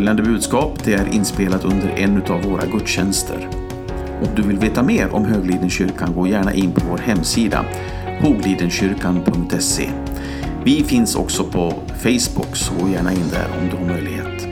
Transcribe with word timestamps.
Följande 0.00 0.22
budskap 0.22 0.84
det 0.84 0.94
är 0.94 1.14
inspelat 1.14 1.64
under 1.64 1.88
en 1.88 2.22
av 2.22 2.42
våra 2.42 2.66
gudstjänster. 2.66 3.48
Om 4.22 4.34
du 4.36 4.42
vill 4.42 4.58
veta 4.58 4.82
mer 4.82 5.14
om 5.14 5.24
Höglidenkyrkan 5.24 6.14
gå 6.14 6.26
gärna 6.26 6.54
in 6.54 6.72
på 6.72 6.80
vår 6.90 6.98
hemsida 6.98 7.64
hoglidenkyrkan.se. 8.20 9.90
Vi 10.64 10.84
finns 10.84 11.16
också 11.16 11.44
på 11.44 11.70
Facebook, 12.02 12.56
så 12.56 12.74
gå 12.74 12.88
gärna 12.88 13.12
in 13.12 13.28
där 13.30 13.58
om 13.60 13.68
du 13.68 13.76
har 13.76 13.84
möjlighet. 13.84 14.42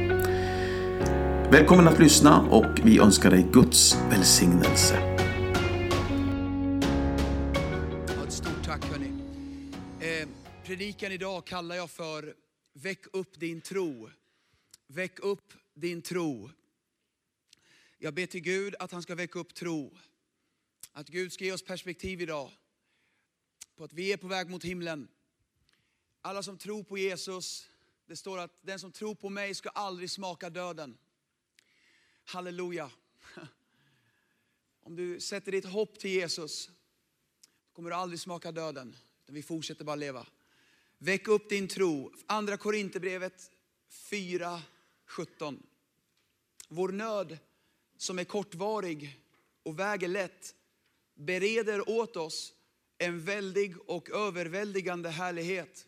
Välkommen 1.52 1.88
att 1.88 1.98
lyssna 1.98 2.40
och 2.40 2.80
vi 2.84 2.98
önskar 2.98 3.30
dig 3.30 3.46
Guds 3.52 3.98
välsignelse. 4.10 4.96
Ett 8.26 8.32
stort 8.32 8.64
tack 8.64 8.84
hörni. 8.90 9.12
Eh, 10.00 10.28
predikan 10.66 11.12
idag 11.12 11.44
kallar 11.44 11.76
jag 11.76 11.90
för 11.90 12.32
Väck 12.82 13.00
upp 13.12 13.40
din 13.40 13.60
tro. 13.60 14.08
Väck 14.90 15.18
upp 15.18 15.52
din 15.74 16.02
tro. 16.02 16.50
Jag 17.98 18.14
ber 18.14 18.26
till 18.26 18.40
Gud 18.40 18.74
att 18.78 18.92
han 18.92 19.02
ska 19.02 19.14
väcka 19.14 19.38
upp 19.38 19.54
tro. 19.54 19.96
Att 20.92 21.08
Gud 21.08 21.32
ska 21.32 21.44
ge 21.44 21.52
oss 21.52 21.62
perspektiv 21.62 22.20
idag 22.20 22.50
på 23.76 23.84
att 23.84 23.92
vi 23.92 24.12
är 24.12 24.16
på 24.16 24.26
väg 24.26 24.50
mot 24.50 24.64
himlen. 24.64 25.08
Alla 26.20 26.42
som 26.42 26.58
tror 26.58 26.82
på 26.82 26.98
Jesus, 26.98 27.68
det 28.06 28.16
står 28.16 28.38
att 28.38 28.58
den 28.62 28.78
som 28.78 28.92
tror 28.92 29.14
på 29.14 29.28
mig 29.30 29.54
ska 29.54 29.68
aldrig 29.68 30.10
smaka 30.10 30.50
döden. 30.50 30.98
Halleluja. 32.24 32.90
Om 34.80 34.96
du 34.96 35.20
sätter 35.20 35.52
ditt 35.52 35.64
hopp 35.66 35.98
till 35.98 36.10
Jesus 36.10 36.70
kommer 37.72 37.90
du 37.90 37.96
aldrig 37.96 38.20
smaka 38.20 38.52
döden. 38.52 38.96
Utan 39.22 39.34
vi 39.34 39.42
fortsätter 39.42 39.84
bara 39.84 39.96
leva. 39.96 40.26
Väck 40.98 41.28
upp 41.28 41.48
din 41.48 41.68
tro. 41.68 42.14
Andra 42.26 42.56
Korinthierbrevet 42.56 43.50
4. 43.88 44.62
17. 45.08 45.66
Vår 46.68 46.88
nöd 46.88 47.38
som 47.96 48.18
är 48.18 48.24
kortvarig 48.24 49.20
och 49.62 49.78
väger 49.78 50.08
lätt 50.08 50.54
bereder 51.14 51.88
åt 51.88 52.16
oss 52.16 52.54
en 52.98 53.24
väldig 53.24 53.90
och 53.90 54.10
överväldigande 54.10 55.08
härlighet 55.08 55.86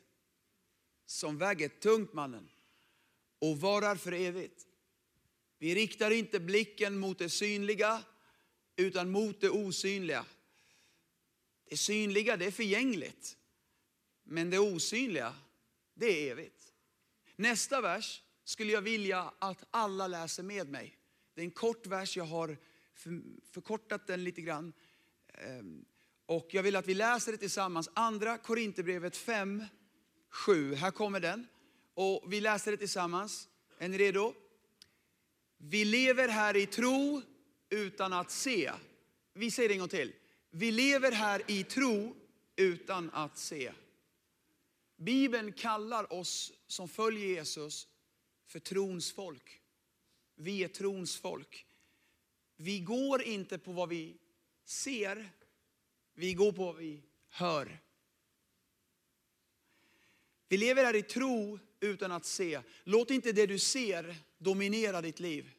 som 1.07 1.39
väger 1.39 1.69
tungt 1.69 2.13
mannen 2.13 2.49
och 3.39 3.61
varar 3.61 3.97
för 3.97 4.13
evigt. 4.13 4.67
Vi 5.59 5.75
riktar 5.75 6.11
inte 6.11 6.41
blicken 6.41 6.99
mot 6.99 7.19
det 7.19 7.29
synliga 7.29 8.03
utan 8.77 9.11
mot 9.11 9.41
det 9.41 9.51
osynliga. 9.51 10.27
Det 11.65 11.77
synliga 11.77 12.37
det 12.37 12.47
är 12.47 12.51
förgängligt. 12.51 13.37
Men 14.23 14.51
det 14.51 14.59
osynliga, 14.59 15.35
det 15.95 16.07
är 16.07 16.31
evigt. 16.31 16.73
Nästa 17.37 17.81
vers 17.81 18.23
skulle 18.51 18.73
jag 18.73 18.83
vilja 18.83 19.33
att 19.39 19.65
alla 19.71 20.07
läser 20.07 20.43
med 20.43 20.69
mig. 20.69 20.97
Det 21.35 21.41
är 21.41 21.45
en 21.45 21.51
kort 21.51 21.87
vers, 21.87 22.17
jag 22.17 22.25
har 22.25 22.57
förkortat 23.51 24.07
den 24.07 24.25
lite 24.25 24.41
grann. 24.41 24.73
Ehm, 25.35 25.85
och 26.27 26.49
jag 26.51 26.63
vill 26.63 26.77
att 26.77 26.87
vi 26.87 26.95
läser 26.95 27.33
det 27.33 27.39
tillsammans. 27.39 27.89
Andra 27.95 28.39
Korinthierbrevet 28.39 29.17
5, 29.17 29.65
7. 30.31 30.75
Här 30.75 30.91
kommer 30.91 31.21
den. 31.21 31.47
Och 31.95 32.33
vi 32.33 32.41
läser 32.41 32.71
det 32.71 32.77
tillsammans. 32.77 33.49
Är 33.79 33.89
ni 33.89 33.99
redo? 33.99 34.35
Vi 35.59 35.85
lever 35.85 36.29
här 36.29 36.57
i 36.57 36.67
tro 36.67 37.23
utan 37.69 38.13
att 38.13 38.31
se. 38.31 38.73
Vi 39.35 39.51
säger 39.51 39.69
det 39.69 39.75
en 39.75 39.79
gång 39.79 39.89
till. 39.89 40.13
Vi 40.51 40.73
lever 40.73 41.13
här 41.13 41.43
i 41.47 41.65
tro 41.65 42.17
utan 42.57 43.11
att 43.11 43.39
se. 43.39 43.73
Bibeln 44.97 45.53
kallar 45.53 46.13
oss 46.13 46.53
som 46.67 46.89
följer 46.89 47.27
Jesus 47.27 47.87
för 48.51 48.61
trons 48.61 49.13
folk. 49.13 49.63
Vi 50.35 50.65
är 50.65 50.69
trons 50.69 51.17
folk. 51.17 51.67
Vi 52.57 52.81
går 52.81 53.23
inte 53.23 53.59
på 53.59 53.73
vad 53.73 53.89
vi 53.89 54.17
ser, 54.65 55.31
vi 56.15 56.35
går 56.35 56.53
på 56.53 56.65
vad 56.65 56.77
vi 56.77 57.03
hör. 57.29 57.81
Vi 60.49 60.57
lever 60.57 60.85
här 60.85 60.97
i 60.97 61.03
tro 61.03 61.59
utan 61.81 62.13
att 62.13 62.25
se. 62.25 62.63
Låt 62.85 63.11
inte 63.11 63.33
det 63.33 63.47
du 63.47 63.59
ser 63.59 64.17
dominera 64.39 65.01
ditt 65.01 65.21
liv. 65.21 65.51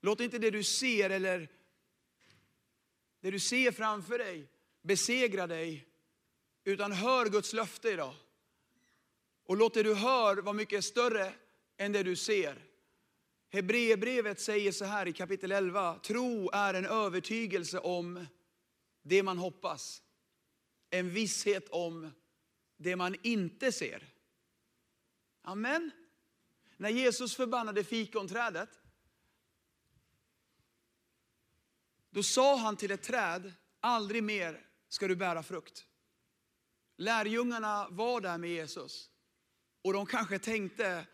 Låt 0.00 0.20
inte 0.20 0.38
det 0.38 0.50
du 0.50 0.62
ser 0.62 1.10
eller 1.10 1.48
det 3.20 3.30
du 3.30 3.40
ser 3.40 3.72
framför 3.72 4.18
dig 4.18 4.48
besegra 4.82 5.46
dig. 5.46 5.86
Utan 6.64 6.92
hör 6.92 7.26
Guds 7.26 7.52
löfte 7.52 7.88
idag. 7.88 8.14
Och 9.44 9.56
låt 9.56 9.74
det 9.74 9.82
du 9.82 9.94
hör 9.94 10.36
vara 10.36 10.52
mycket 10.52 10.84
större 10.84 11.32
än 11.76 11.92
det 11.92 12.02
du 12.02 12.16
ser. 12.16 12.62
Hebreerbrevet 13.48 14.40
säger 14.40 14.72
så 14.72 14.84
här 14.84 15.08
i 15.08 15.12
kapitel 15.12 15.52
11. 15.52 15.98
Tro 15.98 16.50
är 16.50 16.74
en 16.74 16.86
övertygelse 16.86 17.78
om 17.78 18.26
det 19.02 19.22
man 19.22 19.38
hoppas. 19.38 20.02
En 20.90 21.10
visshet 21.10 21.68
om 21.68 22.10
det 22.76 22.96
man 22.96 23.16
inte 23.22 23.72
ser. 23.72 24.12
Amen. 25.42 25.90
När 26.76 26.88
Jesus 26.88 27.36
förbannade 27.36 27.84
fikonträdet, 27.84 28.68
då 32.10 32.22
sa 32.22 32.56
han 32.56 32.76
till 32.76 32.90
ett 32.90 33.02
träd, 33.02 33.52
aldrig 33.80 34.22
mer 34.22 34.66
ska 34.88 35.08
du 35.08 35.16
bära 35.16 35.42
frukt. 35.42 35.86
Lärjungarna 36.96 37.88
var 37.90 38.20
där 38.20 38.38
med 38.38 38.50
Jesus 38.50 39.10
och 39.82 39.92
de 39.92 40.06
kanske 40.06 40.38
tänkte, 40.38 41.06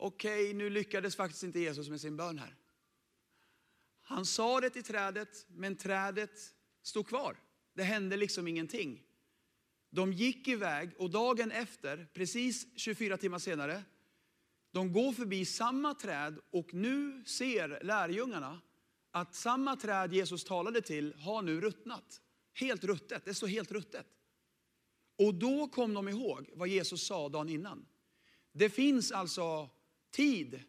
okej 0.00 0.44
okay, 0.44 0.54
nu 0.54 0.70
lyckades 0.70 1.16
faktiskt 1.16 1.42
inte 1.42 1.60
Jesus 1.60 1.88
med 1.88 2.00
sin 2.00 2.16
bön 2.16 2.38
här. 2.38 2.56
Han 4.02 4.26
sa 4.26 4.60
det 4.60 4.70
till 4.70 4.84
trädet, 4.84 5.46
men 5.48 5.76
trädet 5.76 6.54
stod 6.82 7.08
kvar. 7.08 7.36
Det 7.74 7.82
hände 7.82 8.16
liksom 8.16 8.48
ingenting. 8.48 9.02
De 9.90 10.12
gick 10.12 10.48
iväg 10.48 10.90
och 10.98 11.10
dagen 11.10 11.50
efter, 11.50 12.08
precis 12.14 12.66
24 12.76 13.16
timmar 13.16 13.38
senare, 13.38 13.82
de 14.70 14.92
går 14.92 15.12
förbi 15.12 15.44
samma 15.44 15.94
träd 15.94 16.38
och 16.50 16.74
nu 16.74 17.24
ser 17.24 17.80
lärjungarna 17.82 18.60
att 19.10 19.34
samma 19.34 19.76
träd 19.76 20.12
Jesus 20.12 20.44
talade 20.44 20.80
till 20.80 21.14
har 21.14 21.42
nu 21.42 21.60
ruttnat. 21.60 22.20
Helt 22.52 22.84
ruttet, 22.84 23.24
det 23.24 23.34
står 23.34 23.46
helt 23.46 23.72
ruttet. 23.72 24.06
Och 25.18 25.34
då 25.34 25.68
kom 25.68 25.94
de 25.94 26.08
ihåg 26.08 26.50
vad 26.52 26.68
Jesus 26.68 27.06
sa 27.06 27.28
dagen 27.28 27.48
innan. 27.48 27.86
Det 28.52 28.70
finns 28.70 29.12
alltså 29.12 29.70
tid 30.10 30.62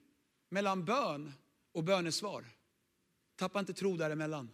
mellan 0.49 0.85
bön 0.85 1.33
och 1.71 1.83
bönesvar. 1.83 2.45
Tappa 3.35 3.59
inte 3.59 3.73
tro 3.73 3.97
däremellan. 3.97 4.49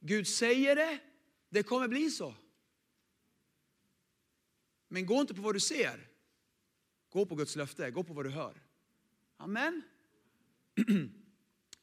Gud 0.00 0.28
säger 0.28 0.76
det, 0.76 0.98
det 1.48 1.62
kommer 1.62 1.88
bli 1.88 2.10
så. 2.10 2.34
Men 4.88 5.06
gå 5.06 5.20
inte 5.20 5.34
på 5.34 5.42
vad 5.42 5.54
du 5.54 5.60
ser. 5.60 6.08
Gå 7.10 7.26
på 7.26 7.34
Guds 7.34 7.56
löfte, 7.56 7.90
gå 7.90 8.04
på 8.04 8.14
vad 8.14 8.24
du 8.24 8.30
hör. 8.30 8.62
Amen. 9.36 9.82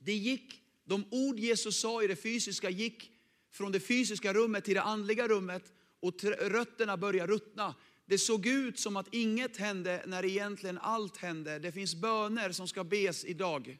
Det 0.03 0.13
gick, 0.13 0.61
de 0.83 1.05
ord 1.11 1.39
Jesus 1.39 1.79
sa 1.79 2.03
i 2.03 2.07
det 2.07 2.15
fysiska 2.15 2.69
gick 2.69 3.11
från 3.51 3.71
det 3.71 3.79
fysiska 3.79 4.33
rummet 4.33 4.65
till 4.65 4.73
det 4.73 4.81
andliga 4.81 5.27
rummet 5.27 5.73
och 5.99 6.23
rötterna 6.23 6.97
började 6.97 7.33
ruttna. 7.33 7.75
Det 8.11 8.17
såg 8.17 8.45
ut 8.45 8.79
som 8.79 8.97
att 8.97 9.13
inget 9.13 9.57
hände 9.57 10.03
när 10.07 10.25
egentligen 10.25 10.77
allt 10.77 11.17
hände. 11.17 11.59
Det 11.59 11.71
finns 11.71 11.95
böner 11.95 12.51
som 12.51 12.67
ska 12.67 12.83
bes 12.83 13.25
idag. 13.25 13.77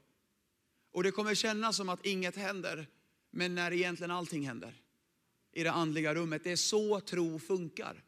Och 0.91 1.03
det 1.03 1.11
kommer 1.11 1.35
kännas 1.35 1.77
som 1.77 1.89
att 1.89 2.05
inget 2.05 2.35
händer, 2.35 2.87
men 3.31 3.55
när 3.55 3.73
egentligen 3.73 4.11
allting 4.11 4.47
händer 4.47 4.73
i 5.51 5.63
det 5.63 5.71
andliga 5.71 6.15
rummet. 6.15 6.43
Det 6.43 6.51
är 6.51 6.55
så 6.55 6.99
tro 6.99 7.39
funkar. 7.39 8.03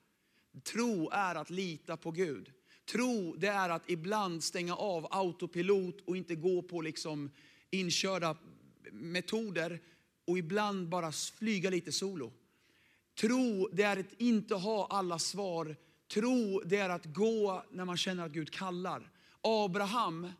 Tro 0.63 1.09
är 1.09 1.35
att 1.35 1.49
lita 1.49 1.97
på 1.97 2.11
Gud. 2.11 2.51
Tro 2.91 3.35
det 3.37 3.47
är 3.47 3.69
att 3.69 3.89
ibland 3.89 4.43
stänga 4.43 4.75
av 4.75 5.07
autopilot 5.11 6.01
och 6.05 6.17
inte 6.17 6.35
gå 6.35 6.61
på 6.61 6.81
liksom 6.81 7.31
inkörda 7.69 8.37
metoder 8.91 9.79
och 10.25 10.37
ibland 10.37 10.89
bara 10.89 11.11
flyga 11.11 11.69
lite 11.69 11.91
solo. 11.91 12.33
Tro 13.19 13.69
det 13.73 13.83
är 13.83 13.99
att 13.99 14.21
inte 14.21 14.55
ha 14.55 14.87
alla 14.89 15.19
svar. 15.19 15.75
Tro 16.07 16.61
det 16.65 16.77
är 16.77 16.89
att 16.89 17.05
gå 17.05 17.63
när 17.71 17.85
man 17.85 17.97
känner 17.97 18.25
att 18.25 18.31
Gud 18.31 18.51
kallar. 18.51 19.11
Abraham 19.41 20.31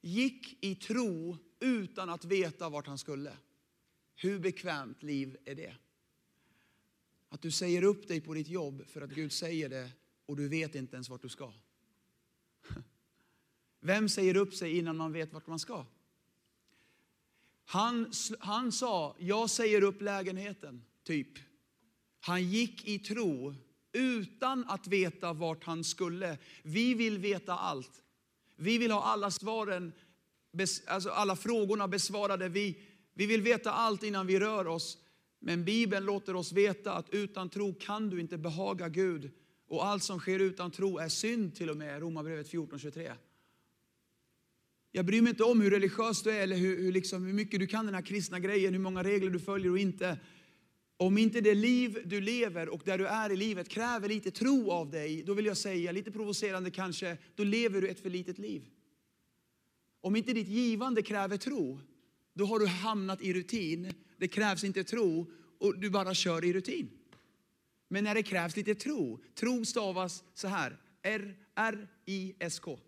gick 0.00 0.64
i 0.64 0.74
tro 0.74 1.38
utan 1.60 2.10
att 2.10 2.24
veta 2.24 2.68
vart 2.68 2.86
han 2.86 2.98
skulle. 2.98 3.36
Hur 4.14 4.38
bekvämt 4.38 5.02
liv 5.02 5.36
är 5.44 5.54
det? 5.54 5.76
Att 7.28 7.42
du 7.42 7.50
säger 7.50 7.82
upp 7.82 8.08
dig 8.08 8.20
på 8.20 8.34
ditt 8.34 8.48
jobb 8.48 8.86
för 8.88 9.00
att 9.00 9.10
Gud 9.10 9.32
säger 9.32 9.68
det 9.68 9.90
och 10.26 10.36
du 10.36 10.48
vet 10.48 10.74
inte 10.74 10.96
ens 10.96 11.08
vart 11.08 11.22
du 11.22 11.28
ska. 11.28 11.52
Vem 13.80 14.08
säger 14.08 14.36
upp 14.36 14.54
sig 14.54 14.78
innan 14.78 14.96
man 14.96 15.12
vet 15.12 15.32
vart 15.32 15.46
man 15.46 15.58
ska? 15.58 15.86
Han, 17.64 18.12
han 18.38 18.72
sa, 18.72 19.16
jag 19.18 19.50
säger 19.50 19.82
upp 19.82 20.00
lägenheten, 20.00 20.84
typ. 21.02 21.28
Han 22.20 22.50
gick 22.50 22.88
i 22.88 22.98
tro 22.98 23.54
utan 23.94 24.64
att 24.68 24.86
veta 24.86 25.32
vart 25.32 25.64
han 25.64 25.84
skulle. 25.84 26.38
Vi 26.62 26.94
vill 26.94 27.18
veta 27.18 27.54
allt. 27.54 28.02
Vi 28.56 28.78
vill 28.78 28.90
ha 28.90 29.02
alla 29.02 29.30
svaren, 29.30 29.92
alltså 30.86 31.10
alla 31.10 31.36
frågorna 31.36 31.88
besvarade. 31.88 32.48
Vi, 32.48 32.78
vi 33.14 33.26
vill 33.26 33.42
veta 33.42 33.72
allt 33.72 34.02
innan 34.02 34.26
vi 34.26 34.40
rör 34.40 34.66
oss. 34.66 34.98
Men 35.38 35.64
Bibeln 35.64 36.06
låter 36.06 36.36
oss 36.36 36.52
veta 36.52 36.92
att 36.92 37.10
utan 37.10 37.48
tro 37.48 37.74
kan 37.74 38.10
du 38.10 38.20
inte 38.20 38.38
behaga 38.38 38.88
Gud. 38.88 39.30
Och 39.68 39.86
allt 39.86 40.02
som 40.02 40.20
sker 40.20 40.38
utan 40.38 40.70
tro 40.70 40.98
är 40.98 41.08
synd 41.08 41.54
till 41.54 41.70
och 41.70 41.76
med, 41.76 42.00
Romarbrevet 42.00 42.52
14.23. 42.52 43.12
Jag 44.92 45.04
bryr 45.04 45.22
mig 45.22 45.30
inte 45.30 45.44
om 45.44 45.60
hur 45.60 45.70
religiös 45.70 46.22
du 46.22 46.30
är 46.30 46.40
eller 46.40 46.56
hur, 46.56 46.78
hur, 46.78 46.92
liksom, 46.92 47.26
hur 47.26 47.32
mycket 47.32 47.60
du 47.60 47.66
kan 47.66 47.86
den 47.86 47.94
här 47.94 48.02
kristna 48.02 48.40
grejen, 48.40 48.72
hur 48.72 48.80
många 48.80 49.02
regler 49.02 49.30
du 49.30 49.38
följer 49.38 49.70
och 49.70 49.78
inte. 49.78 50.18
Om 51.04 51.18
inte 51.18 51.40
det 51.40 51.54
liv 51.54 52.02
du 52.04 52.20
lever 52.20 52.68
och 52.68 52.82
där 52.84 52.98
du 52.98 53.06
är 53.06 53.32
i 53.32 53.36
livet 53.36 53.68
kräver 53.68 54.08
lite 54.08 54.30
tro 54.30 54.70
av 54.70 54.90
dig, 54.90 55.22
då 55.22 55.34
vill 55.34 55.46
jag 55.46 55.56
säga, 55.56 55.92
lite 55.92 56.10
provocerande 56.10 56.70
kanske, 56.70 57.18
då 57.34 57.44
lever 57.44 57.80
du 57.80 57.88
ett 57.88 58.00
för 58.00 58.10
litet 58.10 58.38
liv. 58.38 58.64
Om 60.00 60.16
inte 60.16 60.32
ditt 60.32 60.48
givande 60.48 61.02
kräver 61.02 61.36
tro, 61.36 61.80
då 62.34 62.44
har 62.44 62.58
du 62.58 62.66
hamnat 62.66 63.22
i 63.22 63.32
rutin. 63.32 63.92
Det 64.16 64.28
krävs 64.28 64.64
inte 64.64 64.84
tro 64.84 65.30
och 65.58 65.78
du 65.78 65.90
bara 65.90 66.14
kör 66.14 66.44
i 66.44 66.52
rutin. 66.52 66.90
Men 67.88 68.04
när 68.04 68.14
det 68.14 68.22
krävs 68.22 68.56
lite 68.56 68.74
tro, 68.74 69.20
tro 69.34 69.64
stavas 69.64 70.24
så 70.34 70.48
här, 70.48 70.76
R-R-I-S-K. 71.02 72.78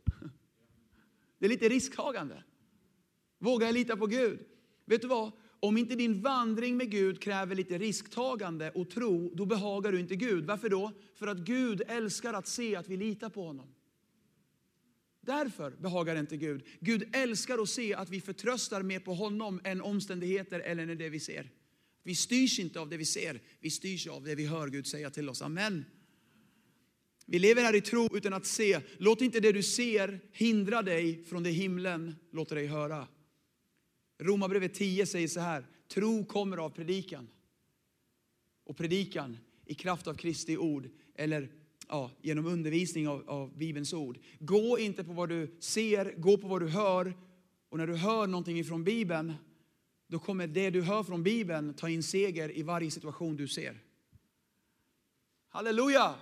Det 1.38 1.46
är 1.46 1.50
lite 1.50 1.68
risktagande. 1.68 2.44
Vågar 3.38 3.66
jag 3.66 3.74
lita 3.74 3.96
på 3.96 4.06
Gud? 4.06 4.46
Vet 4.84 5.02
du 5.02 5.08
vad? 5.08 5.32
Om 5.60 5.76
inte 5.76 5.94
din 5.94 6.20
vandring 6.20 6.76
med 6.76 6.90
Gud 6.90 7.22
kräver 7.22 7.54
lite 7.54 7.78
risktagande 7.78 8.70
och 8.70 8.90
tro, 8.90 9.34
då 9.34 9.46
behagar 9.46 9.92
du 9.92 10.00
inte 10.00 10.16
Gud. 10.16 10.44
Varför 10.44 10.68
då? 10.68 10.92
För 11.14 11.26
att 11.26 11.38
Gud 11.38 11.82
älskar 11.88 12.34
att 12.34 12.46
se 12.46 12.76
att 12.76 12.88
vi 12.88 12.96
litar 12.96 13.28
på 13.28 13.46
honom. 13.46 13.74
Därför 15.20 15.70
behagar 15.70 16.16
inte 16.16 16.36
Gud. 16.36 16.66
Gud 16.80 17.08
älskar 17.12 17.62
att 17.62 17.68
se 17.68 17.94
att 17.94 18.10
vi 18.10 18.20
förtröstar 18.20 18.82
mer 18.82 19.00
på 19.00 19.14
honom 19.14 19.60
än 19.64 19.80
omständigheter 19.82 20.60
eller 20.60 20.86
det 20.86 21.08
vi 21.08 21.20
ser. 21.20 21.50
Vi 22.02 22.14
styrs 22.14 22.58
inte 22.58 22.80
av 22.80 22.88
det 22.88 22.96
vi 22.96 23.04
ser, 23.04 23.40
vi 23.60 23.70
styrs 23.70 24.06
av 24.06 24.24
det 24.24 24.34
vi 24.34 24.46
hör 24.46 24.68
Gud 24.68 24.86
säga 24.86 25.10
till 25.10 25.28
oss. 25.28 25.42
Amen. 25.42 25.84
Vi 27.26 27.38
lever 27.38 27.62
här 27.62 27.74
i 27.74 27.80
tro 27.80 28.16
utan 28.16 28.32
att 28.32 28.46
se. 28.46 28.80
Låt 28.98 29.20
inte 29.20 29.40
det 29.40 29.52
du 29.52 29.62
ser 29.62 30.20
hindra 30.32 30.82
dig 30.82 31.24
från 31.24 31.42
det 31.42 31.50
himlen 31.50 32.16
låter 32.32 32.56
dig 32.56 32.66
höra. 32.66 33.08
Romarbrevet 34.18 34.74
10 34.74 35.06
säger 35.06 35.28
så 35.28 35.40
här, 35.40 35.66
tro 35.88 36.24
kommer 36.24 36.56
av 36.56 36.70
predikan. 36.70 37.28
Och 38.64 38.76
predikan 38.76 39.38
i 39.64 39.74
kraft 39.74 40.06
av 40.06 40.14
Kristi 40.14 40.56
ord, 40.56 40.88
eller 41.14 41.48
ja, 41.88 42.10
genom 42.22 42.46
undervisning 42.46 43.08
av, 43.08 43.30
av 43.30 43.58
Bibelns 43.58 43.92
ord. 43.92 44.18
Gå 44.38 44.78
inte 44.78 45.04
på 45.04 45.12
vad 45.12 45.28
du 45.28 45.56
ser, 45.60 46.14
gå 46.16 46.38
på 46.38 46.48
vad 46.48 46.62
du 46.62 46.68
hör. 46.68 47.14
Och 47.68 47.78
när 47.78 47.86
du 47.86 47.94
hör 47.94 48.26
någonting 48.26 48.58
ifrån 48.58 48.84
Bibeln, 48.84 49.34
då 50.06 50.18
kommer 50.18 50.46
det 50.46 50.70
du 50.70 50.82
hör 50.82 51.02
från 51.02 51.22
Bibeln 51.22 51.74
ta 51.74 51.88
in 51.88 52.02
seger 52.02 52.58
i 52.58 52.62
varje 52.62 52.90
situation 52.90 53.36
du 53.36 53.48
ser. 53.48 53.82
Halleluja! 55.48 56.14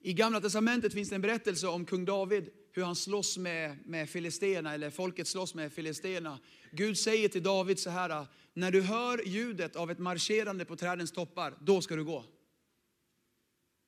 I 0.00 0.12
Gamla 0.12 0.40
Testamentet 0.40 0.92
finns 0.92 1.08
det 1.08 1.14
en 1.14 1.22
berättelse 1.22 1.66
om 1.66 1.84
kung 1.84 2.04
David, 2.04 2.50
hur 2.76 2.84
han 2.84 2.96
slåss 2.96 3.38
med, 3.38 3.78
med 3.84 4.10
filisterna, 4.10 4.74
eller 4.74 4.90
folket 4.90 5.28
slåss 5.28 5.54
med 5.54 5.72
filisterna. 5.72 6.38
Gud 6.72 6.98
säger 6.98 7.28
till 7.28 7.42
David 7.42 7.78
så 7.78 7.90
här, 7.90 8.26
när 8.54 8.70
du 8.70 8.82
hör 8.82 9.22
ljudet 9.26 9.76
av 9.76 9.90
ett 9.90 9.98
marscherande 9.98 10.64
på 10.64 10.76
trädens 10.76 11.12
toppar, 11.12 11.54
då 11.60 11.80
ska 11.80 11.96
du 11.96 12.04
gå. 12.04 12.24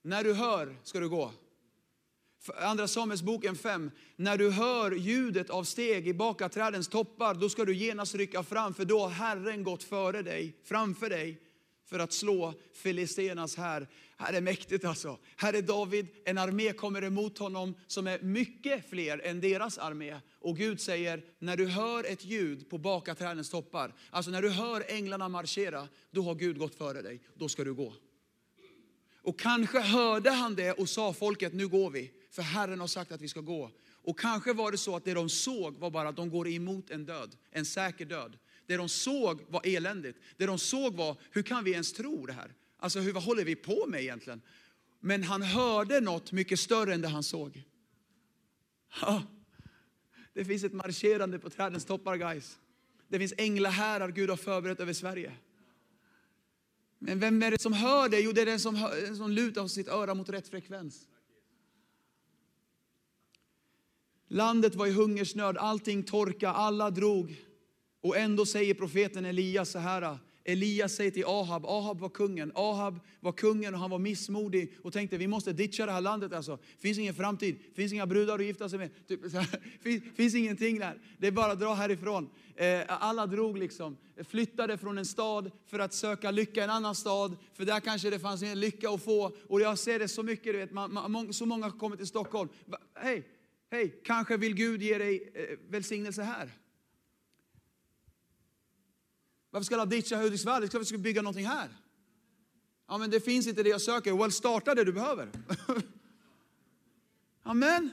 När 0.03 0.25
du 0.25 0.35
hör 0.35 0.77
ska 0.83 1.00
du 1.00 1.09
gå. 1.09 1.33
Andra 2.61 2.88
Samuelsboken 2.88 3.56
5. 3.56 3.91
När 4.17 4.38
du 4.38 4.50
hör 4.50 4.93
ljudet 4.93 5.50
av 5.50 5.65
steg 5.65 6.09
i 6.09 6.15
bakaträdens 6.15 6.88
toppar, 6.88 7.35
då 7.35 7.49
ska 7.49 7.65
du 7.65 7.75
genast 7.75 8.15
rycka 8.15 8.43
fram, 8.43 8.75
för 8.75 8.85
då 8.85 9.00
har 9.00 9.09
Herren 9.09 9.62
gått 9.62 9.83
före 9.83 10.23
dig, 10.23 10.56
framför 10.65 11.11
dig, 11.11 11.41
för 11.87 11.99
att 11.99 12.12
slå 12.12 12.55
Filisternas 12.75 13.56
här. 13.56 13.88
Här 14.17 14.33
är 14.33 14.41
mäktigt 14.41 14.85
alltså. 14.85 15.19
Här 15.37 15.53
är 15.53 15.62
David, 15.62 16.06
en 16.25 16.38
armé 16.38 16.73
kommer 16.73 17.05
emot 17.05 17.38
honom 17.38 17.75
som 17.87 18.06
är 18.06 18.21
mycket 18.21 18.91
fler 18.91 19.21
än 19.25 19.41
deras 19.41 19.79
armé. 19.79 20.21
Och 20.41 20.56
Gud 20.56 20.81
säger, 20.81 21.25
när 21.38 21.56
du 21.56 21.67
hör 21.67 22.05
ett 22.05 22.25
ljud 22.25 22.71
på 22.71 22.79
bakaträdens 22.79 23.50
toppar, 23.50 23.94
alltså 24.11 24.31
när 24.31 24.43
du 24.43 24.50
hör 24.50 24.85
änglarna 24.88 25.29
marschera, 25.29 25.88
då 26.11 26.23
har 26.23 26.35
Gud 26.35 26.59
gått 26.59 26.75
före 26.75 27.03
dig, 27.03 27.21
då 27.35 27.49
ska 27.49 27.65
du 27.65 27.75
gå. 27.75 27.93
Och 29.23 29.38
kanske 29.41 29.81
hörde 29.81 30.31
han 30.31 30.55
det 30.55 30.73
och 30.73 30.88
sa 30.88 31.12
folket, 31.12 31.53
nu 31.53 31.69
går 31.69 31.91
vi, 31.91 32.12
för 32.31 32.43
Herren 32.43 32.81
har 32.81 32.87
sagt 32.87 33.12
att 33.12 33.21
vi 33.21 33.29
ska 33.29 33.41
gå. 33.41 33.71
Och 34.06 34.19
kanske 34.19 34.53
var 34.53 34.71
det 34.71 34.79
så 34.79 34.97
att 34.97 35.05
det 35.05 35.15
de 35.15 35.29
såg 35.29 35.77
var 35.77 35.91
bara 35.91 36.09
att 36.09 36.17
de 36.17 36.31
går 36.31 36.49
emot 36.49 36.91
en 36.91 37.06
död, 37.06 37.37
en 37.50 37.65
säker 37.65 38.05
död. 38.05 38.38
Det 38.66 38.76
de 38.76 38.88
såg 38.88 39.44
var 39.48 39.60
eländigt. 39.64 40.18
Det 40.36 40.46
de 40.46 40.58
såg 40.58 40.94
var, 40.94 41.16
hur 41.30 41.42
kan 41.42 41.64
vi 41.64 41.72
ens 41.72 41.92
tro 41.92 42.26
det 42.26 42.32
här? 42.32 42.54
Alltså 42.76 43.00
hur, 43.00 43.12
vad 43.12 43.22
håller 43.22 43.44
vi 43.44 43.56
på 43.56 43.86
med 43.86 44.02
egentligen? 44.02 44.42
Men 45.00 45.22
han 45.22 45.42
hörde 45.42 46.00
något 46.00 46.32
mycket 46.32 46.60
större 46.60 46.94
än 46.94 47.00
det 47.00 47.08
han 47.08 47.22
såg. 47.22 47.62
Ja, 49.00 49.22
det 50.32 50.44
finns 50.44 50.64
ett 50.64 50.72
marscherande 50.72 51.38
på 51.38 51.50
trädens 51.50 51.84
toppar 51.84 52.16
guys. 52.16 52.58
Det 53.08 53.18
finns 53.18 53.34
änglahärar 53.36 54.08
Gud 54.08 54.30
har 54.30 54.36
förberett 54.36 54.80
över 54.80 54.92
Sverige. 54.92 55.32
Men 56.98 57.20
vem 57.20 57.42
är 57.42 57.50
det 57.50 57.60
som 57.60 57.72
hör 57.72 58.08
det? 58.08 58.20
Jo, 58.20 58.32
det 58.32 58.42
är 58.42 58.46
den 58.46 58.60
som, 58.60 58.74
hör, 58.74 59.14
som 59.14 59.30
lutar 59.30 59.68
sitt 59.68 59.88
öra 59.88 60.14
mot 60.14 60.28
rätt 60.28 60.48
frekvens. 60.48 61.08
Landet 64.28 64.74
var 64.74 64.86
i 64.86 64.92
hungersnöd, 64.92 65.56
allting 65.56 66.02
torka, 66.02 66.48
alla 66.48 66.90
drog. 66.90 67.44
Och 68.06 68.17
ändå 68.17 68.47
säger 68.47 68.75
profeten 68.75 69.25
Elias 69.25 69.70
så 69.70 69.79
här. 69.79 70.19
Elias 70.44 70.94
säger 70.94 71.11
till 71.11 71.25
Ahab, 71.26 71.66
Ahab 71.66 72.00
var 72.00 72.09
kungen, 72.09 72.52
Ahab 72.54 73.00
var 73.21 73.33
kungen 73.33 73.75
och 73.75 73.80
han 73.80 73.90
var 73.90 73.99
missmodig 73.99 74.75
och 74.83 74.92
tänkte 74.92 75.16
vi 75.16 75.26
måste 75.26 75.52
ditcha 75.52 75.87
det 75.87 75.92
här 75.92 76.00
landet 76.00 76.33
alltså. 76.33 76.59
Finns 76.78 76.99
ingen 76.99 77.14
framtid, 77.14 77.57
finns 77.75 77.92
inga 77.92 78.07
brudar 78.07 78.35
att 78.35 78.45
gifta 78.45 78.69
sig 78.69 78.78
med, 78.78 78.90
typ, 79.09 79.21
finns, 79.83 80.02
finns 80.16 80.35
ingenting 80.35 80.78
där. 80.78 80.99
Det 81.19 81.26
är 81.26 81.30
bara 81.30 81.52
att 81.52 81.61
dra 81.61 81.75
härifrån. 81.75 82.28
Eh, 82.57 82.83
alla 82.87 83.26
drog 83.26 83.59
liksom, 83.59 83.97
flyttade 84.28 84.78
från 84.78 84.99
en 84.99 85.07
stad 85.07 85.50
för 85.66 85.78
att 85.78 85.95
söka 85.95 86.30
lycka 86.30 86.61
i 86.61 86.64
en 86.64 86.71
annan 86.71 86.95
stad, 86.95 87.37
för 87.54 87.64
där 87.64 87.80
kanske 87.80 88.11
det 88.11 88.19
fanns 88.19 88.42
en 88.42 88.61
lycka 88.61 88.90
att 88.90 89.02
få. 89.02 89.37
Och 89.49 89.61
jag 89.61 89.78
ser 89.78 89.99
det 89.99 90.09
så 90.09 90.23
mycket, 90.23 90.52
du 90.52 90.59
vet, 90.59 90.73
man, 90.73 91.12
man, 91.12 91.33
så 91.33 91.47
många 91.47 91.71
kommer 91.71 91.97
till 91.97 92.07
Stockholm. 92.07 92.49
Hej, 92.95 93.28
hej, 93.71 94.00
kanske 94.04 94.37
vill 94.37 94.54
Gud 94.54 94.83
ge 94.83 94.99
dig 94.99 95.33
eh, 95.35 95.59
välsignelse 95.69 96.23
här. 96.23 96.50
Varför 99.56 99.64
ska 99.64 99.75
alla 99.75 99.86
ditcha 99.86 100.16
Hudiksvall? 100.16 100.68
Ska 100.68 100.78
vi 100.78 100.84
ska 100.84 100.98
bygga 100.98 101.22
någonting 101.22 101.46
här? 101.46 101.68
Ja, 102.88 102.98
men 102.98 103.10
det 103.10 103.20
finns 103.20 103.46
inte 103.46 103.62
det 103.62 103.68
jag 103.68 103.80
söker. 103.80 104.12
Well, 104.12 104.32
starta 104.32 104.75
det 104.75 104.84
du 104.84 104.92
behöver. 104.92 105.28
Amen. 107.42 107.90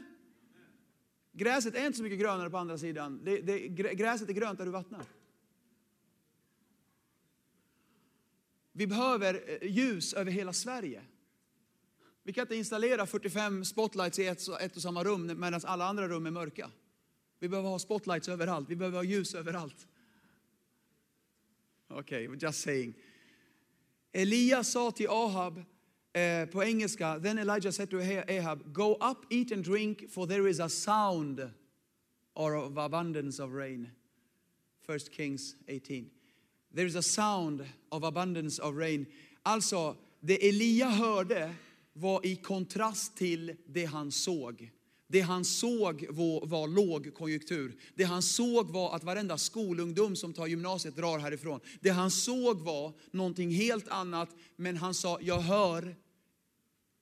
Gräset 1.32 1.75
är 1.75 1.86
inte 1.86 1.98
så 1.98 2.03
mycket 2.03 2.20
grönare 2.20 2.50
på 2.50 2.58
andra 2.58 2.77
sidan. 2.77 3.22
Det, 3.24 3.41
det, 3.41 3.67
gräset 3.70 4.29
är 4.29 4.34
grönt 4.34 4.58
där 4.58 4.65
du 4.65 4.72
vattnar. 4.72 5.05
Vi 8.72 8.88
behöver 8.88 9.43
eh, 9.62 9.70
ljus 9.70 10.13
över 10.13 10.32
hela 10.32 10.53
Sverige. 10.53 11.01
Vi 12.24 12.34
kan 12.34 12.41
inte 12.41 12.55
installera 12.55 13.05
45 13.05 13.65
spotlights 13.65 14.20
i 14.20 14.27
ett, 14.27 14.48
ett 14.62 14.75
och 14.75 14.82
samma 14.82 15.03
rum 15.03 15.39
medan 15.39 15.62
alla 15.63 15.86
andra 15.86 16.08
rum 16.08 16.25
är 16.25 16.32
mörka. 16.32 16.72
Vi 17.39 17.50
behöver 17.50 17.70
ha 17.70 17.79
spotlights 17.79 18.29
överallt. 18.29 18.70
Vi 18.70 18.75
behöver 18.75 18.98
ha 18.98 19.03
ljus 19.03 19.36
överallt. 19.36 19.88
Okej, 21.94 22.28
okay, 22.28 22.38
just 22.38 22.62
saying. 22.62 22.96
Elias 24.14 24.72
sa 24.72 24.92
till 24.92 25.10
Ahab 25.10 25.64
eh, 26.14 26.46
på 26.46 26.64
engelska, 26.64 27.20
then 27.22 27.40
Elijah 27.40 27.72
said 27.72 27.90
to 27.90 28.00
Ahab, 28.28 28.74
go 28.74 28.94
up, 28.96 29.26
eat 29.30 29.52
and 29.52 29.64
drink, 29.64 30.10
for 30.10 30.28
there 30.28 30.48
is 30.48 30.60
a 30.60 30.70
sound 30.70 31.52
or 32.36 32.56
of 32.56 32.78
abundance 32.78 33.40
of 33.40 33.54
rain. 33.54 33.92
First 34.82 35.12
Kings 35.12 35.56
18. 35.68 36.10
There 36.74 36.86
is 36.86 36.96
a 36.96 37.02
sound 37.02 37.66
of 37.92 38.04
abundance 38.04 38.60
of 38.60 38.76
rain. 38.76 39.06
Alltså, 39.44 39.96
det 40.20 40.50
Elia 40.50 40.90
hörde 40.90 41.54
var 41.94 42.26
i 42.26 42.36
kontrast 42.36 43.18
till 43.18 43.56
det 43.66 43.86
han 43.86 44.12
såg. 44.12 44.72
Det 45.13 45.22
han 45.22 45.46
såg 45.46 46.05
var, 46.10 46.46
var 46.46 46.67
lågkonjunktur. 46.67 47.75
Det 47.96 48.03
han 48.03 48.22
såg 48.22 48.70
var 48.70 48.96
att 48.96 49.03
varenda 49.03 49.38
skolungdom 49.38 50.15
som 50.15 50.34
tar 50.34 50.48
gymnasiet 50.48 50.96
drar 50.96 51.20
härifrån. 51.20 51.60
Det 51.79 51.89
han 51.89 52.12
såg 52.12 52.60
var 52.60 52.93
någonting 53.12 53.51
helt 53.51 53.88
annat, 53.88 54.29
men 54.55 54.77
han 54.77 54.93
sa, 54.93 55.20
jag 55.22 55.39
hör 55.39 55.96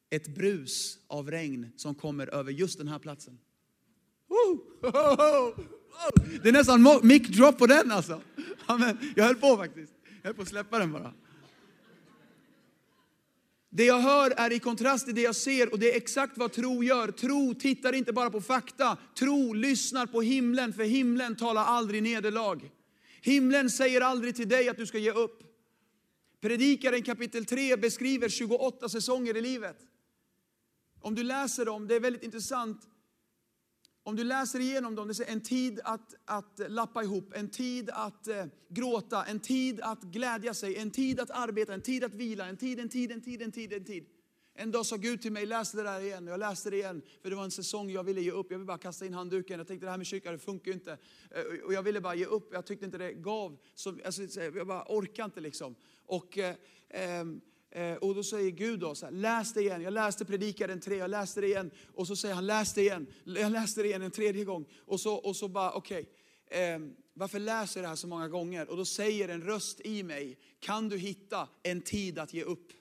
ett 0.09 0.27
brus 0.27 0.99
av 1.07 1.31
regn 1.31 1.71
som 1.75 1.95
kommer 1.95 2.27
över 2.27 2.51
just 2.51 2.77
den 2.77 2.87
här 2.87 2.99
platsen. 2.99 3.39
Det 6.43 6.49
är 6.49 6.53
nästan 6.53 6.99
mic 7.03 7.27
drop 7.27 7.57
på 7.57 7.67
den 7.67 7.91
alltså. 7.91 8.21
Amen. 8.65 8.97
Jag 9.15 9.23
höll 9.23 9.35
på 9.35 9.57
faktiskt. 9.57 9.93
Jag 10.21 10.27
höll 10.27 10.33
på 10.33 10.41
att 10.41 10.47
släppa 10.47 10.79
den 10.79 10.91
bara. 10.91 11.13
Det 13.73 13.85
jag 13.85 13.99
hör 13.99 14.31
är 14.37 14.51
i 14.51 14.59
kontrast 14.59 15.05
till 15.05 15.15
det 15.15 15.21
jag 15.21 15.35
ser 15.35 15.71
och 15.71 15.79
det 15.79 15.93
är 15.93 15.97
exakt 15.97 16.37
vad 16.37 16.51
tro 16.51 16.83
gör. 16.83 17.11
Tro 17.11 17.53
tittar 17.53 17.93
inte 17.93 18.13
bara 18.13 18.29
på 18.29 18.41
fakta, 18.41 18.97
tro 19.19 19.53
lyssnar 19.53 20.05
på 20.05 20.21
himlen 20.21 20.73
för 20.73 20.83
himlen 20.83 21.35
talar 21.35 21.63
aldrig 21.65 22.03
nederlag. 22.03 22.71
Himlen 23.21 23.69
säger 23.69 24.01
aldrig 24.01 24.35
till 24.35 24.49
dig 24.49 24.69
att 24.69 24.77
du 24.77 24.85
ska 24.85 24.97
ge 24.97 25.11
upp. 25.11 25.43
Predikaren 26.41 27.03
kapitel 27.03 27.45
3 27.45 27.77
beskriver 27.77 28.29
28 28.29 28.89
säsonger 28.89 29.37
i 29.37 29.41
livet. 29.41 29.77
Om 31.01 31.15
du 31.15 31.23
läser 31.23 31.65
dem, 31.65 31.87
det 31.87 31.95
är 31.95 31.99
väldigt 31.99 32.23
intressant. 32.23 32.87
Om 34.03 34.15
du 34.15 34.24
läser 34.24 34.60
igenom 34.60 34.96
dem, 34.96 35.08
det 35.08 35.20
är 35.20 35.31
en 35.31 35.41
tid 35.41 35.79
att, 35.84 36.15
att 36.25 36.62
lappa 36.67 37.03
ihop, 37.03 37.34
en 37.36 37.50
tid 37.50 37.89
att 37.93 38.27
eh, 38.27 38.46
gråta, 38.70 39.24
en 39.24 39.39
tid 39.39 39.81
att 39.81 40.03
glädja 40.03 40.53
sig, 40.53 40.77
en 40.77 40.91
tid 40.91 41.20
att 41.20 41.31
arbeta, 41.31 41.74
en 41.74 41.81
tid 41.81 42.03
att 42.03 42.13
vila, 42.13 42.46
en 42.46 42.58
tid, 42.58 42.79
en 42.79 42.89
tid, 42.89 43.12
en 43.12 43.22
tid, 43.22 43.41
en 43.41 43.51
tid, 43.51 43.74
en 43.74 43.86
tid. 43.86 44.05
En 44.53 44.72
dag 44.72 44.86
sa 44.86 44.96
Gud 44.96 45.22
till 45.22 45.31
mig, 45.31 45.46
läs 45.46 45.72
det 45.72 45.84
där 45.84 46.01
igen. 46.01 46.27
Jag 46.27 46.39
läste 46.39 46.70
det 46.70 46.75
igen, 46.75 47.01
för 47.22 47.29
det 47.29 47.36
var 47.36 47.43
en 47.43 47.51
säsong 47.51 47.89
jag 47.89 48.03
ville 48.03 48.22
ge 48.22 48.31
upp. 48.31 48.48
Jag 48.50 48.58
ville 48.58 48.67
bara 48.67 48.77
kasta 48.77 49.05
in 49.05 49.13
handduken. 49.13 49.58
Jag 49.58 49.67
tänkte 49.67 49.86
det 49.86 49.89
här 49.89 49.98
med 49.98 50.08
kyrkan, 50.08 50.34
det 50.34 50.39
funkar 50.39 50.72
ju 50.72 50.74
inte. 50.74 50.98
Eh, 51.31 51.65
och 51.65 51.74
jag 51.74 51.84
ville 51.84 52.01
bara 52.01 52.15
ge 52.15 52.25
upp. 52.25 52.50
Jag 52.53 52.65
tyckte 52.65 52.86
inte 52.86 52.98
det 52.98 53.13
gav. 53.13 53.58
Så, 53.75 53.98
alltså, 54.05 54.41
jag 54.41 54.67
bara 54.67 54.86
orkar 54.88 55.25
inte 55.25 55.41
liksom. 55.41 55.75
Och, 56.05 56.38
eh, 56.38 56.55
Eh, 56.93 57.25
Eh, 57.71 57.93
och 57.93 58.15
då 58.15 58.23
säger 58.23 58.51
Gud 58.51 58.79
då 58.79 58.95
så 58.95 59.05
här, 59.05 59.13
läs 59.13 59.53
det 59.53 59.61
igen. 59.61 59.81
Jag 59.81 59.93
läste 59.93 60.25
predikaren 60.25 60.79
tre, 60.79 60.95
jag 60.95 61.09
läste 61.09 61.41
det 61.41 61.47
igen. 61.47 61.71
Och 61.95 62.07
så 62.07 62.15
säger 62.15 62.35
han, 62.35 62.45
läs 62.45 62.73
det 62.73 62.81
igen. 62.81 63.07
Jag 63.23 63.51
läste 63.51 63.81
det 63.81 63.87
igen 63.87 64.01
en 64.01 64.11
tredje 64.11 64.45
gång. 64.45 64.65
Och 64.85 64.99
så, 64.99 65.13
och 65.13 65.35
så 65.35 65.47
bara, 65.47 65.71
okej. 65.71 66.09
Okay, 66.47 66.61
eh, 66.61 66.79
varför 67.13 67.39
läser 67.39 67.79
jag 67.79 67.83
det 67.83 67.89
här 67.89 67.95
så 67.95 68.07
många 68.07 68.27
gånger? 68.27 68.69
Och 68.69 68.77
då 68.77 68.85
säger 68.85 69.29
en 69.29 69.41
röst 69.41 69.81
i 69.81 70.03
mig, 70.03 70.37
kan 70.59 70.89
du 70.89 70.97
hitta 70.97 71.47
en 71.63 71.81
tid 71.81 72.19
att 72.19 72.33
ge 72.33 72.43
upp? 72.43 72.71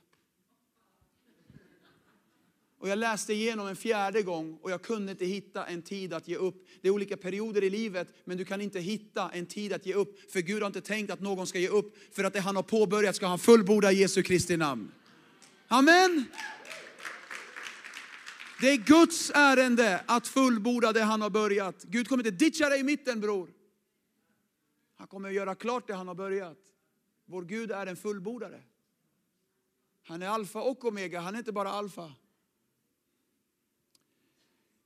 Och 2.81 2.89
jag 2.89 2.99
läste 2.99 3.33
igenom 3.33 3.67
en 3.67 3.77
fjärde 3.77 4.23
gång 4.23 4.59
och 4.63 4.71
jag 4.71 4.83
kunde 4.83 5.13
inte 5.13 5.25
hitta 5.25 5.67
en 5.67 5.83
tid 5.83 6.13
att 6.13 6.29
ge 6.29 6.37
upp. 6.37 6.67
Det 6.81 6.89
är 6.89 6.93
olika 6.93 7.17
perioder 7.17 7.65
i 7.65 7.71
livet, 7.71 8.09
men 8.25 8.37
du 8.37 8.45
kan 8.45 8.61
inte 8.61 8.81
hitta 8.81 9.31
en 9.31 9.47
tid 9.47 9.73
att 9.73 9.87
ge 9.87 9.95
upp. 9.95 10.31
För 10.31 10.41
Gud 10.41 10.63
har 10.63 10.67
inte 10.67 10.81
tänkt 10.81 11.11
att 11.11 11.21
någon 11.21 11.47
ska 11.47 11.59
ge 11.59 11.69
upp, 11.69 12.15
för 12.15 12.25
att 12.25 12.33
det 12.33 12.41
han 12.41 12.57
har 12.57 12.63
påbörjat 12.63 13.17
ska 13.17 13.27
han 13.27 13.39
fullborda 13.39 13.93
i 13.93 13.95
Jesu 13.95 14.23
Kristi 14.23 14.57
namn. 14.57 14.93
Amen. 15.69 16.25
Det 18.61 18.71
är 18.71 18.77
Guds 18.77 19.31
ärende 19.35 20.05
att 20.07 20.29
fullborda 20.29 20.93
det 20.93 21.03
han 21.03 21.23
har 21.23 21.31
börjat. 21.31 21.85
Gud 21.89 22.09
kommer 22.09 22.27
inte 22.27 22.45
ditcha 22.45 22.69
dig 22.69 22.81
i 22.81 22.85
mitten 22.85 23.21
bror. 23.21 23.51
Han 24.97 25.07
kommer 25.07 25.29
att 25.29 25.35
göra 25.35 25.55
klart 25.55 25.87
det 25.87 25.95
han 25.95 26.09
har 26.09 26.15
börjat. 26.15 26.59
Vår 27.27 27.43
Gud 27.43 27.71
är 27.71 27.87
en 27.87 27.97
fullbordare. 27.97 28.63
Han 30.07 30.23
är 30.23 30.29
alfa 30.29 30.63
och 30.63 30.85
omega, 30.85 31.21
han 31.21 31.35
är 31.35 31.39
inte 31.39 31.53
bara 31.53 31.71
alfa. 31.71 32.13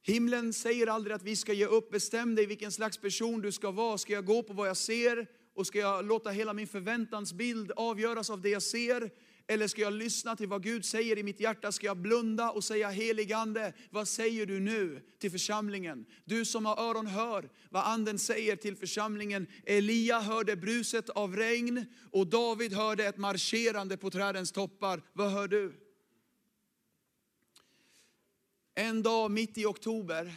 Himlen 0.06 0.52
säger 0.52 0.86
aldrig 0.86 1.16
att 1.16 1.22
vi 1.22 1.36
ska 1.36 1.52
ge 1.52 1.66
upp. 1.66 1.90
Bestäm 1.90 2.34
dig 2.34 2.46
vilken 2.46 2.72
slags 2.72 2.98
person 2.98 3.40
du 3.40 3.52
ska 3.52 3.70
vara. 3.70 3.98
Ska 3.98 4.12
jag 4.12 4.24
gå 4.24 4.42
på 4.42 4.52
vad 4.52 4.68
jag 4.68 4.76
ser 4.76 5.26
och 5.54 5.66
ska 5.66 5.78
jag 5.78 6.04
låta 6.04 6.30
hela 6.30 6.52
min 6.52 6.66
förväntansbild 6.66 7.72
avgöras 7.76 8.30
av 8.30 8.40
det 8.40 8.48
jag 8.48 8.62
ser? 8.62 9.10
Eller 9.46 9.68
ska 9.68 9.80
jag 9.80 9.92
lyssna 9.92 10.36
till 10.36 10.48
vad 10.48 10.62
Gud 10.62 10.84
säger 10.84 11.18
i 11.18 11.22
mitt 11.22 11.40
hjärta? 11.40 11.72
Ska 11.72 11.86
jag 11.86 11.96
blunda 11.96 12.50
och 12.50 12.64
säga 12.64 12.88
heligande, 12.88 13.72
vad 13.90 14.08
säger 14.08 14.46
du 14.46 14.60
nu 14.60 15.02
till 15.20 15.30
församlingen? 15.30 16.06
Du 16.24 16.44
som 16.44 16.66
har 16.66 16.90
öron 16.90 17.06
hör 17.06 17.50
vad 17.70 17.84
anden 17.84 18.18
säger 18.18 18.56
till 18.56 18.76
församlingen. 18.76 19.46
Elia 19.66 20.20
hörde 20.20 20.56
bruset 20.56 21.10
av 21.10 21.36
regn 21.36 21.84
och 22.12 22.26
David 22.26 22.72
hörde 22.72 23.04
ett 23.04 23.16
marscherande 23.16 23.96
på 23.96 24.10
trädens 24.10 24.52
toppar. 24.52 25.02
Vad 25.12 25.32
hör 25.32 25.48
du? 25.48 25.83
En 28.76 29.02
dag 29.02 29.30
mitt 29.30 29.58
i 29.58 29.66
oktober 29.66 30.34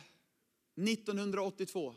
1982. 0.75 1.95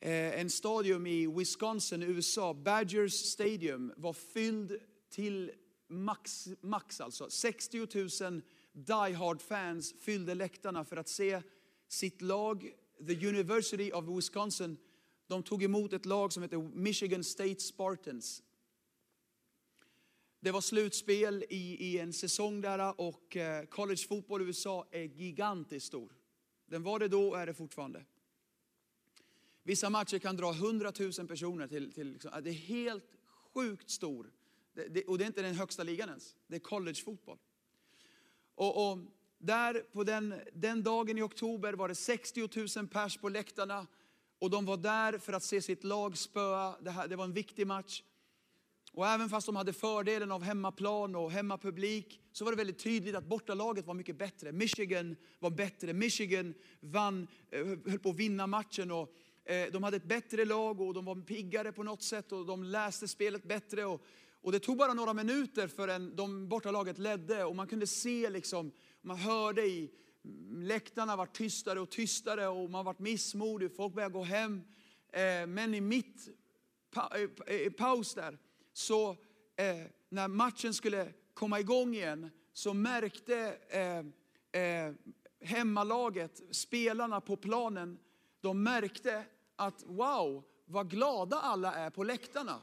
Eh, 0.00 0.40
en 0.40 0.50
stadion 0.50 1.06
i 1.06 1.26
Wisconsin, 1.26 2.02
USA, 2.02 2.54
Badgers 2.54 3.12
Stadium, 3.12 3.92
var 3.96 4.12
fylld 4.12 4.80
till 5.10 5.52
max, 5.88 6.48
max 6.60 7.00
alltså. 7.00 7.30
60 7.30 7.78
000 7.78 8.42
Die 8.72 9.14
Hard 9.14 9.42
fans 9.42 9.94
fyllde 10.00 10.34
läktarna 10.34 10.84
för 10.84 10.96
att 10.96 11.08
se 11.08 11.42
sitt 11.88 12.22
lag, 12.22 12.72
The 13.06 13.26
University 13.28 13.92
of 13.92 14.04
Wisconsin. 14.18 14.76
De 15.26 15.42
tog 15.42 15.62
emot 15.62 15.92
ett 15.92 16.06
lag 16.06 16.32
som 16.32 16.42
heter 16.42 16.58
Michigan 16.58 17.24
State 17.24 17.60
Spartans. 17.60 18.42
Det 20.40 20.50
var 20.50 20.60
slutspel 20.60 21.44
i, 21.48 21.86
i 21.86 21.98
en 21.98 22.12
säsong 22.12 22.60
där 22.60 23.00
och 23.00 23.36
eh, 23.36 23.64
collegefotboll 23.64 24.42
i 24.42 24.44
USA 24.44 24.86
är 24.90 25.02
gigantiskt 25.02 25.86
stor. 25.86 26.12
Den 26.66 26.82
var 26.82 26.98
det 26.98 27.08
då 27.08 27.28
och 27.28 27.40
är 27.40 27.46
det 27.46 27.54
fortfarande. 27.54 28.04
Vissa 29.62 29.90
matcher 29.90 30.18
kan 30.18 30.36
dra 30.36 30.52
100 30.52 30.92
000 31.18 31.28
personer 31.28 31.68
till, 31.68 31.92
till 31.92 32.12
liksom, 32.12 32.30
det 32.42 32.50
är 32.50 32.54
helt 32.54 33.18
sjukt 33.54 33.90
stor. 33.90 34.30
Det, 34.72 34.88
det, 34.88 35.04
och 35.04 35.18
det 35.18 35.24
är 35.24 35.26
inte 35.26 35.42
den 35.42 35.54
högsta 35.54 35.82
ligan 35.82 36.08
ens, 36.08 36.36
det 36.46 36.56
är 36.56 36.60
collegefotboll. 36.60 37.38
Och, 38.54 38.90
och 38.90 38.98
där 39.38 39.84
på 39.92 40.04
den, 40.04 40.34
den 40.52 40.82
dagen 40.82 41.18
i 41.18 41.22
oktober 41.22 41.72
var 41.72 41.88
det 41.88 41.94
60 41.94 42.78
000 42.78 42.88
pers 42.88 43.16
på 43.16 43.28
läktarna 43.28 43.86
och 44.38 44.50
de 44.50 44.64
var 44.64 44.76
där 44.76 45.18
för 45.18 45.32
att 45.32 45.42
se 45.42 45.62
sitt 45.62 45.84
lag 45.84 46.18
spöa. 46.18 46.76
Det, 46.80 46.90
här, 46.90 47.08
det 47.08 47.16
var 47.16 47.24
en 47.24 47.32
viktig 47.32 47.66
match. 47.66 48.02
Och 48.98 49.06
även 49.06 49.28
fast 49.28 49.46
de 49.46 49.56
hade 49.56 49.72
fördelen 49.72 50.32
av 50.32 50.42
hemmaplan 50.42 51.16
och 51.16 51.32
hemmapublik 51.32 52.20
så 52.32 52.44
var 52.44 52.52
det 52.52 52.56
väldigt 52.56 52.78
tydligt 52.78 53.14
att 53.14 53.24
bortalaget 53.24 53.86
var 53.86 53.94
mycket 53.94 54.18
bättre. 54.18 54.52
Michigan 54.52 55.16
var 55.38 55.50
bättre. 55.50 55.92
Michigan 55.92 56.54
vann, 56.80 57.28
eh, 57.50 57.66
höll 57.66 57.98
på 57.98 58.10
att 58.10 58.16
vinna 58.16 58.46
matchen. 58.46 58.90
Och 58.90 59.14
eh, 59.44 59.66
de 59.72 59.82
hade 59.82 59.96
ett 59.96 60.04
bättre 60.04 60.44
lag 60.44 60.80
och 60.80 60.94
de 60.94 61.04
var 61.04 61.14
piggare 61.14 61.72
på 61.72 61.82
något 61.82 62.02
sätt 62.02 62.32
och 62.32 62.46
de 62.46 62.64
läste 62.64 63.08
spelet 63.08 63.44
bättre. 63.44 63.84
Och, 63.84 64.02
och 64.42 64.52
det 64.52 64.60
tog 64.60 64.76
bara 64.76 64.94
några 64.94 65.12
minuter 65.12 65.68
förrän 65.68 66.16
de 66.16 66.48
bortalaget 66.48 66.98
ledde 66.98 67.44
och 67.44 67.56
man 67.56 67.66
kunde 67.66 67.86
se, 67.86 68.30
liksom, 68.30 68.72
man 69.02 69.16
hörde 69.16 69.62
i 69.62 69.90
mm, 70.24 70.62
läktarna 70.62 71.16
var 71.16 71.26
tystare 71.26 71.80
och 71.80 71.90
tystare 71.90 72.48
och 72.48 72.70
man 72.70 72.84
var 72.84 72.96
missmodig, 72.98 73.76
folk 73.76 73.94
började 73.94 74.12
gå 74.12 74.22
hem. 74.22 74.62
Eh, 75.12 75.46
men 75.46 75.74
i 75.74 75.80
mitt 75.80 76.28
paus 77.76 78.14
där 78.14 78.38
så 78.78 79.10
eh, 79.56 79.76
när 80.08 80.28
matchen 80.28 80.74
skulle 80.74 81.12
komma 81.34 81.60
igång 81.60 81.94
igen 81.94 82.30
så 82.52 82.74
märkte 82.74 83.56
eh, 83.68 83.98
eh, 84.62 84.94
hemmalaget, 85.40 86.42
spelarna 86.50 87.20
på 87.20 87.36
planen, 87.36 87.98
de 88.40 88.62
märkte 88.62 89.24
att 89.56 89.84
wow, 89.86 90.44
vad 90.64 90.90
glada 90.90 91.36
alla 91.36 91.74
är 91.74 91.90
på 91.90 92.04
läktarna. 92.04 92.62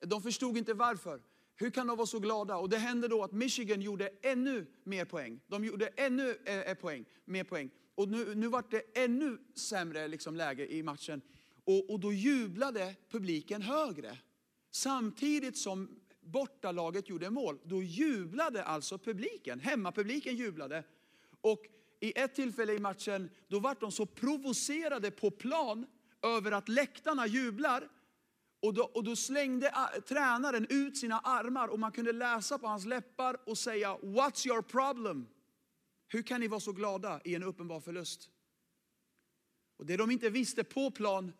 De 0.00 0.22
förstod 0.22 0.56
inte 0.56 0.74
varför. 0.74 1.22
Hur 1.54 1.70
kan 1.70 1.86
de 1.86 1.96
vara 1.96 2.06
så 2.06 2.18
glada? 2.18 2.56
Och 2.56 2.68
det 2.68 2.78
hände 2.78 3.08
då 3.08 3.24
att 3.24 3.32
Michigan 3.32 3.82
gjorde 3.82 4.10
ännu 4.22 4.66
mer 4.84 5.04
poäng. 5.04 5.40
De 5.46 5.64
gjorde 5.64 5.86
ännu 5.86 6.38
eh, 6.44 6.60
eh 6.60 6.74
poäng, 6.74 7.04
mer 7.24 7.44
poäng. 7.44 7.70
Och 7.94 8.08
nu, 8.08 8.34
nu 8.34 8.48
var 8.48 8.64
det 8.70 8.98
ännu 9.04 9.38
sämre 9.54 10.08
liksom, 10.08 10.36
läge 10.36 10.72
i 10.72 10.82
matchen. 10.82 11.22
Och, 11.64 11.90
och 11.90 12.00
då 12.00 12.12
jublade 12.12 12.94
publiken 13.10 13.62
högre. 13.62 14.18
Samtidigt 14.76 15.58
som 15.58 16.00
bortalaget 16.20 17.08
gjorde 17.08 17.30
mål, 17.30 17.58
då 17.64 17.82
jublade 17.82 18.64
alltså 18.64 18.98
publiken. 18.98 19.60
Hemmapubliken 19.60 20.36
jublade. 20.36 20.84
Och 21.40 21.66
i 22.00 22.18
ett 22.18 22.34
tillfälle 22.34 22.72
i 22.72 22.78
matchen, 22.78 23.30
då 23.48 23.58
vart 23.58 23.80
de 23.80 23.92
så 23.92 24.06
provocerade 24.06 25.10
på 25.10 25.30
plan 25.30 25.86
över 26.22 26.52
att 26.52 26.68
läktarna 26.68 27.26
jublar. 27.26 27.88
Och 28.60 28.74
då, 28.74 28.82
och 28.82 29.04
då 29.04 29.16
slängde 29.16 29.70
ah, 29.74 30.00
tränaren 30.08 30.66
ut 30.70 30.98
sina 30.98 31.18
armar 31.18 31.68
och 31.68 31.78
man 31.78 31.92
kunde 31.92 32.12
läsa 32.12 32.58
på 32.58 32.66
hans 32.66 32.86
läppar 32.86 33.48
och 33.48 33.58
säga 33.58 33.96
What's 33.96 34.46
your 34.48 34.62
problem? 34.62 35.26
Hur 36.08 36.22
kan 36.22 36.40
ni 36.40 36.48
vara 36.48 36.60
så 36.60 36.72
glada 36.72 37.20
i 37.24 37.34
en 37.34 37.42
uppenbar 37.42 37.80
förlust? 37.80 38.30
Och 39.76 39.86
det 39.86 39.96
de 39.96 40.10
inte 40.10 40.30
visste 40.30 40.64
på 40.64 40.90
plan, 40.90 41.32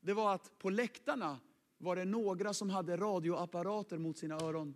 det 0.00 0.12
var 0.12 0.34
att 0.34 0.58
på 0.58 0.70
läktarna 0.70 1.40
var 1.80 1.96
det 1.96 2.04
några 2.04 2.54
som 2.54 2.70
hade 2.70 2.96
radioapparater 2.96 3.98
mot 3.98 4.18
sina 4.18 4.34
öron. 4.34 4.74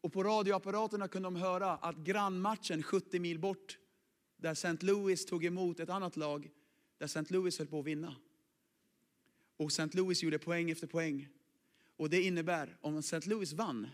Och 0.00 0.12
på 0.12 0.24
radioapparaterna 0.24 1.08
kunde 1.08 1.26
de 1.26 1.36
höra 1.36 1.72
att 1.72 1.96
grannmatchen 1.96 2.82
70 2.82 3.20
mil 3.20 3.38
bort, 3.38 3.78
där 4.36 4.52
St. 4.52 4.76
Louis 4.80 5.26
tog 5.26 5.44
emot 5.44 5.80
ett 5.80 5.88
annat 5.88 6.16
lag, 6.16 6.50
där 6.98 7.06
St. 7.06 7.24
Louis 7.28 7.58
höll 7.58 7.66
på 7.66 7.78
att 7.78 7.86
vinna. 7.86 8.16
Och 9.56 9.68
St. 9.68 9.88
Louis 9.92 10.22
gjorde 10.22 10.38
poäng 10.38 10.70
efter 10.70 10.86
poäng. 10.86 11.28
Och 11.96 12.10
det 12.10 12.22
innebär, 12.22 12.76
om 12.80 12.96
St. 12.96 13.20
Louis 13.28 13.52
vann, 13.52 13.88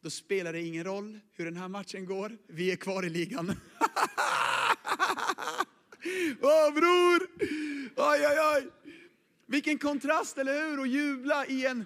då 0.00 0.10
spelar 0.10 0.52
det 0.52 0.62
ingen 0.62 0.84
roll 0.84 1.20
hur 1.32 1.44
den 1.44 1.56
här 1.56 1.68
matchen 1.68 2.06
går. 2.06 2.38
Vi 2.46 2.72
är 2.72 2.76
kvar 2.76 3.06
i 3.06 3.10
ligan. 3.10 3.46
Åh 6.42 6.68
oh, 6.68 6.74
bror! 6.74 7.28
Oj, 7.96 8.26
oj, 8.26 8.38
oj! 8.56 8.79
Vilken 9.50 9.78
kontrast, 9.78 10.38
eller 10.38 10.52
hur? 10.52 10.80
Att 10.80 10.88
jubla 10.88 11.46
i 11.46 11.66
en, 11.66 11.84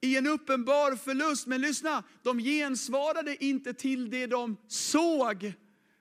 i 0.00 0.16
en 0.16 0.26
uppenbar 0.26 0.96
förlust. 0.96 1.46
Men 1.46 1.60
lyssna, 1.60 2.04
de 2.22 2.38
gensvarade 2.38 3.44
inte 3.44 3.74
till 3.74 4.10
det 4.10 4.26
de 4.26 4.56
såg. 4.68 5.52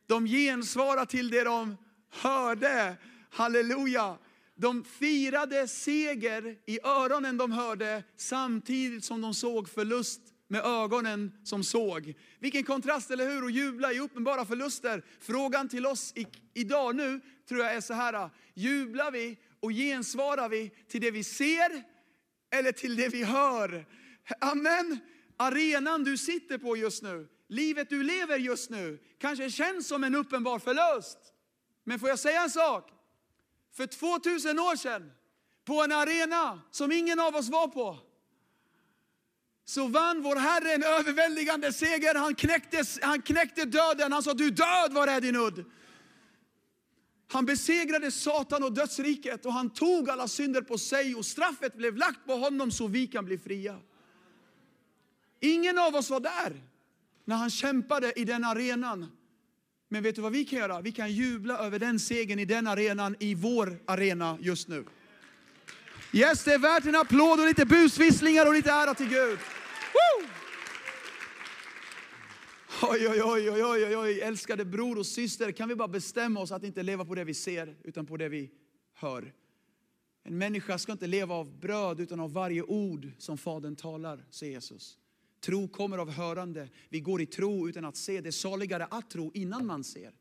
De 0.08 0.26
gensvarade 0.26 1.06
till 1.06 1.30
det 1.30 1.44
de 1.44 1.78
hörde. 2.10 2.96
Halleluja. 3.30 4.18
De 4.56 4.84
firade 4.84 5.68
seger 5.68 6.58
i 6.66 6.80
öronen 6.84 7.38
de 7.38 7.52
hörde 7.52 8.04
samtidigt 8.18 9.06
som 9.06 9.22
de 9.22 9.34
såg 9.34 9.70
förlust 9.70 10.22
med 10.48 10.66
ögonen 10.66 11.32
som 11.44 11.64
såg. 11.64 12.14
Vilken 12.40 12.64
kontrast, 12.64 13.12
eller 13.12 13.30
hur? 13.30 13.46
Att 13.46 13.54
jubla 13.54 13.94
i 13.94 14.00
uppenbara 14.00 14.46
förluster. 14.46 15.04
Frågan 15.20 15.70
till 15.70 15.86
oss 15.86 16.14
i, 16.16 16.28
idag 16.54 16.96
nu 16.96 17.22
tror 17.50 17.60
jag 17.62 17.76
är 17.76 17.82
så 17.82 17.94
här. 17.94 18.30
Jublar 18.54 19.12
vi 19.12 19.38
och 19.62 19.72
gensvarar 19.72 20.50
vi 20.50 20.70
till 20.88 21.02
det 21.02 21.12
vi 21.12 21.24
ser 21.24 21.84
eller 22.52 22.72
till 22.72 22.96
det 22.96 23.08
vi 23.10 23.24
hör? 23.24 23.86
Amen. 24.40 25.00
Arenan 25.38 26.04
du 26.04 26.18
sitter 26.18 26.58
på 26.58 26.78
just 26.78 27.04
nu, 27.04 27.28
livet 27.48 27.90
du 27.90 28.04
lever 28.04 28.38
just 28.38 28.70
nu, 28.70 29.00
kanske 29.20 29.52
känns 29.52 29.88
som 29.88 30.04
en 30.04 30.16
uppenbar 30.16 30.60
förlust. 30.60 31.18
Men 31.84 32.00
får 32.00 32.10
jag 32.10 32.20
säga 32.20 32.44
en 32.44 32.50
sak? 32.50 32.92
För 33.74 33.88
2000 33.88 34.60
år 34.60 34.76
sedan, 34.76 35.12
på 35.66 35.84
en 35.84 35.92
arena 35.92 36.62
som 36.72 36.92
ingen 36.92 37.20
av 37.20 37.36
oss 37.36 37.50
var 37.50 37.68
på, 37.68 37.98
så 39.66 39.88
vann 39.88 40.22
vår 40.22 40.36
Herre 40.36 40.74
en 40.74 40.84
överväldigande 40.84 41.74
seger. 41.74 42.16
Han 42.16 42.36
knäckte, 42.36 42.84
han 43.02 43.22
knäckte 43.22 43.66
döden. 43.66 44.12
Han 44.12 44.24
sa, 44.24 44.34
du 44.34 44.50
död, 44.50 44.94
var 44.94 45.08
är 45.08 45.22
din 45.22 45.36
udd? 45.36 45.66
Han 47.32 47.46
besegrade 47.46 48.12
Satan 48.12 48.64
och 48.64 48.74
dödsriket 48.74 49.46
och 49.46 49.54
han 49.54 49.70
tog 49.70 50.10
alla 50.10 50.28
synder 50.28 50.62
på 50.62 50.78
sig 50.78 51.16
och 51.16 51.26
straffet 51.26 51.78
blev 51.78 51.98
lagt 51.98 52.26
på 52.26 52.34
honom 52.34 52.72
så 52.72 52.88
vi 52.88 53.08
kan 53.08 53.26
bli 53.26 53.38
fria. 53.38 53.80
Ingen 55.40 55.78
av 55.78 55.96
oss 55.96 56.10
var 56.10 56.20
där 56.20 56.62
när 57.26 57.36
han 57.36 57.50
kämpade 57.50 58.20
i 58.20 58.26
den 58.26 58.44
arenan. 58.44 59.12
Men 59.90 60.04
vet 60.04 60.16
du 60.16 60.22
vad 60.22 60.32
vi 60.32 60.46
kan 60.46 60.60
göra? 60.60 60.82
Vi 60.82 60.92
kan 60.92 61.12
jubla 61.12 61.58
över 61.58 61.80
den 61.80 62.00
segern 62.00 62.40
i 62.40 62.46
den 62.46 62.68
arenan, 62.68 63.16
i 63.20 63.36
vår 63.36 63.80
arena 63.86 64.38
just 64.42 64.68
nu. 64.68 64.86
Yes, 66.14 66.44
det 66.44 66.54
är 66.54 66.60
värt 66.60 66.86
en 66.86 66.96
applåd 66.96 67.40
och 67.40 67.46
lite 67.46 67.66
busvisslingar 67.66 68.46
och 68.46 68.54
lite 68.54 68.72
ära 68.72 68.94
till 68.94 69.10
Gud. 69.10 69.40
Woo! 69.94 70.28
Oj, 72.84 73.08
oj, 73.10 73.22
oj, 73.24 73.52
oj, 73.52 73.66
oj, 73.66 73.98
oj, 73.98 74.22
älskade 74.22 74.66
bror 74.66 74.98
och 74.98 75.06
syster, 75.06 75.52
kan 75.52 75.70
vi 75.70 75.76
bara 75.76 75.88
bestämma 75.88 76.40
oss 76.40 76.52
att 76.52 76.64
inte 76.64 76.84
leva 76.84 77.06
på 77.06 77.16
det 77.16 77.24
vi 77.24 77.34
ser, 77.34 77.76
utan 77.84 78.06
på 78.06 78.18
det 78.18 78.30
vi 78.30 78.52
hör. 78.94 79.34
En 80.24 80.38
människa 80.38 80.78
ska 80.78 80.92
inte 80.92 81.08
leva 81.08 81.36
av 81.36 81.60
bröd, 81.60 82.00
utan 82.00 82.20
av 82.20 82.34
varje 82.34 82.62
ord 82.62 83.12
som 83.18 83.38
Fadern 83.38 83.76
talar, 83.76 84.26
säger 84.30 84.54
Jesus. 84.54 84.98
Tro 85.40 85.68
kommer 85.68 85.98
av 85.98 86.12
hörande. 86.12 86.70
Vi 86.90 87.00
går 87.00 87.22
i 87.22 87.26
tro 87.26 87.70
utan 87.70 87.86
att 87.86 87.96
se. 87.96 88.22
Det 88.22 88.30
är 88.30 88.32
saligare 88.32 88.86
att 88.86 89.10
tro 89.10 89.32
innan 89.34 89.66
man 89.66 89.84
ser. 89.84 90.14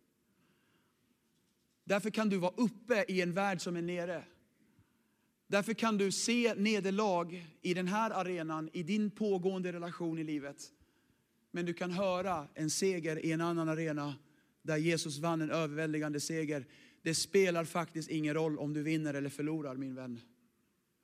Därför 1.85 2.11
kan 2.11 2.29
du 2.29 2.37
vara 2.37 2.55
uppe 2.57 3.05
i 3.09 3.21
en 3.21 3.33
värld 3.33 3.61
som 3.61 3.77
är 3.77 3.83
nere. 3.83 4.25
Därför 5.47 5.75
kan 5.75 5.99
du 5.99 6.13
se 6.13 6.55
nederlag 6.55 7.47
i 7.63 7.75
den 7.75 7.89
här 7.89 8.11
arenan, 8.11 8.71
i 8.73 8.83
din 8.83 9.11
pågående 9.11 9.73
relation 9.73 10.19
i 10.19 10.25
livet. 10.25 10.73
Men 11.51 11.67
du 11.67 11.73
kan 11.73 11.91
höra 11.91 12.49
en 12.55 12.71
seger 12.71 13.25
i 13.25 13.33
en 13.33 13.41
annan 13.41 13.69
arena 13.69 14.15
där 14.63 14.77
Jesus 14.77 15.19
vann 15.19 15.41
en 15.41 15.51
överväldigande 15.51 16.21
seger. 16.21 16.67
Det 17.03 17.15
spelar 17.15 17.65
faktiskt 17.65 18.09
ingen 18.09 18.35
roll 18.35 18.59
om 18.59 18.73
du 18.73 18.83
vinner 18.83 19.15
eller 19.15 19.31
förlorar 19.31 19.77
min 19.77 19.95
vän. 19.95 20.21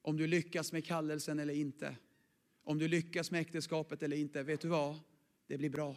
Om 0.02 0.16
du 0.16 0.26
lyckas 0.26 0.72
med 0.72 0.84
kallelsen 0.84 1.38
eller 1.38 1.54
inte. 1.54 1.96
Om 2.64 2.78
du 2.78 2.88
lyckas 2.88 3.30
med 3.30 3.40
äktenskapet 3.40 4.02
eller 4.02 4.16
inte. 4.16 4.42
Vet 4.42 4.60
du 4.60 4.68
vad? 4.68 5.00
Det 5.46 5.58
blir 5.58 5.70
bra. 5.70 5.96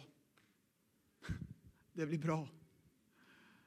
Det 1.92 2.06
blir 2.06 2.18
bra. 2.18 2.48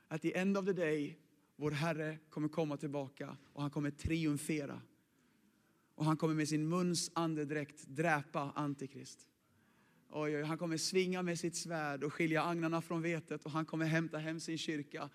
At 0.07 0.21
the 0.21 0.37
end 0.37 0.57
of 0.57 0.65
the 0.65 0.73
day, 0.73 1.17
vår 1.55 1.71
Herre 1.71 2.17
kommer 2.29 2.47
komma 2.47 2.77
tillbaka 2.77 3.37
och 3.53 3.61
han 3.61 3.71
kommer 3.71 3.91
triumfera. 3.91 4.81
Och 5.95 6.05
han 6.05 6.17
kommer 6.17 6.33
med 6.33 6.49
sin 6.49 6.69
muns 6.69 7.11
andedräkt 7.13 7.87
dräpa 7.87 8.51
Antikrist. 8.55 9.29
Oj, 10.15 10.37
oj, 10.37 10.43
han 10.43 10.57
kommer 10.57 10.77
svinga 10.77 11.21
med 11.21 11.39
sitt 11.39 11.55
svärd 11.55 12.03
och 12.03 12.13
skilja 12.13 12.43
agnarna 12.43 12.81
från 12.81 13.01
vetet 13.01 13.45
och 13.45 13.51
han 13.51 13.65
kommer 13.65 13.85
hämta 13.85 14.17
hem 14.17 14.39
sin 14.39 14.57
kyrka. 14.57 15.09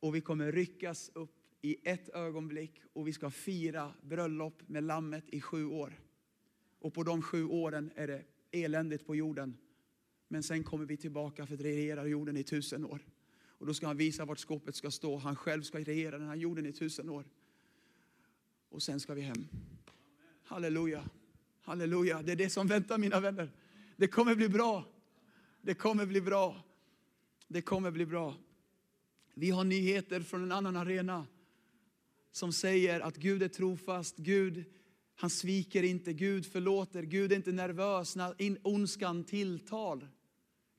Och 0.00 0.14
vi 0.14 0.20
kommer 0.20 0.52
ryckas 0.52 1.10
upp 1.14 1.30
i 1.62 1.76
ett 1.88 2.08
ögonblick 2.08 2.82
och 2.92 3.08
vi 3.08 3.12
ska 3.12 3.30
fira 3.30 3.94
bröllop 4.02 4.62
med 4.66 4.84
lammet 4.84 5.24
i 5.28 5.40
sju 5.40 5.66
år. 5.66 6.00
Och 6.78 6.94
på 6.94 7.02
de 7.02 7.22
sju 7.22 7.44
åren 7.44 7.90
är 7.94 8.06
det 8.06 8.22
eländigt 8.50 9.06
på 9.06 9.16
jorden. 9.16 9.56
Men 10.28 10.42
sen 10.42 10.64
kommer 10.64 10.84
vi 10.84 10.96
tillbaka 10.96 11.46
för 11.46 11.54
att 11.54 11.60
regera 11.60 12.06
jorden 12.06 12.36
i 12.36 12.42
tusen 12.42 12.84
år. 12.84 13.00
Och 13.46 13.66
då 13.66 13.74
ska 13.74 13.86
han 13.86 13.96
visa 13.96 14.24
vart 14.24 14.38
skåpet 14.38 14.74
ska 14.74 14.90
stå. 14.90 15.16
Han 15.16 15.36
själv 15.36 15.62
ska 15.62 15.78
regera 15.78 16.18
den 16.18 16.28
här 16.28 16.36
jorden 16.36 16.66
i 16.66 16.72
tusen 16.72 17.08
år. 17.08 17.24
Och 18.68 18.82
sen 18.82 19.00
ska 19.00 19.14
vi 19.14 19.20
hem. 19.20 19.48
Halleluja. 20.44 21.04
Halleluja. 21.60 22.22
Det 22.22 22.32
är 22.32 22.36
det 22.36 22.50
som 22.50 22.66
väntar 22.66 22.98
mina 22.98 23.20
vänner. 23.20 23.50
Det 24.00 24.08
kommer 24.08 24.34
bli 24.34 24.48
bra. 24.48 24.84
Det 25.62 25.74
kommer 25.74 26.06
bli 26.06 26.20
bra. 26.20 26.62
Det 27.48 27.62
kommer 27.62 27.90
bli 27.90 28.06
bra. 28.06 28.34
Vi 29.34 29.50
har 29.50 29.64
nyheter 29.64 30.20
från 30.20 30.42
en 30.42 30.52
annan 30.52 30.76
arena 30.76 31.26
som 32.32 32.52
säger 32.52 33.00
att 33.00 33.16
Gud 33.16 33.42
är 33.42 33.48
trofast. 33.48 34.16
Gud, 34.16 34.64
han 35.14 35.30
sviker 35.30 35.82
inte. 35.82 36.12
Gud 36.12 36.46
förlåter. 36.46 37.02
Gud 37.02 37.32
är 37.32 37.36
inte 37.36 37.52
nervös 37.52 38.16
när 38.16 38.34
ondskan 38.62 39.24
tilltar. 39.24 40.08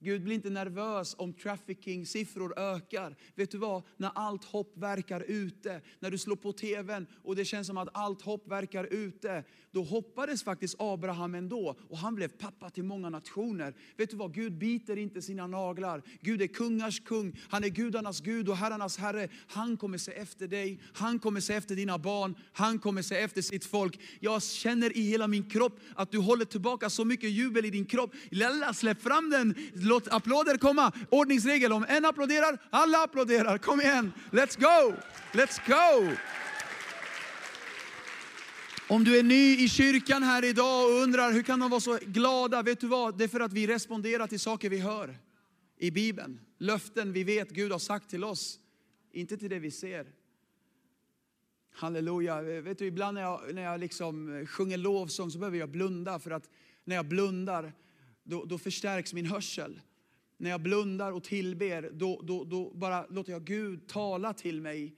Gud 0.03 0.23
blir 0.23 0.35
inte 0.35 0.49
nervös 0.49 1.15
om 1.17 1.33
trafficking-siffror 1.33 2.59
ökar. 2.59 3.15
Vet 3.35 3.51
du 3.51 3.57
vad? 3.57 3.83
När 3.97 4.11
allt 4.15 4.43
hopp 4.43 4.77
verkar 4.77 5.23
ute, 5.27 5.81
när 5.99 6.11
du 6.11 6.17
slår 6.17 6.35
på 6.35 6.53
tvn 6.53 7.07
och 7.23 7.35
det 7.35 7.45
känns 7.45 7.67
som 7.67 7.77
att 7.77 7.89
allt 7.93 8.21
hopp 8.21 8.51
verkar 8.51 8.83
ute, 8.83 9.43
då 9.71 9.83
hoppades 9.83 10.43
faktiskt 10.43 10.75
Abraham 10.79 11.35
ändå 11.35 11.75
och 11.89 11.97
han 11.97 12.15
blev 12.15 12.27
pappa 12.27 12.69
till 12.69 12.83
många 12.83 13.09
nationer. 13.09 13.73
Vet 13.97 14.09
du 14.09 14.17
vad? 14.17 14.33
Gud 14.33 14.57
biter 14.57 14.97
inte 14.97 15.21
sina 15.21 15.47
naglar. 15.47 16.01
Gud 16.21 16.41
är 16.41 16.47
kungars 16.47 16.99
kung, 16.99 17.39
han 17.49 17.63
är 17.63 17.69
gudarnas 17.69 18.21
Gud 18.21 18.49
och 18.49 18.57
herrarnas 18.57 18.97
herre. 18.97 19.27
Han 19.47 19.77
kommer 19.77 19.97
se 19.97 20.11
efter 20.11 20.47
dig, 20.47 20.81
han 20.93 21.19
kommer 21.19 21.39
se 21.39 21.53
efter 21.53 21.75
dina 21.75 21.97
barn, 21.97 22.35
han 22.53 22.79
kommer 22.79 23.01
se 23.01 23.15
efter 23.15 23.41
sitt 23.41 23.65
folk. 23.65 23.99
Jag 24.19 24.43
känner 24.43 24.97
i 24.97 25.01
hela 25.01 25.27
min 25.27 25.49
kropp 25.49 25.79
att 25.95 26.11
du 26.11 26.17
håller 26.17 26.45
tillbaka 26.45 26.89
så 26.89 27.05
mycket 27.05 27.29
jubel 27.29 27.65
i 27.65 27.69
din 27.69 27.85
kropp. 27.85 28.13
Lalla, 28.31 28.73
släpp 28.73 29.01
fram 29.01 29.29
den 29.29 29.55
Låt 29.91 30.08
applåder 30.08 30.58
komma. 30.58 30.91
Ordningsregel, 31.10 31.73
om 31.73 31.86
en 31.89 32.06
applåderar, 32.06 32.58
alla 32.69 32.97
applåderar. 32.97 33.58
Kom 33.58 33.82
igen, 33.82 34.13
let's 34.32 34.60
go! 34.60 34.95
Let's 35.32 35.60
go! 35.67 36.15
Om 38.88 39.04
du 39.04 39.19
är 39.19 39.23
ny 39.23 39.58
i 39.58 39.69
kyrkan 39.69 40.23
här 40.23 40.45
idag 40.45 40.86
och 40.86 41.04
undrar 41.04 41.32
hur 41.32 41.43
kan 41.43 41.60
de 41.60 41.69
vara 41.69 41.82
så 41.82 41.99
glada? 42.01 42.62
Vet 42.62 42.80
du 42.80 42.88
vad? 42.88 43.17
Det 43.17 43.23
är 43.23 43.27
för 43.27 43.39
att 43.39 43.54
vi 43.54 43.67
responderar 43.67 44.27
till 44.27 44.39
saker 44.39 44.69
vi 44.69 44.80
hör 44.80 45.17
i 45.77 45.91
Bibeln. 45.91 46.39
Löften 46.58 47.13
vi 47.13 47.23
vet 47.23 47.49
Gud 47.49 47.71
har 47.71 47.80
sagt 47.80 48.10
till 48.10 48.23
oss, 48.23 48.60
inte 49.12 49.38
till 49.38 49.49
det 49.49 49.60
vi 49.60 49.71
ser. 49.71 50.08
Halleluja. 51.73 52.41
Vet 52.41 52.80
du, 52.80 52.86
ibland 52.86 53.15
när 53.15 53.21
jag, 53.21 53.41
när 53.54 53.62
jag 53.62 53.80
liksom 53.80 54.45
sjunger 54.47 54.77
lovsång 54.77 55.32
så 55.32 55.39
behöver 55.39 55.58
jag 55.58 55.69
blunda 55.69 56.19
för 56.19 56.32
att 56.32 56.49
när 56.84 56.95
jag 56.95 57.06
blundar 57.06 57.73
då, 58.23 58.45
då 58.45 58.57
förstärks 58.57 59.13
min 59.13 59.25
hörsel. 59.25 59.81
När 60.38 60.49
jag 60.49 60.62
blundar 60.62 61.12
och 61.12 61.23
tillber, 61.23 61.89
då, 61.93 62.21
då, 62.23 62.43
då 62.43 62.73
bara 62.73 63.07
låter 63.07 63.31
jag 63.31 63.43
Gud 63.43 63.88
tala 63.88 64.34
till 64.34 64.62
mig. 64.62 64.95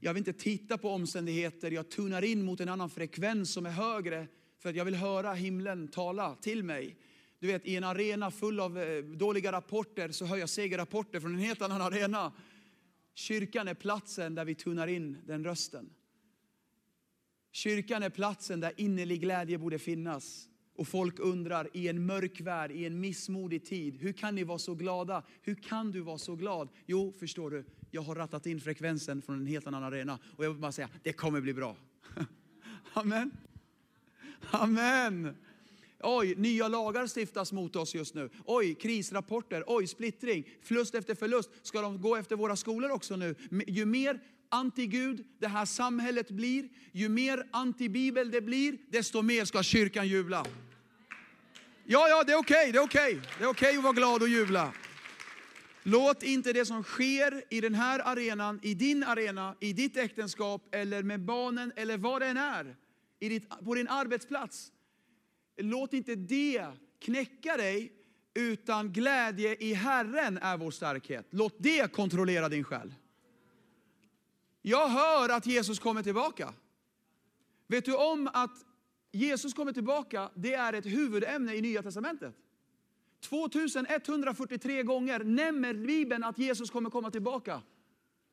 Jag 0.00 0.14
vill 0.14 0.20
inte 0.20 0.32
titta 0.32 0.78
på 0.78 0.90
omständigheter, 0.90 1.70
jag 1.70 1.90
tunar 1.90 2.22
in 2.22 2.42
mot 2.42 2.60
en 2.60 2.68
annan 2.68 2.90
frekvens 2.90 3.52
som 3.52 3.66
är 3.66 3.70
högre 3.70 4.26
för 4.58 4.68
att 4.68 4.76
jag 4.76 4.84
vill 4.84 4.94
höra 4.94 5.32
himlen 5.32 5.88
tala 5.88 6.34
till 6.34 6.62
mig. 6.64 6.96
Du 7.38 7.46
vet, 7.46 7.66
i 7.66 7.76
en 7.76 7.84
arena 7.84 8.30
full 8.30 8.60
av 8.60 8.78
eh, 8.78 9.04
dåliga 9.04 9.52
rapporter 9.52 10.08
så 10.08 10.24
hör 10.24 10.36
jag 10.36 10.48
segerrapporter 10.48 11.20
från 11.20 11.34
en 11.34 11.40
helt 11.40 11.62
annan 11.62 11.82
arena. 11.82 12.32
Kyrkan 13.14 13.68
är 13.68 13.74
platsen 13.74 14.34
där 14.34 14.44
vi 14.44 14.54
tunar 14.54 14.86
in 14.86 15.18
den 15.26 15.44
rösten. 15.44 15.90
Kyrkan 17.52 18.02
är 18.02 18.10
platsen 18.10 18.60
där 18.60 18.72
innerlig 18.76 19.20
glädje 19.20 19.58
borde 19.58 19.78
finnas. 19.78 20.48
Och 20.78 20.88
folk 20.88 21.18
undrar 21.18 21.68
i 21.72 21.88
en 21.88 22.06
mörk 22.06 22.40
värld, 22.40 22.70
i 22.70 22.84
en 22.84 23.00
missmodig 23.00 23.64
tid, 23.64 23.96
hur 24.00 24.12
kan 24.12 24.34
ni 24.34 24.44
vara 24.44 24.58
så 24.58 24.74
glada? 24.74 25.22
Hur 25.42 25.54
kan 25.54 25.90
du 25.90 26.00
vara 26.00 26.18
så 26.18 26.34
glad? 26.34 26.68
Jo, 26.86 27.12
förstår 27.18 27.50
du, 27.50 27.64
jag 27.90 28.02
har 28.02 28.14
rattat 28.14 28.46
in 28.46 28.60
frekvensen 28.60 29.22
från 29.22 29.40
en 29.40 29.46
helt 29.46 29.66
annan 29.66 29.84
arena. 29.84 30.18
Och 30.36 30.44
jag 30.44 30.50
vill 30.50 30.60
bara 30.60 30.72
säga, 30.72 30.88
det 31.02 31.12
kommer 31.12 31.40
bli 31.40 31.54
bra. 31.54 31.76
Amen. 32.92 33.30
Amen. 34.50 35.36
Oj, 36.00 36.34
nya 36.36 36.68
lagar 36.68 37.06
stiftas 37.06 37.52
mot 37.52 37.76
oss 37.76 37.94
just 37.94 38.14
nu. 38.14 38.30
Oj, 38.44 38.74
krisrapporter. 38.74 39.64
Oj, 39.66 39.86
splittring. 39.86 40.48
Förlust 40.62 40.94
efter 40.94 41.14
förlust. 41.14 41.50
Ska 41.62 41.80
de 41.80 42.00
gå 42.00 42.16
efter 42.16 42.36
våra 42.36 42.56
skolor 42.56 42.90
också 42.90 43.16
nu? 43.16 43.34
Ju 43.66 43.86
mer 43.86 44.20
anti-Gud 44.48 45.24
det 45.38 45.48
här 45.48 45.64
samhället 45.64 46.30
blir, 46.30 46.68
ju 46.92 47.08
mer 47.08 47.46
anti-bibel 47.52 48.30
det 48.30 48.40
blir, 48.40 48.78
desto 48.88 49.22
mer 49.22 49.44
ska 49.44 49.62
kyrkan 49.62 50.08
jubla. 50.08 50.46
Ja, 51.90 52.08
ja, 52.08 52.24
det 52.24 52.32
är 52.32 52.38
okej, 52.38 52.72
det 52.72 52.78
är 52.78 52.82
okej. 52.82 53.20
Det 53.38 53.44
är 53.44 53.48
okej 53.48 53.76
att 53.76 53.82
vara 53.82 53.92
glad 53.92 54.22
och 54.22 54.28
jubla. 54.28 54.72
Låt 55.82 56.22
inte 56.22 56.52
det 56.52 56.66
som 56.66 56.82
sker 56.82 57.44
i 57.50 57.60
den 57.60 57.74
här 57.74 57.98
arenan, 58.08 58.60
i 58.62 58.74
din 58.74 59.04
arena, 59.04 59.56
i 59.60 59.72
ditt 59.72 59.96
äktenskap 59.96 60.74
eller 60.74 61.02
med 61.02 61.20
barnen 61.20 61.72
eller 61.76 61.98
vad 61.98 62.22
det 62.22 62.26
än 62.26 62.36
är, 62.36 62.76
i 63.20 63.28
ditt, 63.28 63.48
på 63.64 63.74
din 63.74 63.88
arbetsplats. 63.88 64.72
Låt 65.56 65.92
inte 65.92 66.14
det 66.14 66.66
knäcka 66.98 67.56
dig, 67.56 67.92
utan 68.34 68.92
glädje 68.92 69.56
i 69.56 69.74
Herren 69.74 70.38
är 70.38 70.56
vår 70.56 70.70
starkhet. 70.70 71.26
Låt 71.30 71.54
det 71.58 71.92
kontrollera 71.92 72.48
din 72.48 72.64
själ. 72.64 72.94
Jag 74.62 74.88
hör 74.88 75.28
att 75.28 75.46
Jesus 75.46 75.78
kommer 75.78 76.02
tillbaka. 76.02 76.54
Vet 77.66 77.84
du 77.84 77.94
om 77.94 78.30
att 78.32 78.67
Jesus 79.12 79.54
kommer 79.54 79.72
tillbaka, 79.72 80.30
det 80.34 80.54
är 80.54 80.72
ett 80.72 80.86
huvudämne 80.86 81.54
i 81.54 81.60
Nya 81.62 81.82
Testamentet. 81.82 82.34
2143 83.20 84.82
gånger 84.82 85.24
nämner 85.24 85.74
Bibeln 85.74 86.24
att 86.24 86.38
Jesus 86.38 86.70
kommer 86.70 86.90
komma 86.90 87.10
tillbaka. 87.10 87.62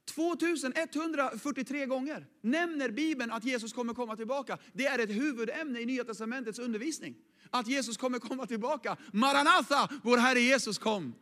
2143 0.05 1.85
gånger 1.85 2.25
nämner 2.41 2.89
Bibeln 2.89 3.31
att 3.31 3.43
Jesus 3.43 3.73
kommer 3.73 3.93
komma 3.93 4.15
tillbaka. 4.15 4.57
Det 4.73 4.85
är 4.85 4.99
ett 4.99 5.09
huvudämne 5.09 5.79
i 5.79 5.85
Nya 5.85 6.03
Testamentets 6.03 6.59
undervisning. 6.59 7.15
Att 7.49 7.67
Jesus 7.67 7.97
kommer 7.97 8.19
komma 8.19 8.45
tillbaka. 8.45 8.97
Maranatha, 9.13 9.89
vår 10.03 10.17
Herre 10.17 10.39
Jesus 10.39 10.77
kom. 10.77 11.13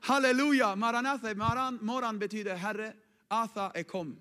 Halleluja, 0.00 0.76
Maranatha, 0.76 1.34
maran, 1.34 1.78
moran 1.82 2.18
betyder 2.18 2.56
Herre, 2.56 2.92
Atha 3.28 3.70
är 3.74 3.82
kom. 3.82 4.16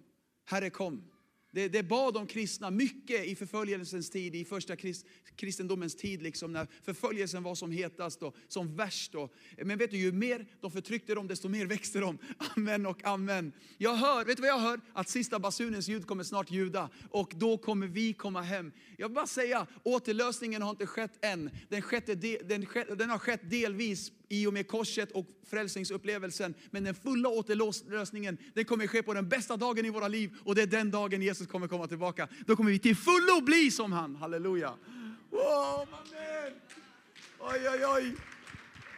Herre 0.45 0.69
kom. 0.69 1.10
Det, 1.51 1.67
det 1.67 1.83
bad 1.83 2.13
de 2.13 2.27
kristna 2.27 2.71
mycket 2.71 3.25
i 3.25 3.35
förföljelsens 3.35 4.09
tid, 4.09 4.35
i 4.35 4.45
första 4.45 4.75
krist, 4.75 5.05
kristendomens 5.35 5.95
tid, 5.95 6.21
liksom, 6.21 6.53
när 6.53 6.67
förföljelsen 6.83 7.43
var 7.43 7.55
som 7.55 7.71
hetast 7.71 8.23
och 8.23 8.35
som 8.47 8.75
värst. 8.75 9.15
Och, 9.15 9.33
men 9.57 9.77
vet 9.77 9.91
du, 9.91 9.97
ju 9.97 10.11
mer 10.11 10.47
de 10.61 10.71
förtryckte 10.71 11.15
dem, 11.15 11.27
desto 11.27 11.49
mer 11.49 11.65
växte 11.65 11.99
de. 11.99 12.17
Amen 12.55 12.85
och 12.85 13.05
amen. 13.05 13.53
Jag 13.77 13.95
hör, 13.95 14.25
vet 14.25 14.37
du 14.37 14.41
vad 14.41 14.49
jag 14.49 14.59
hör? 14.59 14.81
Att 14.93 15.09
sista 15.09 15.39
basunens 15.39 15.87
ljud 15.87 16.07
kommer 16.07 16.23
snart 16.23 16.51
ljuda 16.51 16.89
och 17.09 17.33
då 17.35 17.57
kommer 17.57 17.87
vi 17.87 18.13
komma 18.13 18.41
hem. 18.41 18.71
Jag 18.97 19.07
vill 19.07 19.15
bara 19.15 19.27
säga, 19.27 19.67
återlösningen 19.83 20.61
har 20.61 20.69
inte 20.69 20.87
skett 20.87 21.25
än. 21.25 21.49
Den, 21.69 21.81
skett, 21.81 22.05
den, 22.05 22.65
den 22.97 23.09
har 23.09 23.17
skett 23.17 23.49
delvis 23.49 24.11
i 24.31 24.47
och 24.47 24.53
med 24.53 24.67
korset 24.67 25.11
och 25.11 25.25
frälsningsupplevelsen. 25.43 26.53
Men 26.71 26.83
den 26.83 26.95
fulla 26.95 27.29
återlösningen, 27.29 28.37
den 28.53 28.65
kommer 28.65 28.87
ske 28.87 29.03
på 29.03 29.13
den 29.13 29.29
bästa 29.29 29.57
dagen 29.57 29.85
i 29.85 29.89
våra 29.89 30.07
liv. 30.07 30.37
Och 30.43 30.55
det 30.55 30.61
är 30.61 30.67
den 30.67 30.91
dagen 30.91 31.21
Jesus 31.21 31.47
kommer 31.47 31.67
komma 31.67 31.87
tillbaka. 31.87 32.27
Då 32.45 32.55
kommer 32.55 32.71
vi 32.71 32.79
till 32.79 32.95
fullo 32.95 33.41
bli 33.41 33.71
som 33.71 33.91
han. 33.91 34.15
Halleluja. 34.15 34.73
Wow, 35.29 35.87
amen. 35.91 36.53
Oj, 37.39 37.69
oj, 37.69 37.85
oj. 37.85 38.15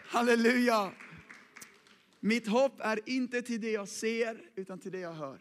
Halleluja. 0.08 0.92
Mitt 2.20 2.48
hopp 2.48 2.80
är 2.80 3.00
inte 3.06 3.42
till 3.42 3.62
det 3.62 3.72
jag 3.72 3.88
ser, 3.88 4.42
utan 4.56 4.80
till 4.80 4.92
det 4.92 5.00
jag 5.00 5.14
hör. 5.14 5.40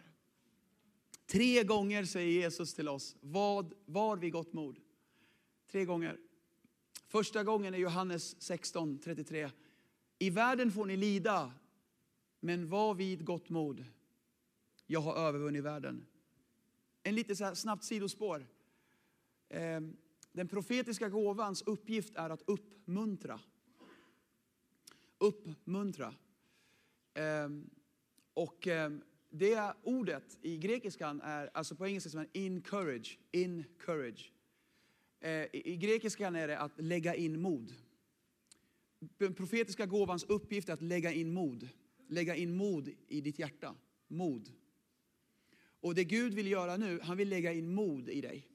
Tre 1.26 1.62
gånger 1.62 2.04
säger 2.04 2.42
Jesus 2.42 2.74
till 2.74 2.88
oss, 2.88 3.16
vad 3.20 3.72
var 3.86 4.16
vi 4.16 4.30
gott 4.30 4.52
mod? 4.52 4.78
Tre 5.70 5.84
gånger. 5.84 6.16
Första 7.08 7.44
gången 7.44 7.74
är 7.74 7.78
Johannes 7.78 8.42
16, 8.42 8.98
33. 8.98 9.50
I 10.22 10.30
världen 10.30 10.72
får 10.72 10.86
ni 10.86 10.96
lida, 10.96 11.52
men 12.40 12.68
var 12.68 12.94
vid 12.94 13.24
gott 13.24 13.48
mod. 13.48 13.84
Jag 14.86 15.00
har 15.00 15.16
övervunnit 15.16 15.64
världen. 15.64 16.06
En 17.02 17.14
lite 17.14 17.36
så 17.36 17.44
här 17.44 17.54
snabbt 17.54 17.84
sidospår. 17.84 18.46
Ehm, 19.48 19.96
den 20.32 20.48
profetiska 20.48 21.08
gåvans 21.08 21.62
uppgift 21.62 22.16
är 22.16 22.30
att 22.30 22.42
uppmuntra. 22.46 23.40
Uppmuntra. 25.18 26.14
Ehm, 27.14 27.70
och 28.34 28.66
ehm, 28.66 29.02
det 29.30 29.74
ordet 29.82 30.38
i 30.42 30.56
grekiskan 30.56 31.20
är, 31.20 31.50
alltså 31.54 31.74
på 31.76 31.86
engelska 31.86 32.10
som 32.10 32.20
är 32.20 32.28
encourage, 32.32 33.18
encourage. 33.32 34.32
Eh, 35.20 35.46
I 35.52 35.76
grekiskan 35.76 36.36
är 36.36 36.48
det 36.48 36.58
att 36.58 36.80
lägga 36.80 37.14
in 37.14 37.40
mod 37.40 37.74
den 39.18 39.34
profetiska 39.34 39.86
gåvans 39.86 40.24
uppgift 40.24 40.68
är 40.68 40.72
att 40.72 40.82
lägga 40.82 41.12
in 41.12 41.32
mod. 41.32 41.68
Lägga 42.08 42.36
in 42.36 42.54
mod 42.54 42.90
i 43.08 43.20
ditt 43.20 43.38
hjärta. 43.38 43.74
Mod. 44.08 44.52
Och 45.80 45.94
det 45.94 46.04
Gud 46.04 46.34
vill 46.34 46.46
göra 46.46 46.76
nu, 46.76 47.00
han 47.02 47.16
vill 47.16 47.28
lägga 47.28 47.52
in 47.52 47.74
mod 47.74 48.08
i 48.08 48.20
dig. 48.20 48.48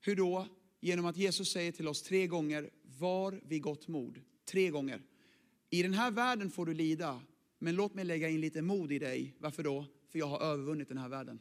Hur 0.00 0.16
då? 0.16 0.46
Genom 0.80 1.06
att 1.06 1.16
Jesus 1.16 1.52
säger 1.52 1.72
till 1.72 1.88
oss 1.88 2.02
tre 2.02 2.26
gånger, 2.26 2.70
var 2.82 3.40
vid 3.44 3.62
gott 3.62 3.88
mod. 3.88 4.20
Tre 4.44 4.70
gånger. 4.70 5.02
I 5.70 5.82
den 5.82 5.94
här 5.94 6.10
världen 6.10 6.50
får 6.50 6.66
du 6.66 6.74
lida, 6.74 7.22
men 7.58 7.74
låt 7.74 7.94
mig 7.94 8.04
lägga 8.04 8.28
in 8.28 8.40
lite 8.40 8.62
mod 8.62 8.92
i 8.92 8.98
dig. 8.98 9.34
Varför 9.38 9.62
då? 9.62 9.86
För 10.08 10.18
jag 10.18 10.26
har 10.26 10.40
övervunnit 10.40 10.88
den 10.88 10.98
här 10.98 11.08
världen. 11.08 11.38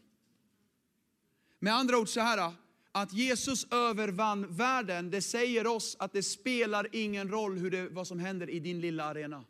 Med 1.60 1.73
andra 1.73 1.97
ord 1.97 2.10
så 2.10 2.19
här, 2.19 2.54
att 2.95 3.13
Jesus 3.13 3.67
övervann 3.71 4.56
världen, 4.56 5.12
det 5.12 5.21
säger 5.21 5.67
oss 5.67 5.95
att 5.99 6.13
det 6.13 6.23
spelar 6.23 6.88
ingen 6.91 7.29
roll 7.29 7.58
hur 7.58 7.71
det, 7.71 7.88
vad 7.89 8.08
som 8.08 8.19
händer 8.19 8.49
i 8.49 8.60
din 8.60 8.82
lilla 8.82 9.03
arena. 9.03 9.43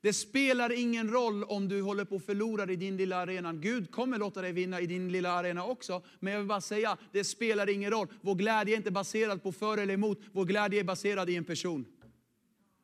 Det 0.00 0.12
spelar 0.12 0.72
ingen 0.72 1.10
roll 1.10 1.44
om 1.44 1.68
du 1.68 1.82
håller 1.82 2.04
på 2.04 2.16
att 2.16 2.26
förlora 2.26 2.72
i 2.72 2.76
din 2.76 2.96
lilla 2.96 3.16
arena. 3.16 3.52
Gud 3.52 3.90
kommer 3.90 4.18
låta 4.18 4.42
dig 4.42 4.52
vinna 4.52 4.80
i 4.80 4.86
din 4.86 5.12
lilla 5.12 5.32
arena 5.32 5.64
också. 5.64 6.02
Men 6.20 6.32
jag 6.32 6.40
vill 6.40 6.48
bara 6.48 6.60
säga, 6.60 6.96
det 7.12 7.24
spelar 7.24 7.68
ingen 7.68 7.90
roll. 7.90 8.08
Vår 8.20 8.34
glädje 8.34 8.74
är 8.74 8.76
inte 8.76 8.90
baserad 8.90 9.42
på 9.42 9.52
för 9.52 9.78
eller 9.78 9.94
emot. 9.94 10.20
Vår 10.32 10.44
glädje 10.44 10.80
är 10.80 10.84
baserad 10.84 11.30
i 11.30 11.36
en 11.36 11.44
person. 11.44 11.86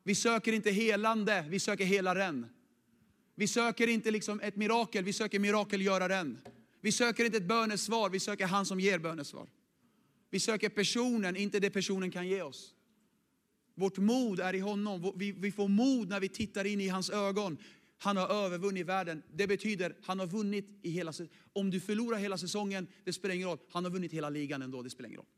Vi 0.03 0.15
söker 0.15 0.53
inte 0.53 0.71
helande, 0.71 1.45
vi 1.49 1.61
söker 1.61 1.85
helaren. 1.85 2.47
Vi 3.35 3.49
söker 3.49 3.89
inte 3.89 4.11
liksom 4.11 4.41
ett 4.41 4.57
mirakel, 4.57 5.05
vi 5.05 5.13
söker 5.13 5.39
mirakelgöraren. 5.39 6.39
Vi 6.81 6.93
söker 6.93 7.25
inte 7.25 7.37
ett 7.37 7.49
bönesvar, 7.49 8.11
vi 8.11 8.21
söker 8.21 8.47
han 8.47 8.67
som 8.67 8.81
ger 8.81 8.99
bönesvar. 8.99 9.49
Vi 10.31 10.41
söker 10.41 10.69
personen, 10.69 11.37
inte 11.37 11.61
det 11.61 11.71
personen 11.71 12.11
kan 12.11 12.29
ge 12.29 12.43
oss. 12.43 12.75
Vårt 13.75 13.99
mod 13.99 14.41
är 14.41 14.55
i 14.55 14.59
honom. 14.59 15.13
Vi, 15.17 15.33
vi 15.33 15.53
får 15.53 15.69
mod 15.69 16.09
när 16.09 16.21
vi 16.21 16.29
tittar 16.29 16.65
in 16.65 16.81
i 16.81 16.89
hans 16.89 17.11
ögon. 17.11 17.59
Han 17.99 18.17
har 18.17 18.29
övervunnit 18.29 18.87
världen. 18.87 19.23
Det 19.33 19.47
betyder 19.47 19.97
han 20.03 20.19
har 20.19 20.27
vunnit 20.27 20.81
i 20.83 20.91
hela 20.91 21.13
Om 21.53 21.71
du 21.71 21.81
förlorar 21.81 22.19
hela 22.19 22.39
säsongen, 22.39 22.87
det 23.05 23.13
spelar 23.13 23.35
ingen 23.35 23.49
roll. 23.49 23.59
Han 23.71 23.85
har 23.85 23.91
vunnit 23.91 24.13
hela 24.13 24.31
ligan 24.31 24.63
ändå, 24.63 24.83
det 24.83 24.91
spelar 24.91 25.09
ingen 25.09 25.19
roll. 25.19 25.29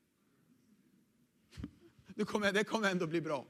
Du 2.15 2.25
kommer, 2.25 2.53
det 2.53 2.65
kommer 2.65 2.91
ändå 2.91 3.07
bli 3.07 3.21
bra. 3.21 3.47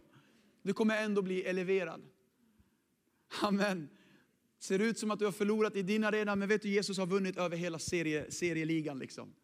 Du 0.63 0.73
kommer 0.73 1.03
ändå 1.05 1.23
bli 1.23 1.43
eleverad. 1.43 2.03
Amen 3.43 3.89
ser 4.61 4.79
ut 4.79 4.99
som 4.99 5.11
att 5.11 5.19
du 5.19 5.25
har 5.25 5.33
förlorat 5.33 5.77
i 5.77 5.83
din 5.83 6.05
arena, 6.05 6.37
men 6.37 6.49
vet 6.49 6.63
du, 6.63 6.69
Jesus 6.69 6.99
har 6.99 7.07
vunnit 7.07 7.37
över 7.37 7.57
hela 7.57 7.79
serie, 7.79 8.31
serieligan. 8.31 8.99
Liksom. 8.99 9.35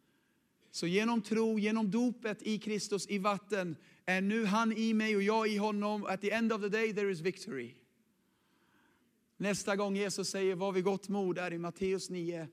Så 0.71 0.87
genom 0.87 1.21
tro, 1.21 1.59
genom 1.59 1.91
dopet 1.91 2.41
i 2.41 2.59
Kristus 2.59 3.07
i 3.09 3.17
vatten, 3.17 3.75
är 4.05 4.21
nu 4.21 4.45
han 4.45 4.77
i 4.77 4.93
mig 4.93 5.15
och 5.15 5.21
jag 5.21 5.47
i 5.47 5.57
honom. 5.57 6.05
At 6.05 6.21
the 6.21 6.31
end 6.31 6.53
of 6.53 6.61
the 6.61 6.69
day 6.69 6.93
there 6.93 7.11
is 7.11 7.19
victory. 7.19 7.73
Nästa 9.37 9.75
gång 9.75 9.95
Jesus 9.95 10.29
säger 10.29 10.55
var 10.55 10.71
vi 10.71 10.81
gott 10.81 11.09
mod 11.09 11.37
är 11.37 11.53
i 11.53 11.57
Matteus 11.57 12.09
9. 12.09 12.47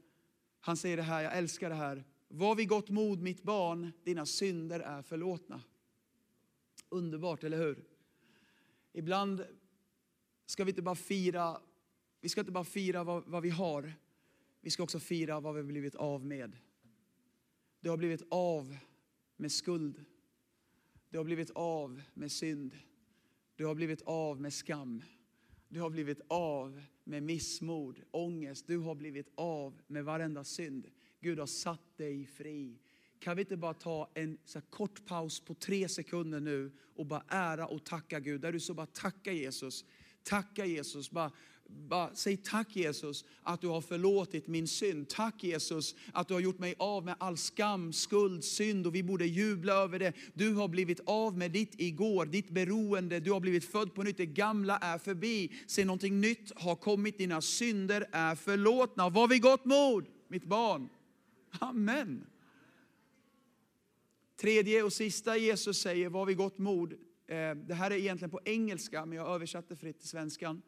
Han 0.60 0.76
säger 0.76 0.96
det 0.96 1.02
här, 1.02 1.22
jag 1.22 1.36
älskar 1.36 1.68
det 1.68 1.74
här. 1.74 2.04
Var 2.28 2.54
vi 2.54 2.64
gott 2.64 2.90
mod 2.90 3.22
mitt 3.22 3.42
barn, 3.42 3.92
dina 4.04 4.26
synder 4.26 4.80
är 4.80 5.02
förlåtna. 5.02 5.62
Underbart, 6.88 7.44
eller 7.44 7.58
hur? 7.58 7.84
Ibland 8.92 9.44
ska 10.46 10.64
vi 10.64 10.70
inte 10.70 10.82
bara 10.82 10.94
fira 10.94 11.60
vi 12.24 12.28
ska 12.28 12.40
inte 12.40 12.52
bara 12.52 12.64
fira 12.64 13.04
vad, 13.04 13.24
vad 13.26 13.42
vi 13.42 13.50
har, 13.50 13.92
vi 14.60 14.70
ska 14.70 14.82
också 14.82 15.00
fira 15.00 15.40
vad 15.40 15.54
vi 15.54 15.60
har 15.60 15.66
blivit 15.66 15.94
av 15.94 16.26
med. 16.26 16.56
Du 17.80 17.90
har 17.90 17.96
blivit 17.96 18.22
av 18.30 18.76
med 19.36 19.52
skuld. 19.52 20.04
Du 21.10 21.18
har 21.18 21.24
blivit 21.24 21.50
av 21.50 22.02
med 22.14 22.32
synd. 22.32 22.78
Du 23.56 23.66
har 23.66 23.74
blivit 23.74 24.02
av 24.02 24.40
med 24.40 24.52
skam. 24.52 25.02
Du 25.68 25.80
har 25.80 25.90
blivit 25.90 26.20
av 26.28 26.82
med 27.04 27.22
missmod, 27.22 28.00
ångest. 28.10 28.66
Du 28.66 28.78
har 28.78 28.94
blivit 28.94 29.28
av 29.34 29.80
med 29.86 30.04
varenda 30.04 30.44
synd. 30.44 30.86
Gud 31.20 31.38
har 31.38 31.46
satt 31.46 31.96
dig 31.96 32.26
fri. 32.26 32.78
Kan 33.18 33.36
vi 33.36 33.42
inte 33.42 33.56
bara 33.56 33.74
ta 33.74 34.10
en 34.14 34.38
så 34.44 34.60
kort 34.60 35.06
paus 35.06 35.40
på 35.40 35.54
tre 35.54 35.88
sekunder 35.88 36.40
nu 36.40 36.72
och 36.94 37.06
bara 37.06 37.24
ära 37.28 37.66
och 37.66 37.84
tacka 37.84 38.20
Gud. 38.20 38.40
Där 38.40 38.52
du 38.52 38.60
så 38.60 38.74
bara 38.74 38.86
tacka 38.86 39.32
Jesus. 39.32 39.84
Tacka 40.22 40.66
Jesus. 40.66 41.10
Bara 41.10 41.32
bara 41.68 42.14
säg 42.14 42.36
tack 42.36 42.76
Jesus 42.76 43.24
att 43.42 43.60
du 43.60 43.66
har 43.66 43.80
förlåtit 43.80 44.46
min 44.46 44.68
synd. 44.68 45.08
Tack 45.08 45.44
Jesus 45.44 45.94
att 46.12 46.28
du 46.28 46.34
har 46.34 46.40
gjort 46.40 46.58
mig 46.58 46.74
av 46.78 47.04
med 47.04 47.14
all 47.18 47.36
skam, 47.36 47.92
skuld, 47.92 48.44
synd 48.44 48.86
och 48.86 48.94
vi 48.94 49.02
borde 49.02 49.26
jubla 49.26 49.72
över 49.72 49.98
det. 49.98 50.12
Du 50.34 50.54
har 50.54 50.68
blivit 50.68 51.00
av 51.04 51.38
med 51.38 51.50
ditt 51.50 51.80
igår, 51.80 52.26
ditt 52.26 52.50
beroende. 52.50 53.20
Du 53.20 53.32
har 53.32 53.40
blivit 53.40 53.64
född 53.64 53.94
på 53.94 54.02
nytt. 54.02 54.16
Det 54.16 54.26
gamla 54.26 54.78
är 54.78 54.98
förbi. 54.98 55.52
Se 55.66 55.84
någonting 55.84 56.20
nytt 56.20 56.52
har 56.56 56.76
kommit. 56.76 57.18
Dina 57.18 57.40
synder 57.40 58.06
är 58.12 58.34
förlåtna. 58.34 59.08
Var 59.08 59.28
vid 59.28 59.42
gott 59.42 59.64
mod, 59.64 60.06
mitt 60.28 60.44
barn. 60.44 60.88
Amen. 61.50 62.26
Tredje 64.36 64.82
och 64.82 64.92
sista 64.92 65.36
Jesus 65.36 65.78
säger, 65.78 66.08
var 66.08 66.26
vid 66.26 66.36
gott 66.36 66.58
mod. 66.58 66.92
Eh, 66.92 67.54
det 67.54 67.74
här 67.74 67.90
är 67.90 67.96
egentligen 67.96 68.30
på 68.30 68.40
engelska, 68.44 69.06
men 69.06 69.18
jag 69.18 69.28
översatte 69.28 69.76
fritt 69.76 70.00
till 70.00 70.08
svenskan. 70.08 70.62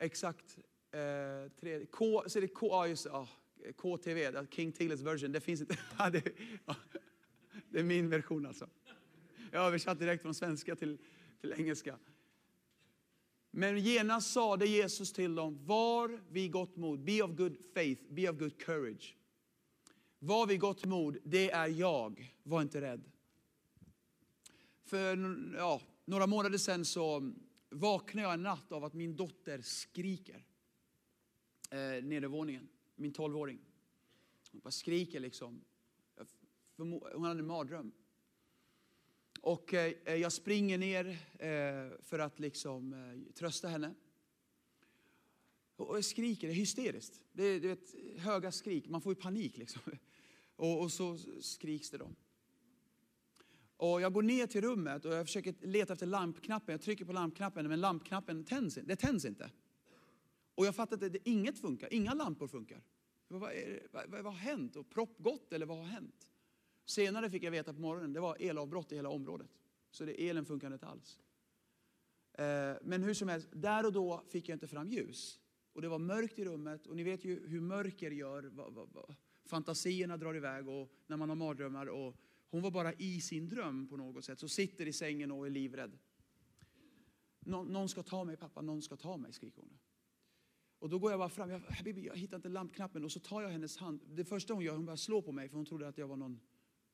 Exakt. 0.00 0.58
Eh, 0.92 1.50
tre, 1.60 1.86
K, 1.86 2.24
så 2.26 2.38
är 2.38 2.40
det 2.40 2.48
K, 2.48 2.72
ah, 2.72 2.86
just, 2.86 3.06
ah, 3.06 3.28
KTV, 3.76 4.46
King 4.50 4.72
Tilles 4.72 5.00
version. 5.00 5.32
Det 5.32 5.40
finns 5.40 5.60
inte. 5.60 5.78
Det, 6.12 6.22
ah, 6.64 6.74
det 7.70 7.78
är 7.78 7.84
min 7.84 8.10
version 8.10 8.46
alltså. 8.46 8.68
Jag 9.52 9.66
översatte 9.66 10.04
direkt 10.04 10.22
från 10.22 10.34
svenska 10.34 10.76
till, 10.76 10.98
till 11.40 11.52
engelska. 11.52 11.98
Men 13.50 13.78
genast 13.78 14.32
sade 14.32 14.66
Jesus 14.66 15.12
till 15.12 15.34
dem, 15.34 15.66
var 15.66 16.20
vid 16.30 16.52
gott 16.52 16.76
mod, 16.76 17.00
be 17.04 17.22
of 17.22 17.30
good 17.30 17.56
faith, 17.74 18.02
be 18.08 18.30
of 18.30 18.36
good 18.36 18.60
courage. 18.60 19.16
Var 20.18 20.46
vid 20.46 20.60
gott 20.60 20.84
mod, 20.84 21.18
det 21.24 21.50
är 21.50 21.66
jag, 21.66 22.34
var 22.42 22.62
inte 22.62 22.80
rädd. 22.80 23.04
För 24.84 25.36
ja, 25.56 25.80
några 26.04 26.26
månader 26.26 26.58
sedan 26.58 26.84
så 26.84 27.32
vaknade 27.70 28.26
jag 28.26 28.34
en 28.34 28.42
natt 28.42 28.72
av 28.72 28.84
att 28.84 28.94
min 28.94 29.16
dotter 29.16 29.62
skriker. 29.62 30.44
Eh, 31.70 32.04
nedervåningen, 32.04 32.68
min 32.94 33.12
tolvåring. 33.12 33.58
Hon 34.52 34.60
bara 34.60 34.70
skriker 34.70 35.20
liksom. 35.20 35.64
Hon 36.76 37.24
hade 37.24 37.40
en 37.40 37.46
mardröm. 37.46 37.92
Och 39.40 39.74
eh, 39.74 40.14
jag 40.14 40.32
springer 40.32 40.78
ner 40.78 41.06
eh, 41.38 41.98
för 42.02 42.18
att 42.18 42.40
liksom 42.40 42.92
eh, 42.92 43.32
trösta 43.32 43.68
henne. 43.68 43.94
Och 45.76 45.96
jag 45.96 46.04
skriker, 46.04 46.48
det 46.48 46.52
är 46.52 46.56
hysteriskt. 46.56 47.20
Det 47.32 47.44
är, 47.44 47.60
du 47.60 47.68
vet, 47.68 47.94
höga 48.18 48.52
skrik, 48.52 48.88
man 48.88 49.00
får 49.00 49.12
ju 49.12 49.20
panik 49.20 49.56
liksom. 49.56 49.82
Och, 50.56 50.82
och 50.82 50.92
så 50.92 51.18
skriks 51.40 51.90
det 51.90 51.98
då. 51.98 52.10
Och 53.80 54.00
jag 54.00 54.12
går 54.12 54.22
ner 54.22 54.46
till 54.46 54.60
rummet 54.60 55.04
och 55.04 55.14
jag 55.14 55.26
försöker 55.26 55.54
leta 55.60 55.92
efter 55.92 56.06
lampknappen. 56.06 56.72
Jag 56.72 56.80
trycker 56.80 57.04
på 57.04 57.12
lampknappen 57.12 57.68
men 57.68 57.80
lampknappen 57.80 58.44
tänds, 58.44 58.74
det 58.74 58.96
tänds 58.96 59.24
inte. 59.24 59.50
Och 60.54 60.66
jag 60.66 60.74
fattar 60.74 60.96
att 60.96 61.12
det, 61.12 61.28
inget 61.28 61.58
funkar, 61.58 61.92
inga 61.92 62.14
lampor 62.14 62.48
funkar. 62.48 62.82
Vad, 63.28 63.40
vad, 63.40 63.50
vad, 63.92 64.22
vad 64.22 64.32
har 64.32 64.40
hänt? 64.40 64.76
Och 64.76 64.90
proppgott 64.90 65.52
eller 65.52 65.66
vad 65.66 65.78
har 65.78 65.84
hänt? 65.84 66.30
Senare 66.84 67.30
fick 67.30 67.42
jag 67.42 67.50
veta 67.50 67.74
på 67.74 67.80
morgonen, 67.80 68.12
det 68.12 68.20
var 68.20 68.36
elavbrott 68.42 68.92
i 68.92 68.96
hela 68.96 69.08
området. 69.08 69.50
Så 69.90 70.04
det, 70.04 70.28
elen 70.28 70.44
funkade 70.44 70.74
inte 70.74 70.86
alls. 70.86 71.20
Eh, 72.32 72.74
men 72.82 73.02
hur 73.02 73.14
som 73.14 73.28
helst, 73.28 73.48
där 73.52 73.86
och 73.86 73.92
då 73.92 74.22
fick 74.28 74.48
jag 74.48 74.56
inte 74.56 74.66
fram 74.66 74.88
ljus. 74.88 75.40
Och 75.72 75.82
det 75.82 75.88
var 75.88 75.98
mörkt 75.98 76.38
i 76.38 76.44
rummet 76.44 76.86
och 76.86 76.96
ni 76.96 77.02
vet 77.02 77.24
ju 77.24 77.48
hur 77.48 77.60
mörker 77.60 78.10
gör. 78.10 78.52
Fantasierna 79.44 80.16
drar 80.16 80.36
iväg 80.36 80.68
och 80.68 80.90
när 81.06 81.16
man 81.16 81.28
har 81.28 81.36
mardrömmar. 81.36 81.86
Och 81.86 82.16
hon 82.50 82.62
var 82.62 82.70
bara 82.70 82.92
i 82.92 83.20
sin 83.20 83.48
dröm 83.48 83.88
på 83.88 83.96
något 83.96 84.24
sätt. 84.24 84.38
Så 84.38 84.48
sitter 84.48 84.86
i 84.86 84.92
sängen 84.92 85.30
och 85.30 85.46
är 85.46 85.50
livrädd. 85.50 85.98
Nå, 87.40 87.64
någon 87.64 87.88
ska 87.88 88.02
ta 88.02 88.24
mig 88.24 88.36
pappa, 88.36 88.62
någon 88.62 88.82
ska 88.82 88.96
ta 88.96 89.16
mig, 89.16 89.32
skriker 89.32 89.60
hon. 89.60 89.78
Och 90.78 90.88
då 90.88 90.98
går 90.98 91.10
jag 91.10 91.20
bara 91.20 91.28
fram, 91.28 91.50
jag, 91.50 91.60
Habibi, 91.60 92.06
jag 92.06 92.16
hittar 92.16 92.36
inte 92.36 92.48
lampknappen 92.48 93.04
och 93.04 93.12
så 93.12 93.20
tar 93.20 93.42
jag 93.42 93.48
hennes 93.48 93.76
hand. 93.76 94.00
Det 94.06 94.24
första 94.24 94.54
hon 94.54 94.64
gör, 94.64 94.76
hon 94.76 94.84
börjar 94.84 94.96
slå 94.96 95.22
på 95.22 95.32
mig 95.32 95.48
för 95.48 95.56
hon 95.56 95.66
trodde 95.66 95.88
att 95.88 95.98
jag 95.98 96.08
var 96.08 96.16
någon, 96.16 96.40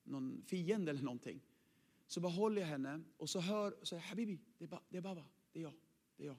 någon 0.02 0.42
fiende 0.46 0.90
eller 0.90 1.02
någonting. 1.02 1.40
Så 2.06 2.20
bara 2.20 2.32
håller 2.32 2.60
jag 2.62 2.68
henne 2.68 3.02
och 3.16 3.30
så 3.30 3.40
hör, 3.40 3.80
och 3.80 3.88
säger 3.88 4.02
Habibi, 4.02 4.40
det 4.58 4.64
är, 4.64 4.68
ba, 4.68 4.80
det 4.88 4.96
är 4.96 5.02
Baba, 5.02 5.24
det 5.52 5.58
är 5.58 5.62
jag, 5.62 5.74
det 6.16 6.22
är 6.22 6.26
jag. 6.26 6.36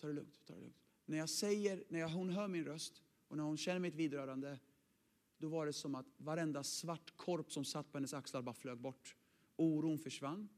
Ta 0.00 0.06
det 0.06 0.12
lugnt, 0.12 0.46
ta 0.46 0.54
det 0.54 0.60
lugnt. 0.60 0.76
När 1.04 1.18
jag 1.18 1.28
säger, 1.28 1.84
när 1.88 2.00
jag, 2.00 2.08
hon 2.08 2.30
hör 2.30 2.48
min 2.48 2.64
röst 2.64 3.02
och 3.28 3.36
när 3.36 3.44
hon 3.44 3.56
känner 3.56 3.80
mitt 3.80 3.94
vidrörande, 3.94 4.58
då 5.40 5.48
var 5.48 5.66
det 5.66 5.72
som 5.72 5.94
att 5.94 6.06
varenda 6.16 6.64
svart 6.64 7.16
korp 7.16 7.52
som 7.52 7.64
satt 7.64 7.92
på 7.92 7.98
hennes 7.98 8.14
axlar 8.14 8.42
bara 8.42 8.54
flög 8.54 8.78
bort. 8.78 9.16
Oron 9.56 9.98
försvann, 9.98 10.48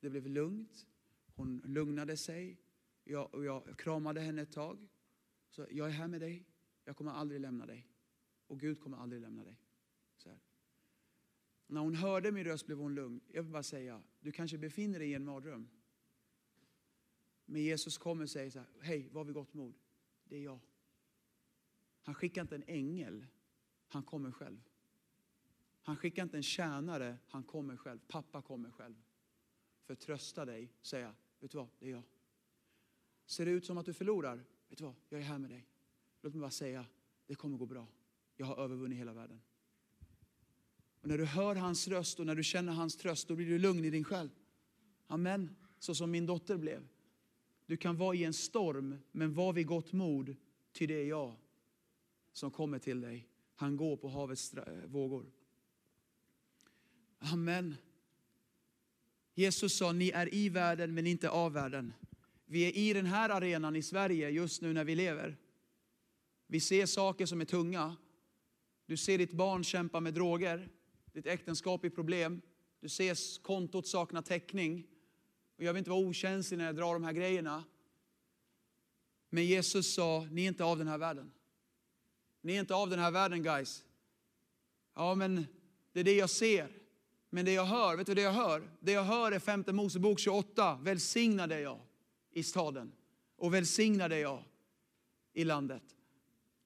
det 0.00 0.10
blev 0.10 0.26
lugnt, 0.26 0.86
hon 1.34 1.62
lugnade 1.64 2.16
sig. 2.16 2.60
Jag, 3.04 3.34
och 3.34 3.44
jag 3.44 3.78
kramade 3.78 4.20
henne 4.20 4.42
ett 4.42 4.52
tag. 4.52 4.88
Så 5.50 5.66
jag 5.70 5.86
är 5.88 5.92
här 5.92 6.08
med 6.08 6.20
dig, 6.20 6.46
jag 6.84 6.96
kommer 6.96 7.12
aldrig 7.12 7.40
lämna 7.40 7.66
dig. 7.66 7.88
Och 8.46 8.60
Gud 8.60 8.80
kommer 8.80 8.96
aldrig 8.96 9.22
lämna 9.22 9.44
dig. 9.44 9.60
Så 10.16 10.28
här. 10.28 10.38
När 11.66 11.80
hon 11.80 11.94
hörde 11.94 12.32
min 12.32 12.44
röst 12.44 12.66
blev 12.66 12.78
hon 12.78 12.94
lugn. 12.94 13.20
Jag 13.28 13.42
vill 13.42 13.52
bara 13.52 13.62
säga, 13.62 14.02
du 14.20 14.32
kanske 14.32 14.58
befinner 14.58 14.98
dig 14.98 15.10
i 15.10 15.14
en 15.14 15.24
mardröm. 15.24 15.68
Men 17.44 17.62
Jesus 17.62 17.98
kommer 17.98 18.22
och 18.22 18.30
säger 18.30 18.50
så 18.50 18.58
här, 18.58 18.68
hej, 18.80 19.08
var 19.08 19.24
vid 19.24 19.34
gott 19.34 19.54
mod. 19.54 19.74
Det 20.24 20.36
är 20.36 20.42
jag. 20.42 20.60
Han 22.02 22.14
skickar 22.14 22.42
inte 22.42 22.54
en 22.54 22.64
ängel, 22.66 23.26
han 23.88 24.02
kommer 24.02 24.30
själv. 24.30 24.60
Han 25.82 25.96
skickar 25.96 26.22
inte 26.22 26.36
en 26.36 26.42
tjänare, 26.42 27.18
han 27.28 27.42
kommer 27.42 27.76
själv. 27.76 27.98
Pappa 28.08 28.42
kommer 28.42 28.70
själv. 28.70 28.94
För 29.84 29.92
att 29.92 30.00
trösta 30.00 30.44
dig, 30.44 30.72
säga, 30.82 31.14
vet 31.40 31.50
du 31.50 31.58
vad, 31.58 31.68
det 31.78 31.86
är 31.86 31.90
jag. 31.90 32.02
Ser 33.26 33.46
det 33.46 33.50
ut 33.50 33.64
som 33.64 33.78
att 33.78 33.86
du 33.86 33.94
förlorar? 33.94 34.44
Vet 34.68 34.78
du 34.78 34.84
vad, 34.84 34.94
jag 35.08 35.20
är 35.20 35.24
här 35.24 35.38
med 35.38 35.50
dig. 35.50 35.66
Låt 36.20 36.34
mig 36.34 36.40
bara 36.40 36.50
säga, 36.50 36.86
det 37.26 37.34
kommer 37.34 37.58
gå 37.58 37.66
bra. 37.66 37.86
Jag 38.36 38.46
har 38.46 38.56
övervunnit 38.56 38.98
hela 38.98 39.12
världen. 39.12 39.40
Och 41.00 41.08
när 41.08 41.18
du 41.18 41.24
hör 41.24 41.54
hans 41.54 41.88
röst 41.88 42.20
och 42.20 42.26
när 42.26 42.34
du 42.34 42.44
känner 42.44 42.72
hans 42.72 42.96
tröst, 42.96 43.28
då 43.28 43.34
blir 43.34 43.46
du 43.46 43.58
lugn 43.58 43.84
i 43.84 43.90
din 43.90 44.04
själ. 44.04 44.30
Amen. 45.06 45.56
Så 45.78 45.94
som 45.94 46.10
min 46.10 46.26
dotter 46.26 46.56
blev. 46.56 46.88
Du 47.66 47.76
kan 47.76 47.96
vara 47.96 48.14
i 48.14 48.24
en 48.24 48.34
storm, 48.34 48.98
men 49.12 49.34
var 49.34 49.52
vid 49.52 49.66
gott 49.66 49.92
mod, 49.92 50.36
ty 50.72 50.86
det 50.86 50.94
är 50.94 51.06
jag 51.06 51.36
som 52.32 52.50
kommer 52.50 52.78
till 52.78 53.00
dig. 53.00 53.28
Han 53.56 53.76
går 53.76 53.96
på 53.96 54.08
havets 54.08 54.54
vågor. 54.86 55.26
Amen. 57.18 57.76
Jesus 59.34 59.76
sa, 59.76 59.92
ni 59.92 60.10
är 60.10 60.34
i 60.34 60.48
världen 60.48 60.94
men 60.94 61.06
inte 61.06 61.30
av 61.30 61.52
världen. 61.52 61.92
Vi 62.46 62.68
är 62.68 62.76
i 62.76 62.92
den 62.92 63.06
här 63.06 63.30
arenan 63.30 63.76
i 63.76 63.82
Sverige 63.82 64.30
just 64.30 64.62
nu 64.62 64.72
när 64.72 64.84
vi 64.84 64.94
lever. 64.94 65.36
Vi 66.46 66.60
ser 66.60 66.86
saker 66.86 67.26
som 67.26 67.40
är 67.40 67.44
tunga. 67.44 67.96
Du 68.86 68.96
ser 68.96 69.18
ditt 69.18 69.32
barn 69.32 69.64
kämpa 69.64 70.00
med 70.00 70.14
droger, 70.14 70.68
ditt 71.12 71.26
äktenskap 71.26 71.84
i 71.84 71.90
problem. 71.90 72.40
Du 72.80 72.88
ser 72.88 73.42
kontot 73.42 73.86
sakna 73.86 74.22
täckning. 74.22 74.86
Och 75.56 75.64
jag 75.64 75.72
vill 75.72 75.78
inte 75.78 75.90
vara 75.90 76.06
okänslig 76.06 76.58
när 76.58 76.66
jag 76.66 76.76
drar 76.76 76.94
de 76.94 77.04
här 77.04 77.12
grejerna. 77.12 77.64
Men 79.30 79.46
Jesus 79.46 79.94
sa, 79.94 80.28
ni 80.30 80.44
är 80.44 80.48
inte 80.48 80.64
av 80.64 80.78
den 80.78 80.88
här 80.88 80.98
världen. 80.98 81.32
Ni 82.46 82.56
är 82.56 82.60
inte 82.60 82.74
av 82.74 82.90
den 82.90 82.98
här 82.98 83.10
världen 83.10 83.42
guys. 83.42 83.84
Ja 84.94 85.14
men 85.14 85.46
det 85.92 86.00
är 86.00 86.04
det 86.04 86.14
jag 86.14 86.30
ser. 86.30 86.68
Men 87.30 87.44
det 87.44 87.52
jag 87.52 87.64
hör, 87.64 87.96
vet 87.96 88.06
du 88.06 88.14
det 88.14 88.22
jag 88.22 88.32
hör? 88.32 88.70
Det 88.80 88.92
jag 88.92 89.04
hör 89.04 89.32
är 89.32 89.38
femte 89.38 89.72
Mosebok 89.72 90.18
28. 90.18 90.78
Välsignade 90.82 91.60
jag 91.60 91.80
i 92.30 92.42
staden 92.42 92.92
och 93.36 93.54
välsignade 93.54 94.18
jag 94.18 94.42
i 95.32 95.44
landet. 95.44 95.82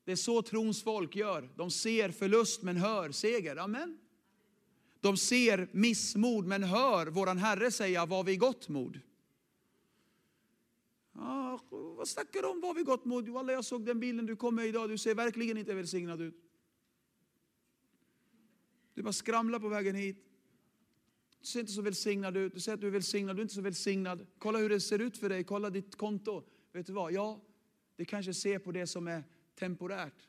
Det 0.04 0.12
är 0.12 0.16
så 0.16 0.42
trons 0.42 0.82
folk 0.82 1.16
gör. 1.16 1.48
De 1.56 1.70
ser 1.70 2.10
förlust 2.10 2.62
men 2.62 2.76
hör 2.76 3.10
seger. 3.10 3.56
Amen. 3.56 3.98
De 5.00 5.16
ser 5.16 5.68
missmod 5.72 6.46
men 6.46 6.62
hör 6.62 7.06
våran 7.06 7.38
Herre 7.38 7.70
säga 7.70 8.06
var 8.06 8.24
vi 8.24 8.36
gott 8.36 8.68
mod. 8.68 9.00
Ah, 11.12 11.58
vad 11.70 12.08
snackar 12.08 12.42
du 12.42 12.48
om 12.48 12.60
Vad 12.60 12.70
har 12.70 12.74
vi 12.74 12.82
gått 12.82 13.04
mot? 13.04 13.36
Alla 13.36 13.52
jag 13.52 13.64
såg 13.64 13.86
den 13.86 14.00
bilden 14.00 14.26
du 14.26 14.36
kom 14.36 14.54
med 14.54 14.66
idag. 14.66 14.88
Du 14.88 14.98
ser 14.98 15.14
verkligen 15.14 15.58
inte 15.58 15.74
välsignad 15.74 16.20
ut. 16.20 16.50
Du 18.94 19.02
bara 19.02 19.12
skramlar 19.12 19.58
på 19.58 19.68
vägen 19.68 19.94
hit. 19.94 20.26
Du 21.40 21.46
ser 21.46 21.60
inte 21.60 21.72
så 21.72 21.82
välsignad 21.82 22.36
ut. 22.36 22.54
Du 22.54 22.60
säger 22.60 22.74
att 22.74 22.80
du 22.80 22.86
är 22.86 22.90
välsignad, 22.90 23.36
du 23.36 23.40
är 23.40 23.42
inte 23.42 23.54
så 23.54 23.60
välsignad. 23.60 24.26
Kolla 24.38 24.58
hur 24.58 24.68
det 24.68 24.80
ser 24.80 24.98
ut 24.98 25.16
för 25.16 25.28
dig, 25.28 25.44
kolla 25.44 25.70
ditt 25.70 25.96
konto. 25.96 26.44
Vet 26.72 26.86
du 26.86 26.92
vad? 26.92 27.12
Ja, 27.12 27.40
det 27.96 28.04
kanske 28.04 28.34
ser 28.34 28.58
på 28.58 28.72
det 28.72 28.86
som 28.86 29.08
är 29.08 29.24
temporärt. 29.54 30.28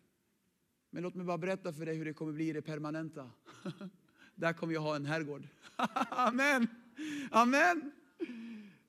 Men 0.89 1.03
låt 1.03 1.15
mig 1.15 1.25
bara 1.25 1.37
berätta 1.37 1.73
för 1.73 1.85
dig 1.85 1.95
hur 1.95 2.05
det 2.05 2.13
kommer 2.13 2.33
bli 2.33 2.49
i 2.49 2.53
det 2.53 2.61
permanenta. 2.61 3.31
Där 4.35 4.53
kommer 4.53 4.73
jag 4.73 4.81
ha 4.81 4.95
en 4.95 5.05
herrgård. 5.05 5.47
Amen. 6.09 6.67
Amen. 7.31 7.91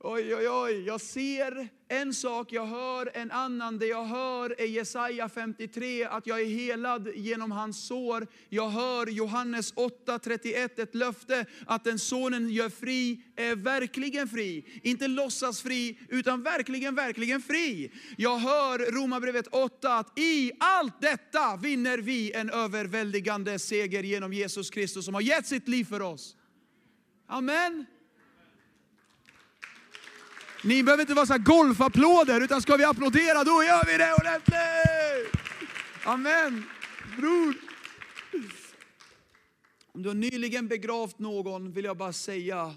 Oj, 0.05 0.35
oj, 0.35 0.49
oj. 0.49 0.83
Jag 0.87 1.01
ser 1.01 1.69
en 1.89 2.15
sak, 2.15 2.53
jag 2.53 2.67
hör 2.67 3.11
en 3.15 3.31
annan. 3.31 3.79
Det 3.79 3.87
jag 3.87 4.05
hör 4.05 4.61
är 4.61 4.67
Jesaja 4.67 5.29
53, 5.29 6.05
att 6.05 6.27
jag 6.27 6.41
är 6.41 6.47
helad 6.47 7.09
genom 7.15 7.53
hans 7.53 7.87
sår. 7.87 8.27
Jag 8.49 8.69
hör 8.69 9.07
Johannes 9.07 9.75
8.31, 9.75 10.83
ett 10.83 10.95
löfte 10.95 11.47
att 11.67 11.85
den 11.85 11.99
sonen 11.99 12.51
gör 12.51 12.69
fri 12.69 13.25
är 13.37 13.57
verkligen 13.57 14.29
fri. 14.29 14.81
Inte 14.83 15.09
låtsas 15.09 15.63
fri, 15.63 15.99
utan 16.09 16.43
verkligen, 16.43 16.95
verkligen 16.95 17.43
fri. 17.43 17.93
Jag 18.17 18.39
hör 18.39 18.93
Romarbrevet 18.93 19.47
8, 19.47 19.99
att 19.99 20.19
i 20.19 20.53
allt 20.61 21.01
detta 21.01 21.57
vinner 21.57 21.99
vi 21.99 22.33
en 22.33 22.51
överväldigande 22.51 23.59
seger 23.59 24.03
genom 24.03 24.33
Jesus 24.33 24.71
Kristus 24.71 25.05
som 25.05 25.15
har 25.15 25.21
gett 25.21 25.47
sitt 25.47 25.69
liv 25.69 25.85
för 25.85 26.03
oss. 26.03 26.37
Amen. 27.29 27.87
Ni 30.65 30.83
behöver 30.83 31.01
inte 31.01 31.15
vara 31.15 31.27
så 31.27 31.39
golfapplåder, 31.39 32.41
utan 32.41 32.63
ska 32.63 32.77
vi 32.77 32.85
applådera, 32.85 33.45
då 33.45 33.65
gör 33.65 33.85
vi 33.87 33.99
det 33.99 34.15
ordentligt! 34.15 35.43
Amen. 36.05 36.65
Bror. 37.17 37.55
Om 39.93 40.03
du 40.03 40.09
har 40.09 40.15
nyligen 40.15 40.69
begravt 40.69 41.19
någon 41.19 41.73
vill 41.73 41.85
jag 41.85 41.97
bara 41.97 42.13
säga, 42.13 42.75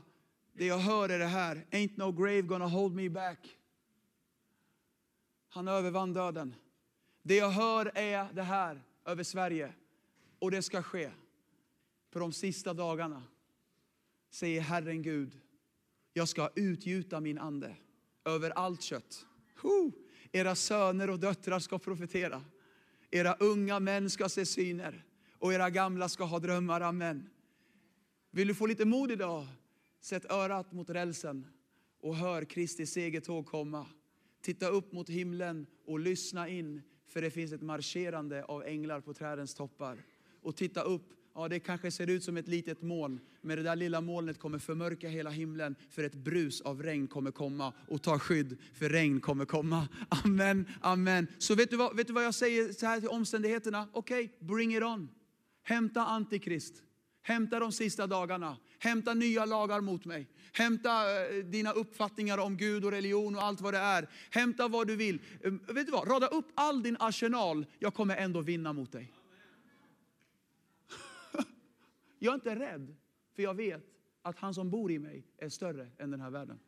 Det 0.54 0.65
jag 0.65 0.78
hör 0.78 1.10
är 1.10 1.19
det 1.19 1.26
här. 1.26 1.65
Ain't 1.71 1.98
no 1.98 2.12
grave 2.12 2.41
gonna 2.41 2.67
hold 2.67 2.95
me 2.95 3.10
back. 3.10 3.58
Han 5.50 5.67
övervann 5.67 6.13
döden. 6.13 6.56
Det 7.24 7.36
jag 7.36 7.50
hör 7.50 7.91
är 7.95 8.34
det 8.34 8.43
här 8.43 8.82
över 9.06 9.24
Sverige. 9.24 9.74
Och 10.39 10.52
det 10.52 10.62
ska 10.62 10.84
ske 10.84 11.12
på 12.12 12.19
de 12.19 12.34
sista 12.34 12.74
dagarna. 12.74 13.24
Säger 14.30 14.62
Herren 14.62 15.02
Gud. 15.02 15.39
Jag 16.17 16.28
ska 16.28 16.49
utgjuta 16.56 17.19
min 17.19 17.38
ande 17.38 17.75
över 18.25 18.49
allt 18.49 18.82
kött. 18.82 19.25
Huh. 19.62 19.91
Era 20.32 20.56
söner 20.56 21.10
och 21.10 21.19
döttrar 21.19 21.60
ska 21.60 21.80
profetera. 21.80 22.43
Era 23.12 23.34
unga 23.34 23.80
män 23.80 24.10
ska 24.10 24.30
se 24.30 24.45
syner 24.45 25.06
och 25.39 25.54
era 25.54 25.69
gamla 25.69 26.10
ska 26.10 26.23
ha 26.23 26.39
drömmar. 26.39 26.82
Amen. 26.82 27.30
Vill 28.32 28.47
du 28.47 28.56
få 28.56 28.65
lite 28.65 28.86
mod 28.86 29.12
idag? 29.12 29.47
Sätt 30.01 30.32
örat 30.32 30.71
mot 30.71 30.89
rälsen 30.89 31.47
och 31.99 32.15
hör 32.15 32.45
Kristi 32.45 32.86
segertåg 32.86 33.45
komma. 33.45 33.88
Titta 34.41 34.67
upp 34.67 34.91
mot 34.91 35.10
himlen 35.10 35.67
och 35.86 35.99
lyssna 35.99 36.49
in, 36.49 36.82
för 37.08 37.21
det 37.21 37.32
finns 37.32 37.54
ett 37.54 37.62
marscherande 37.62 38.43
av 38.43 38.63
änglar 38.63 39.01
på 39.01 39.13
trädens 39.13 39.56
toppar. 39.56 39.97
Och 40.41 40.56
titta 40.56 40.82
upp, 40.82 41.13
ja 41.36 41.48
det 41.48 41.60
kanske 41.60 41.91
ser 41.91 42.10
ut 42.10 42.24
som 42.24 42.38
ett 42.38 42.48
litet 42.48 42.82
moln, 42.82 43.19
men 43.41 43.58
det 43.58 43.63
där 43.63 43.76
lilla 43.76 44.02
molnet 44.02 44.39
kommer 44.39 44.60
förmörka 44.60 45.10
hela 45.10 45.30
himlen, 45.30 45.76
för 45.89 46.04
ett 46.04 46.15
brus 46.15 46.62
av 46.62 46.84
regn 46.84 47.08
kommer 47.08 47.32
komma 47.32 47.74
och 47.88 48.02
ta 48.02 48.19
skydd, 48.19 48.58
för 48.74 48.89
regn 48.89 49.19
kommer 49.19 49.45
komma. 49.45 49.88
Amen, 50.10 50.67
amen. 50.82 51.28
Så 51.38 51.56
vet 51.56 51.69
du 51.69 51.78
vad, 51.78 51.95
vet 51.95 52.08
du 52.08 52.13
vad 52.13 52.26
jag 52.26 52.36
säger 52.36 52.74
så 52.74 52.86
här 52.86 53.00
till 53.00 53.10
omständigheterna? 53.10 53.88
Okej, 53.91 54.26
okay, 54.26 54.48
bring 54.48 54.76
it 54.76 54.84
on. 54.84 55.10
Hämta 55.63 56.06
Antikrist. 56.06 56.82
Hämta 57.21 57.60
de 57.60 57.71
sista 57.71 58.08
dagarna. 58.08 58.58
Hämta 58.80 59.13
nya 59.13 59.45
lagar 59.45 59.82
mot 59.82 60.06
mig. 60.06 60.28
Hämta 60.54 61.26
eh, 61.26 61.43
dina 61.45 61.71
uppfattningar 61.71 62.38
om 62.38 62.58
Gud 62.58 62.86
och 62.86 62.91
religion 62.91 63.36
och 63.36 63.43
allt 63.43 63.62
vad 63.62 63.74
det 63.74 63.80
är. 63.80 64.10
Hämta 64.30 64.67
vad 64.67 64.88
du 64.88 64.95
vill. 64.95 65.21
Ehm, 65.43 65.60
vet 65.67 65.86
du 65.86 65.91
vad? 65.91 66.12
Rada 66.12 66.28
upp 66.28 66.45
all 66.56 66.84
din 66.84 66.98
arsenal. 67.00 67.65
Jag 67.80 67.93
kommer 67.93 68.15
ändå 68.15 68.41
vinna 68.41 68.74
mot 68.74 68.91
dig. 68.91 69.13
Jag 72.26 72.32
är 72.32 72.36
inte 72.36 72.56
rädd, 72.56 72.96
för 73.36 73.44
jag 73.44 73.54
vet 73.54 73.84
att 74.22 74.40
han 74.40 74.54
som 74.54 74.70
bor 74.70 74.92
i 74.92 75.00
mig 75.00 75.28
är 75.38 75.50
större 75.50 75.92
än 75.98 76.12
den 76.12 76.22
här 76.22 76.30
världen. 76.30 76.60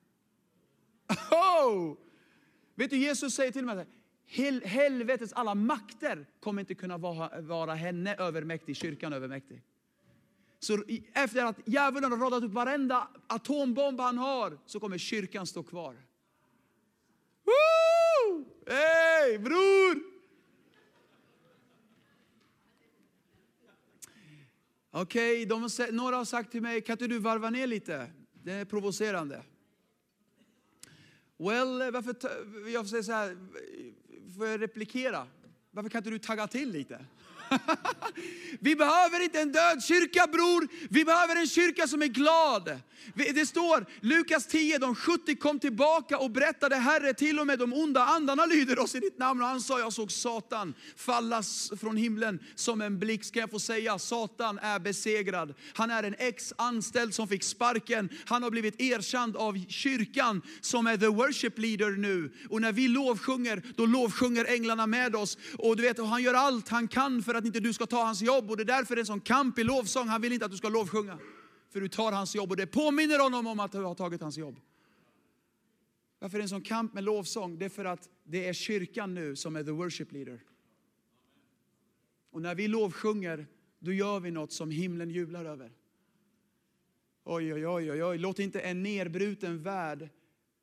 Oh! 1.32 1.98
Vet 2.76 2.89
du, 2.89 2.98
Jesus 2.98 3.34
säger 3.34 3.52
till 3.52 3.65
mig 3.65 3.86
Hel 4.26 4.62
helvetets 4.62 5.34
alla 5.34 5.56
makter 5.56 6.26
kommer 6.39 6.60
inte 6.60 6.76
kunna 6.76 6.98
vara, 6.98 7.41
vara 7.41 7.74
henne 7.74 8.15
övermäktig, 8.15 8.76
kyrkan 8.76 9.13
övermäktig. 9.13 9.63
Så 10.60 10.84
efter 11.13 11.46
att 11.46 11.60
djävulen 11.65 12.12
har 12.12 12.20
radat 12.20 12.43
upp 12.43 12.52
varenda 12.52 13.08
atombomb 13.28 14.00
han 14.00 14.17
har, 14.17 14.58
så 14.65 14.80
kommer 14.80 14.98
kyrkan 14.98 15.48
stå 15.48 15.63
kvar. 15.63 15.96
Hej 18.67 19.39
bror! 19.39 20.16
Okej, 25.01 25.51
okay, 25.51 25.91
några 25.91 26.15
har 26.15 26.25
sagt 26.25 26.51
till 26.51 26.62
mig, 26.62 26.81
kan 26.81 26.93
inte 26.93 27.07
du 27.07 27.19
varva 27.19 27.49
ner 27.49 27.67
lite? 27.67 28.07
Det 28.33 28.51
är 28.51 28.65
provocerande. 28.65 29.43
Well, 31.38 31.91
varför, 31.91 32.15
jag 32.69 32.88
säger 32.88 33.03
så 33.03 33.12
här, 33.12 33.38
får 34.38 34.47
jag 34.47 34.62
replikera? 34.62 35.27
Varför 35.71 35.89
kan 35.89 35.99
inte 35.99 36.10
du 36.10 36.19
tagga 36.19 36.47
till 36.47 36.71
lite? 36.71 37.05
Vi 38.60 38.75
behöver 38.75 39.23
inte 39.23 39.39
en 39.39 39.51
död 39.51 39.83
kyrka 39.83 40.27
bror, 40.27 40.67
vi 40.89 41.05
behöver 41.05 41.36
en 41.36 41.47
kyrka 41.47 41.88
som 41.88 42.01
är 42.01 42.07
glad. 42.07 42.79
Det 43.13 43.45
står 43.45 43.86
Lukas 44.01 44.47
10, 44.47 44.77
de 44.77 44.95
70 44.95 45.36
kom 45.36 45.60
tillbaka 45.60 46.17
och 46.17 46.31
berättade 46.31 46.75
Herre, 46.75 47.13
till 47.13 47.39
och 47.39 47.47
med 47.47 47.60
de 47.60 47.73
onda 47.73 48.03
andarna 48.03 48.45
lyder 48.45 48.79
oss 48.79 48.95
i 48.95 48.99
ditt 48.99 49.17
namn. 49.17 49.41
Och 49.41 49.47
han 49.47 49.62
sa, 49.62 49.79
jag 49.79 49.93
såg 49.93 50.12
Satan 50.12 50.73
falla 50.95 51.43
från 51.79 51.97
himlen 51.97 52.39
som 52.55 52.81
en 52.81 52.99
blixt. 52.99 53.29
Ska 53.29 53.39
jag 53.39 53.49
få 53.49 53.60
säga, 53.60 53.99
Satan 53.99 54.60
är 54.60 54.79
besegrad. 54.79 55.53
Han 55.73 55.91
är 55.91 56.03
en 56.03 56.15
ex-anställd 56.17 57.13
som 57.13 57.27
fick 57.27 57.43
sparken. 57.43 58.10
Han 58.25 58.43
har 58.43 58.51
blivit 58.51 58.81
erkänd 58.81 59.36
av 59.36 59.65
kyrkan 59.69 60.41
som 60.62 60.88
är 60.88 60.97
the 60.97 61.07
worship 61.07 61.57
leader 61.57 61.91
nu. 61.91 62.31
Och 62.49 62.62
när 62.62 62.71
vi 62.71 62.88
lovsjunger, 62.88 63.63
då 63.75 63.86
lovsjunger 63.86 64.45
änglarna 64.45 64.88
med 64.88 65.15
oss. 65.15 65.38
Och 65.57 65.77
du 65.77 65.83
vet, 65.83 65.97
han 65.97 66.23
gör 66.23 66.33
allt 66.33 66.69
han 66.69 66.88
kan 66.88 67.23
för 67.23 67.33
att 67.38 67.45
inte 67.45 67.60
du 67.60 67.73
ska 67.73 67.86
ta 67.86 68.04
hans 68.04 68.21
jobb. 68.21 68.52
Och 68.52 68.58
det 68.58 68.63
är 68.63 68.65
därför 68.65 68.95
det 68.95 69.00
är 69.00 69.04
en 69.04 69.06
sån 69.06 69.21
kamp 69.21 69.60
i 69.60 69.63
lovsång. 69.63 70.08
Han 70.08 70.21
vill 70.21 70.34
inte 70.34 70.45
att 70.45 70.52
du 70.52 70.58
ska 70.58 70.69
lovsjunga. 70.69 71.19
För 71.69 71.82
du 71.82 71.88
tar 71.88 72.12
hans 72.12 72.36
jobb 72.36 72.52
och 72.52 72.58
det 72.58 72.67
påminner 72.67 73.19
honom 73.19 73.47
om 73.47 73.60
att 73.60 73.71
du 73.71 73.84
har 73.84 73.95
tagit 73.95 74.21
hans 74.21 74.38
jobb. 74.38 74.60
Varför 76.19 76.38
är 76.38 76.39
det 76.39 76.45
en 76.45 76.50
sån 76.50 76.62
kamp 76.62 76.93
med 76.93 77.04
lovsång? 77.04 77.58
Det 77.58 77.65
är 77.65 77.69
för 77.69 77.86
att 77.86 78.10
det 78.23 78.47
är 78.47 78.54
kyrkan 78.54 79.13
nu 79.13 79.36
som 79.36 79.56
är 79.56 79.63
the 79.63 79.71
worship 79.71 80.12
leader. 80.12 80.43
Och 82.32 82.41
när 82.41 82.56
vi 82.56 82.67
lovsjunger, 82.67 83.47
då 83.80 83.93
gör 83.93 84.19
vi 84.19 84.32
något 84.32 84.52
som 84.52 84.71
himlen 84.71 85.10
jublar 85.10 85.45
över. 85.45 85.71
Oj, 87.23 87.54
oj, 87.54 87.67
oj, 87.67 87.91
oj, 87.91 88.04
oj. 88.04 88.17
låt 88.17 88.39
inte 88.39 88.60
en 88.60 88.84
nedbruten 88.84 89.63
värld 89.63 90.10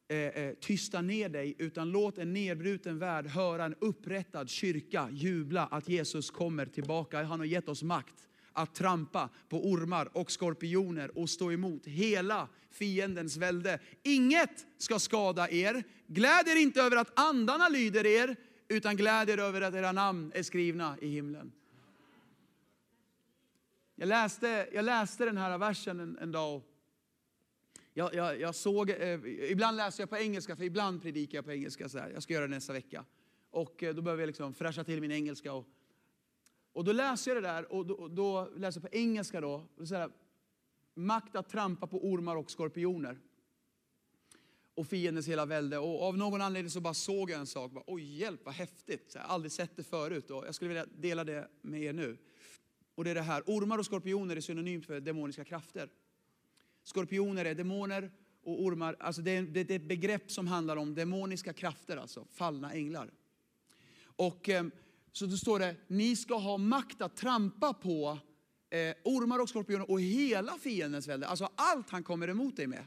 Eh, 0.08 0.16
eh, 0.16 0.54
tysta 0.54 1.00
ner 1.00 1.28
dig, 1.28 1.54
utan 1.58 1.90
låt 1.90 2.18
en 2.18 2.32
nedbruten 2.32 2.98
värld 2.98 3.26
höra 3.26 3.64
en 3.64 3.74
upprättad 3.80 4.50
kyrka 4.50 5.08
jubla 5.12 5.66
att 5.66 5.88
Jesus 5.88 6.30
kommer 6.30 6.66
tillbaka. 6.66 7.22
Han 7.22 7.40
har 7.40 7.46
gett 7.46 7.68
oss 7.68 7.82
makt 7.82 8.28
att 8.52 8.74
trampa 8.74 9.28
på 9.48 9.70
ormar 9.70 10.08
och 10.12 10.30
skorpioner 10.30 11.18
och 11.18 11.30
stå 11.30 11.52
emot 11.52 11.86
hela 11.86 12.48
fiendens 12.70 13.36
välde. 13.36 13.78
Inget 14.02 14.66
ska 14.78 14.98
skada 14.98 15.50
er. 15.50 15.84
Gläd 16.06 16.48
er 16.48 16.56
inte 16.56 16.82
över 16.82 16.96
att 16.96 17.18
andarna 17.18 17.68
lyder 17.68 18.06
er, 18.06 18.36
utan 18.68 18.96
gläd 18.96 19.30
er 19.30 19.38
över 19.38 19.60
att 19.60 19.74
era 19.74 19.92
namn 19.92 20.32
är 20.34 20.42
skrivna 20.42 20.96
i 21.00 21.08
himlen. 21.08 21.52
Jag 23.96 24.08
läste, 24.08 24.68
jag 24.72 24.84
läste 24.84 25.24
den 25.24 25.36
här 25.36 25.58
versen 25.58 26.00
en, 26.00 26.18
en 26.18 26.32
dag. 26.32 26.62
Jag, 27.96 28.14
jag, 28.14 28.40
jag, 28.40 28.54
såg, 28.54 28.90
eh, 28.90 29.20
ibland 29.50 29.76
läser 29.76 30.02
jag 30.02 30.10
på 30.10 30.16
engelska, 30.16 30.56
för 30.56 30.64
ibland 30.64 31.02
predikar 31.02 31.38
jag 31.38 31.44
på 31.44 31.52
engelska. 31.52 31.88
Så 31.88 31.98
här. 31.98 32.10
Jag 32.10 32.22
ska 32.22 32.32
göra 32.32 32.46
det 32.46 32.54
nästa 32.54 32.72
vecka. 32.72 33.04
Och 33.50 33.82
eh, 33.82 33.94
då 33.94 34.02
behöver 34.02 34.22
jag 34.22 34.26
liksom 34.26 34.54
fräscha 34.54 34.84
till 34.84 35.00
min 35.00 35.12
engelska. 35.12 35.52
Och 35.52 35.66
och 36.74 36.84
då 36.84 36.92
läser 36.92 37.34
jag 37.34 37.42
det 37.42 37.48
där 37.48 37.72
och 37.72 37.86
då, 37.86 38.08
då 38.08 38.50
läser 38.56 38.80
jag 38.80 38.90
på 38.90 38.96
engelska 38.96 39.40
då. 39.40 39.66
Så 39.84 39.94
här, 39.94 40.10
makt 40.94 41.36
att 41.36 41.48
trampa 41.48 41.86
på 41.86 42.06
ormar 42.06 42.36
och 42.36 42.50
skorpioner. 42.50 43.18
Och 44.74 44.86
fiendens 44.86 45.28
hela 45.28 45.46
välde. 45.46 45.78
Och 45.78 46.02
av 46.02 46.18
någon 46.18 46.40
anledning 46.40 46.70
så 46.70 46.80
bara 46.80 46.94
såg 46.94 47.30
jag 47.30 47.40
en 47.40 47.46
sak. 47.46 47.72
Bara, 47.72 47.84
Oj, 47.86 48.16
hjälp 48.16 48.40
vad 48.44 48.54
häftigt. 48.54 49.12
Så 49.12 49.18
jag 49.18 49.22
har 49.22 49.34
aldrig 49.34 49.52
sett 49.52 49.76
det 49.76 49.82
förut. 49.82 50.30
Och 50.30 50.46
jag 50.46 50.54
skulle 50.54 50.68
vilja 50.68 50.86
dela 50.86 51.24
det 51.24 51.48
med 51.62 51.82
er 51.82 51.92
nu. 51.92 52.18
Och 52.94 53.04
det 53.04 53.10
är 53.10 53.14
det 53.14 53.22
här. 53.22 53.42
Ormar 53.46 53.78
och 53.78 53.86
skorpioner 53.86 54.36
är 54.36 54.40
synonymt 54.40 54.86
för 54.86 55.00
demoniska 55.00 55.44
krafter. 55.44 55.88
Skorpioner 56.84 57.44
är 57.44 57.54
demoner 57.54 58.10
och 58.42 58.62
ormar, 58.62 58.96
alltså 59.00 59.22
det 59.22 59.30
är, 59.30 59.42
det 59.42 59.70
är 59.70 59.76
ett 59.76 59.88
begrepp 59.88 60.30
som 60.30 60.46
handlar 60.46 60.76
om 60.76 60.94
demoniska 60.94 61.52
krafter, 61.52 61.96
alltså 61.96 62.26
fallna 62.30 62.72
änglar. 62.72 63.10
Och 64.16 64.48
eh, 64.48 64.64
så 65.12 65.26
då 65.26 65.36
står 65.36 65.58
det, 65.58 65.76
ni 65.86 66.16
ska 66.16 66.34
ha 66.34 66.58
makt 66.58 67.02
att 67.02 67.16
trampa 67.16 67.74
på 67.74 68.18
eh, 68.70 68.94
ormar 69.04 69.38
och 69.38 69.48
skorpioner 69.48 69.90
och 69.90 70.00
hela 70.00 70.58
fiendens 70.58 71.08
välde. 71.08 71.26
Alltså 71.26 71.48
allt 71.54 71.90
han 71.90 72.02
kommer 72.02 72.28
emot 72.28 72.56
dig 72.56 72.66
med. 72.66 72.84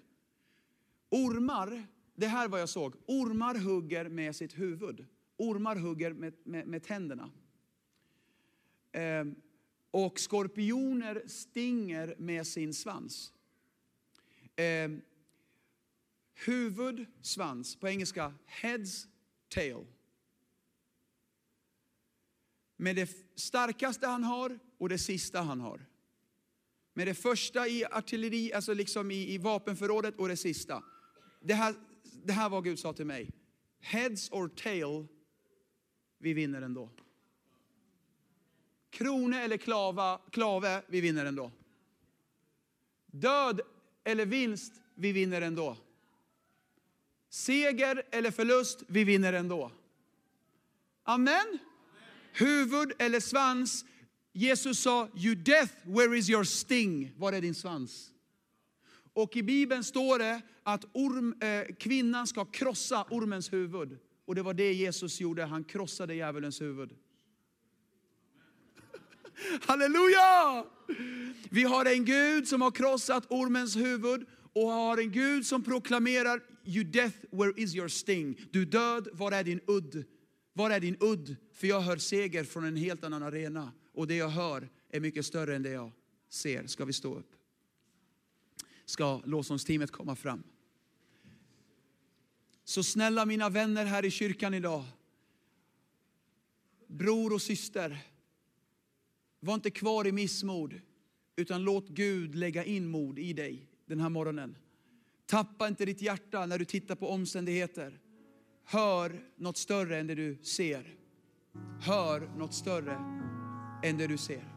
Ormar, 1.10 1.88
det 2.16 2.28
här 2.28 2.48
var 2.48 2.58
jag 2.58 2.70
såg, 2.70 2.96
ormar 3.08 3.56
hugger 3.56 4.10
med 4.10 4.36
sitt 4.36 4.60
huvud. 4.60 5.06
Ormar 5.38 5.76
hugger 5.76 6.14
med, 6.14 6.34
med, 6.44 6.68
med 6.68 6.84
tänderna. 6.84 7.32
Eh, 8.92 9.26
och 9.92 10.20
skorpioner 10.20 11.24
stinger 11.28 12.16
med 12.18 12.48
sin 12.48 12.74
svans. 12.74 13.34
Eh, 14.58 14.90
huvud, 16.46 17.06
svans, 17.22 17.76
på 17.76 17.88
engelska 17.88 18.34
heads, 18.46 19.08
tail 19.50 19.86
med 22.78 22.96
det 22.96 23.10
starkaste 23.36 24.08
han 24.08 24.24
har 24.24 24.60
och 24.78 24.90
det 24.90 24.98
sista 24.98 25.42
han 25.42 25.62
har. 25.62 25.86
Med 26.94 27.08
det 27.08 27.14
första 27.14 27.68
i 27.68 27.86
artilleri, 27.86 28.54
alltså 28.54 28.74
liksom 28.74 29.12
i, 29.12 29.34
i 29.34 29.38
vapenförrådet 29.38 30.16
och 30.16 30.28
det 30.28 30.38
sista. 30.38 30.84
Det 31.42 31.54
här, 31.54 31.76
det 32.24 32.34
här 32.34 32.50
var 32.50 32.62
Gud 32.62 32.80
sa 32.80 32.94
till 32.94 33.06
mig. 33.06 33.30
Heads 33.80 34.32
or 34.32 34.48
tail, 34.48 35.08
vi 36.18 36.34
vinner 36.34 36.62
ändå. 36.62 36.90
Krone 38.90 39.44
eller 39.44 39.58
klava, 39.58 40.22
klave, 40.32 40.84
vi 40.88 41.02
vinner 41.02 41.26
ändå. 41.26 41.52
Död 43.06 43.62
eller 44.08 44.26
vinst, 44.26 44.74
vi 44.96 45.12
vinner 45.12 45.42
ändå. 45.42 45.78
Seger 47.30 48.04
eller 48.12 48.32
förlust, 48.32 48.84
vi 48.88 49.04
vinner 49.04 49.34
ändå. 49.34 49.72
Amen 51.04 51.60
huvud 52.40 52.92
eller 53.00 53.20
svans. 53.20 53.86
Jesus 54.34 54.80
sa, 54.80 55.10
you 55.16 55.36
death, 55.36 55.74
where 55.84 56.18
is 56.18 56.30
your 56.30 56.44
sting? 56.44 57.14
Var 57.18 57.34
är 57.34 57.42
din 57.42 57.56
svans? 57.56 58.12
Och 59.14 59.36
i 59.36 59.44
Bibeln 59.44 59.84
står 59.84 60.20
det 60.20 60.42
att 60.64 60.86
orm, 60.94 61.36
eh, 61.42 61.76
kvinnan 61.76 62.28
ska 62.28 62.46
krossa 62.46 63.06
ormens 63.10 63.54
huvud. 63.54 63.98
Och 64.26 64.36
det 64.36 64.42
var 64.42 64.54
det 64.54 64.74
Jesus 64.74 65.20
gjorde, 65.20 65.46
han 65.46 65.64
krossade 65.64 66.16
djävulens 66.16 66.62
huvud. 66.62 66.96
Halleluja! 69.62 70.66
Vi 71.50 71.64
har 71.64 71.86
en 71.86 72.06
Gud 72.06 72.48
som 72.48 72.62
har 72.62 72.72
krossat 72.72 73.26
ormens 73.30 73.76
huvud 73.76 74.26
och 74.54 74.70
har 74.70 74.98
en 74.98 75.12
Gud 75.12 75.46
som 75.46 75.64
proklamerar 75.64 76.42
You 76.64 76.84
death, 76.84 77.18
where 77.32 77.54
is 77.56 77.76
your 77.76 77.88
sting? 77.88 78.48
Du 78.52 78.66
död, 78.66 79.08
var 79.14 79.32
är 79.32 79.44
din 79.44 79.60
udd? 79.68 80.06
Var 80.54 80.70
är 80.70 80.80
din 80.80 80.98
udd? 81.00 81.36
För 81.54 81.68
jag 81.68 81.82
hör 81.82 81.98
seger 81.98 82.44
från 82.44 82.66
en 82.66 82.76
helt 82.76 83.04
annan 83.04 83.24
arena. 83.24 83.72
Och 83.94 84.08
det 84.08 84.16
jag 84.16 84.30
hör 84.30 84.70
är 84.90 85.00
mycket 85.00 85.26
större 85.26 85.56
än 85.56 85.64
det 85.64 85.70
jag 85.70 85.92
ser. 86.30 86.68
Ska 86.68 86.86
vi 86.86 86.94
stå 86.94 87.16
upp? 87.16 87.36
Ska 88.86 89.22
lovsångsteamet 89.26 89.92
komma 89.92 90.16
fram? 90.16 90.44
Så 92.64 92.84
snälla 92.84 93.26
mina 93.26 93.50
vänner 93.50 93.86
här 93.86 94.06
i 94.06 94.12
kyrkan 94.12 94.54
idag. 94.54 94.84
Bror 96.88 97.34
och 97.34 97.42
syster. 97.42 97.98
Var 99.40 99.54
inte 99.54 99.70
kvar 99.72 100.08
i 100.08 100.12
missmod, 100.12 100.82
utan 101.36 101.64
låt 101.64 101.90
Gud 101.90 102.36
lägga 102.36 102.64
in 102.64 102.88
mod 102.88 103.20
i 103.20 103.34
dig 103.34 103.70
den 103.86 104.00
här 104.00 104.10
morgonen. 104.10 104.58
Tappa 105.26 105.68
inte 105.68 105.86
ditt 105.86 106.02
hjärta 106.02 106.46
när 106.46 106.60
du 106.60 106.66
tittar 106.66 106.96
på 106.96 107.10
omständigheter. 107.10 108.00
Hör 108.64 109.22
något 109.36 109.58
större 109.58 109.98
än 109.98 110.08
det 110.08 110.16
du 110.16 110.38
ser. 110.44 110.96
Hör 111.82 112.38
något 112.38 112.54
större 112.54 112.98
än 113.84 113.98
det 113.98 114.08
du 114.08 114.18
ser. 114.18 114.54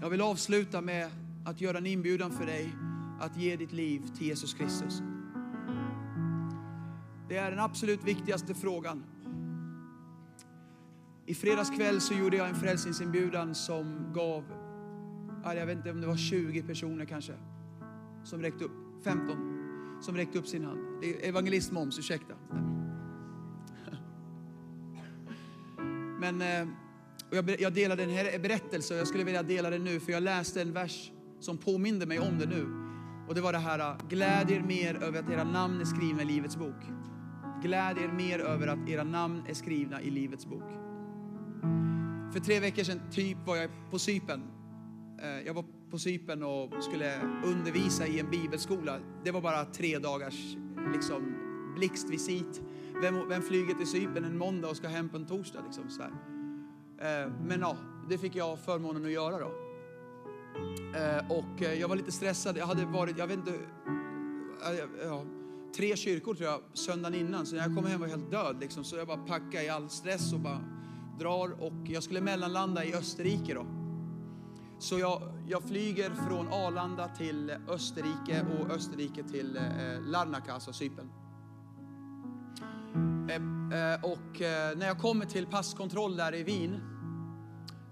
Jag 0.00 0.10
vill 0.10 0.20
avsluta 0.20 0.80
med 0.80 1.10
att 1.46 1.60
göra 1.60 1.78
en 1.78 1.86
inbjudan 1.86 2.32
för 2.32 2.46
dig 2.46 2.72
att 3.20 3.36
ge 3.36 3.56
ditt 3.56 3.72
liv 3.72 4.02
till 4.16 4.26
Jesus 4.26 4.54
Kristus. 4.54 5.02
Det 7.28 7.36
är 7.36 7.50
den 7.50 7.60
absolut 7.60 8.04
viktigaste 8.04 8.54
frågan. 8.54 9.04
I 11.26 11.34
fredags 11.34 11.70
kväll 11.70 12.00
så 12.00 12.14
gjorde 12.14 12.36
jag 12.36 12.48
en 12.48 12.54
frälsningsinbjudan 12.54 13.54
som 13.54 14.12
gav, 14.14 14.44
jag 15.44 15.66
vet 15.66 15.76
inte 15.76 15.90
om 15.90 16.00
det 16.00 16.06
var 16.06 16.16
20 16.16 16.62
personer 16.62 17.04
kanske, 17.04 17.32
som 18.24 18.42
räckte 18.42 18.64
upp, 18.64 19.04
15, 19.04 19.36
som 20.02 20.16
räckte 20.16 20.38
upp 20.38 20.46
sin 20.46 20.64
hand. 20.64 20.80
Det 21.00 21.28
är 21.28 21.32
ursäkta. 21.98 22.34
Men 26.20 26.42
eh, 26.42 26.68
jag 27.58 27.74
delade 27.74 28.02
den 28.06 28.14
här 28.14 28.38
berättelsen 28.38 28.96
och 28.96 29.00
jag 29.00 29.08
skulle 29.08 29.24
vilja 29.24 29.42
dela 29.42 29.70
den 29.70 29.84
nu 29.84 30.00
för 30.00 30.12
jag 30.12 30.22
läste 30.22 30.62
en 30.62 30.72
vers 30.72 31.12
som 31.40 31.58
påminde 31.58 32.06
mig 32.06 32.18
om 32.18 32.38
det 32.38 32.46
nu. 32.46 32.66
Och 33.28 33.34
det 33.34 33.40
var 33.40 33.52
det 33.52 33.58
här, 33.58 33.78
eh, 33.78 33.96
gläd 34.08 34.50
er 34.50 34.60
mer 34.60 35.02
över 35.02 35.18
att 35.18 35.30
era 35.30 35.44
namn 35.44 35.80
är 35.80 35.84
skrivna 35.84 36.22
i 36.22 36.24
Livets 36.24 36.56
bok. 36.56 36.84
Gläd 37.62 37.98
er 37.98 38.08
mer 38.08 38.38
över 38.38 38.66
att 38.66 38.88
era 38.88 39.04
namn 39.04 39.42
är 39.48 39.54
skrivna 39.54 40.02
i 40.02 40.10
Livets 40.10 40.46
bok. 40.46 40.83
För 42.32 42.40
tre 42.40 42.60
veckor 42.60 42.82
sedan 42.82 43.00
typ 43.10 43.38
var 43.46 43.56
jag 43.56 43.70
på 43.90 43.98
Sypen. 43.98 44.42
Eh, 45.22 45.46
jag 45.46 45.54
var 45.54 45.64
på 45.90 45.98
Sypen 45.98 46.42
och 46.42 46.84
skulle 46.84 47.20
undervisa 47.44 48.06
i 48.06 48.20
en 48.20 48.30
bibelskola. 48.30 48.98
Det 49.24 49.30
var 49.30 49.40
bara 49.40 49.64
tre 49.64 49.98
dagars 49.98 50.56
liksom, 50.92 51.36
blixtvisit. 51.76 52.62
Vem, 53.02 53.28
vem 53.28 53.42
flyger 53.42 53.74
till 53.74 53.86
Sypen 53.86 54.24
en 54.24 54.38
måndag 54.38 54.68
och 54.68 54.76
ska 54.76 54.88
hem 54.88 55.08
på 55.08 55.16
en 55.16 55.26
torsdag? 55.26 55.60
Liksom, 55.64 55.90
så 55.90 56.02
här. 56.02 56.10
Eh, 56.98 57.32
men 57.46 57.60
ja, 57.60 57.76
det 58.08 58.18
fick 58.18 58.36
jag 58.36 58.58
förmånen 58.58 59.04
att 59.04 59.10
göra 59.10 59.38
då. 59.38 59.52
Eh, 60.98 61.30
och 61.30 61.78
jag 61.80 61.88
var 61.88 61.96
lite 61.96 62.12
stressad. 62.12 62.56
Jag 62.56 62.66
hade 62.66 62.84
varit, 62.84 63.18
jag 63.18 63.26
vet 63.26 63.38
inte, 63.38 63.58
ja, 65.04 65.24
tre 65.76 65.96
kyrkor 65.96 66.34
tror 66.34 66.48
jag 66.48 66.60
söndagen 66.72 67.20
innan. 67.20 67.46
Så 67.46 67.56
när 67.56 67.62
jag 67.62 67.76
kom 67.76 67.86
hem 67.86 68.00
var 68.00 68.06
jag 68.06 68.16
helt 68.16 68.30
död. 68.30 68.56
Liksom. 68.60 68.84
Så 68.84 68.96
jag 68.96 69.06
bara 69.06 69.26
packade 69.26 69.64
i 69.64 69.68
all 69.68 69.90
stress 69.90 70.32
och 70.32 70.40
bara 70.40 70.60
drar 71.18 71.62
och 71.62 71.88
jag 71.88 72.02
skulle 72.02 72.20
mellanlanda 72.20 72.84
i 72.84 72.94
Österrike 72.94 73.54
då. 73.54 73.66
Så 74.78 74.98
jag, 74.98 75.22
jag 75.46 75.62
flyger 75.62 76.10
från 76.10 76.48
Arlanda 76.48 77.08
till 77.08 77.52
Österrike 77.68 78.46
och 78.58 78.70
Österrike 78.70 79.22
till 79.22 79.56
eh, 79.56 79.62
Larnaca, 80.06 80.52
alltså 80.52 80.72
Cypern. 80.72 81.08
Eh, 83.30 83.36
eh, 83.36 84.04
och 84.04 84.42
eh, 84.42 84.76
när 84.76 84.86
jag 84.86 84.98
kommer 84.98 85.24
till 85.26 85.46
passkontroll 85.46 86.16
där 86.16 86.34
i 86.34 86.42
Wien 86.42 86.80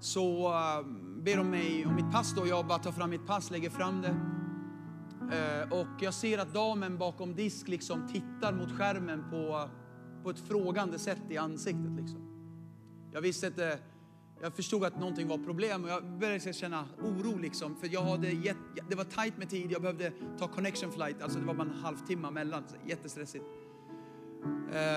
så 0.00 0.46
eh, 0.46 0.86
ber 1.22 1.36
de 1.36 1.50
mig 1.50 1.86
om 1.86 1.94
mitt 1.94 2.12
pass 2.12 2.34
då. 2.34 2.46
Jag 2.46 2.66
bara 2.66 2.78
tar 2.78 2.92
fram 2.92 3.10
mitt 3.10 3.26
pass, 3.26 3.50
lägger 3.50 3.70
fram 3.70 4.02
det. 4.02 4.16
Eh, 5.36 5.72
och 5.72 6.02
jag 6.02 6.14
ser 6.14 6.38
att 6.38 6.54
damen 6.54 6.98
bakom 6.98 7.34
disk 7.34 7.68
liksom 7.68 8.08
tittar 8.08 8.52
mot 8.52 8.78
skärmen 8.78 9.24
på, 9.30 9.68
på 10.22 10.30
ett 10.30 10.40
frågande 10.40 10.98
sätt 10.98 11.22
i 11.30 11.36
ansiktet. 11.36 11.92
Liksom. 11.96 12.31
Jag 13.12 13.20
visste 13.20 13.46
inte, 13.46 13.78
jag 14.40 14.54
förstod 14.54 14.84
att 14.84 15.00
någonting 15.00 15.28
var 15.28 15.38
problem 15.38 15.84
och 15.84 15.90
jag 15.90 16.04
började 16.04 16.34
liksom 16.34 16.52
känna 16.52 16.88
oro 17.02 17.38
liksom. 17.38 17.76
För 17.76 17.88
jag 17.92 18.02
hade 18.02 18.30
gett, 18.30 18.56
det 18.88 18.96
var 18.96 19.04
tight 19.04 19.38
med 19.38 19.50
tid, 19.50 19.72
jag 19.72 19.82
behövde 19.82 20.12
ta 20.38 20.48
connection 20.48 20.92
flight, 20.92 21.22
alltså 21.22 21.38
det 21.38 21.46
var 21.46 21.54
bara 21.54 21.68
en 21.68 21.74
halvtimme 21.74 22.30
mellan, 22.30 22.64
jättestressigt. 22.86 23.44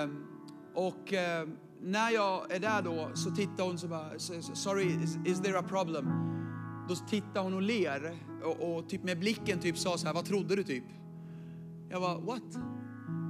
Um, 0.04 0.28
och 0.74 1.14
um, 1.44 1.58
när 1.82 2.10
jag 2.10 2.52
är 2.52 2.60
där 2.60 2.82
då 2.82 3.12
så 3.14 3.32
tittar 3.32 3.64
hon 3.64 3.78
så 3.78 3.88
bara, 3.88 4.20
sorry, 4.20 5.04
is, 5.04 5.18
is 5.26 5.42
there 5.42 5.60
a 5.60 5.64
problem? 5.68 6.10
Då 6.90 6.96
tittar 6.96 7.42
hon 7.42 7.54
och 7.54 7.62
ler 7.62 8.20
och, 8.44 8.76
och, 8.76 8.90
typ 8.90 9.04
med 9.04 9.20
blicken 9.20 9.60
typ 9.60 9.78
sa 9.78 9.98
så 9.98 10.08
här, 10.08 10.14
vad 10.14 10.26
trodde 10.26 10.56
du 10.56 10.64
typ? 10.64 10.84
Jag 11.90 12.00
var 12.00 12.22
what? 12.22 12.56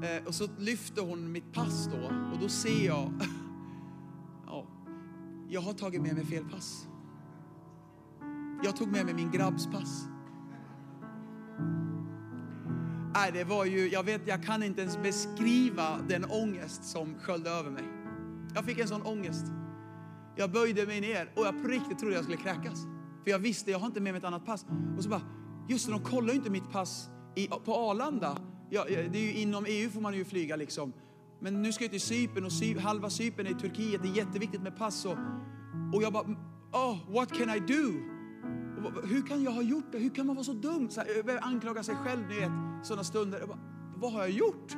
Eh, 0.03 0.27
och 0.27 0.35
så 0.35 0.47
lyfter 0.57 1.01
hon 1.01 1.31
mitt 1.31 1.53
pass 1.53 1.89
då 1.91 2.31
och 2.33 2.39
då 2.41 2.49
ser 2.49 2.85
jag 2.85 3.11
jag 5.49 5.61
har 5.61 5.73
tagit 5.73 6.01
med 6.01 6.15
mig 6.15 6.25
fel 6.25 6.43
pass. 6.49 6.87
Jag 8.63 8.75
tog 8.75 8.87
med 8.87 9.05
mig 9.05 9.13
min 9.13 9.31
grabbs 9.31 9.67
pass. 9.67 10.07
Nej, 13.13 13.31
det 13.33 13.43
var 13.43 13.65
ju, 13.65 13.89
jag 13.89 14.03
vet, 14.03 14.27
jag 14.27 14.43
kan 14.43 14.63
inte 14.63 14.81
ens 14.81 14.97
beskriva 14.97 15.99
den 16.07 16.25
ångest 16.25 16.83
som 16.83 17.19
sköljde 17.19 17.49
över 17.49 17.71
mig. 17.71 17.83
Jag 18.55 18.65
fick 18.65 18.79
en 18.79 18.87
sån 18.87 19.01
ångest. 19.01 19.45
Jag 20.35 20.51
böjde 20.51 20.85
mig 20.85 21.01
ner 21.01 21.31
och 21.35 21.45
jag 21.45 21.61
på 21.61 21.67
riktigt 21.67 21.99
trodde 21.99 22.15
jag 22.15 22.23
skulle 22.23 22.37
kräkas. 22.37 22.83
För 23.23 23.31
jag 23.31 23.39
visste, 23.39 23.71
jag 23.71 23.79
har 23.79 23.87
inte 23.87 23.99
med 23.99 24.13
mig 24.13 24.19
ett 24.19 24.25
annat 24.25 24.45
pass. 24.45 24.65
Och 24.97 25.03
så 25.03 25.09
bara, 25.09 25.21
just 25.69 25.85
det, 25.85 25.91
de 25.91 26.03
kollar 26.03 26.29
ju 26.29 26.35
inte 26.35 26.49
mitt 26.49 26.71
pass 26.71 27.09
i, 27.35 27.47
på 27.47 27.75
Arlanda. 27.75 28.37
Ja, 28.69 28.85
det 28.87 29.17
är 29.17 29.23
ju 29.23 29.33
inom 29.33 29.65
EU 29.67 29.89
får 29.89 30.01
man 30.01 30.13
ju 30.13 30.25
flyga 30.25 30.55
liksom. 30.55 30.93
Men 31.45 31.61
nu 31.61 31.71
ska 31.71 31.83
jag 31.83 31.91
till 31.91 32.01
Cypern 32.01 32.45
och 32.45 32.51
Cy 32.51 32.79
halva 32.79 33.09
Cypern 33.09 33.47
är 33.47 33.51
i 33.51 33.53
Turkiet. 33.53 34.01
Det 34.03 34.07
är 34.07 34.15
jätteviktigt 34.15 34.61
med 34.61 34.77
pass. 34.77 35.05
Och, 35.05 35.17
och 35.93 36.03
jag 36.03 36.13
bara, 36.13 36.23
oh, 36.71 36.97
what 37.13 37.33
can 37.33 37.49
I 37.49 37.59
do? 37.59 37.99
Hur 39.03 39.27
kan 39.27 39.43
jag 39.43 39.51
ha 39.51 39.61
gjort 39.61 39.91
det? 39.91 39.97
Hur 39.97 40.09
kan 40.09 40.27
man 40.27 40.35
vara 40.35 40.43
så 40.43 40.53
dum? 40.53 40.89
Så 40.89 41.01
här, 41.01 41.15
jag 41.15 41.25
börjar 41.25 41.41
anklaga 41.41 41.83
sig 41.83 41.95
själv, 41.95 42.27
ni 42.29 42.39
vet, 42.39 42.51
sådana 42.83 43.03
stunder. 43.03 43.39
Jag 43.39 43.47
bara, 43.47 43.59
vad 43.95 44.11
har 44.11 44.19
jag 44.19 44.29
gjort? 44.29 44.75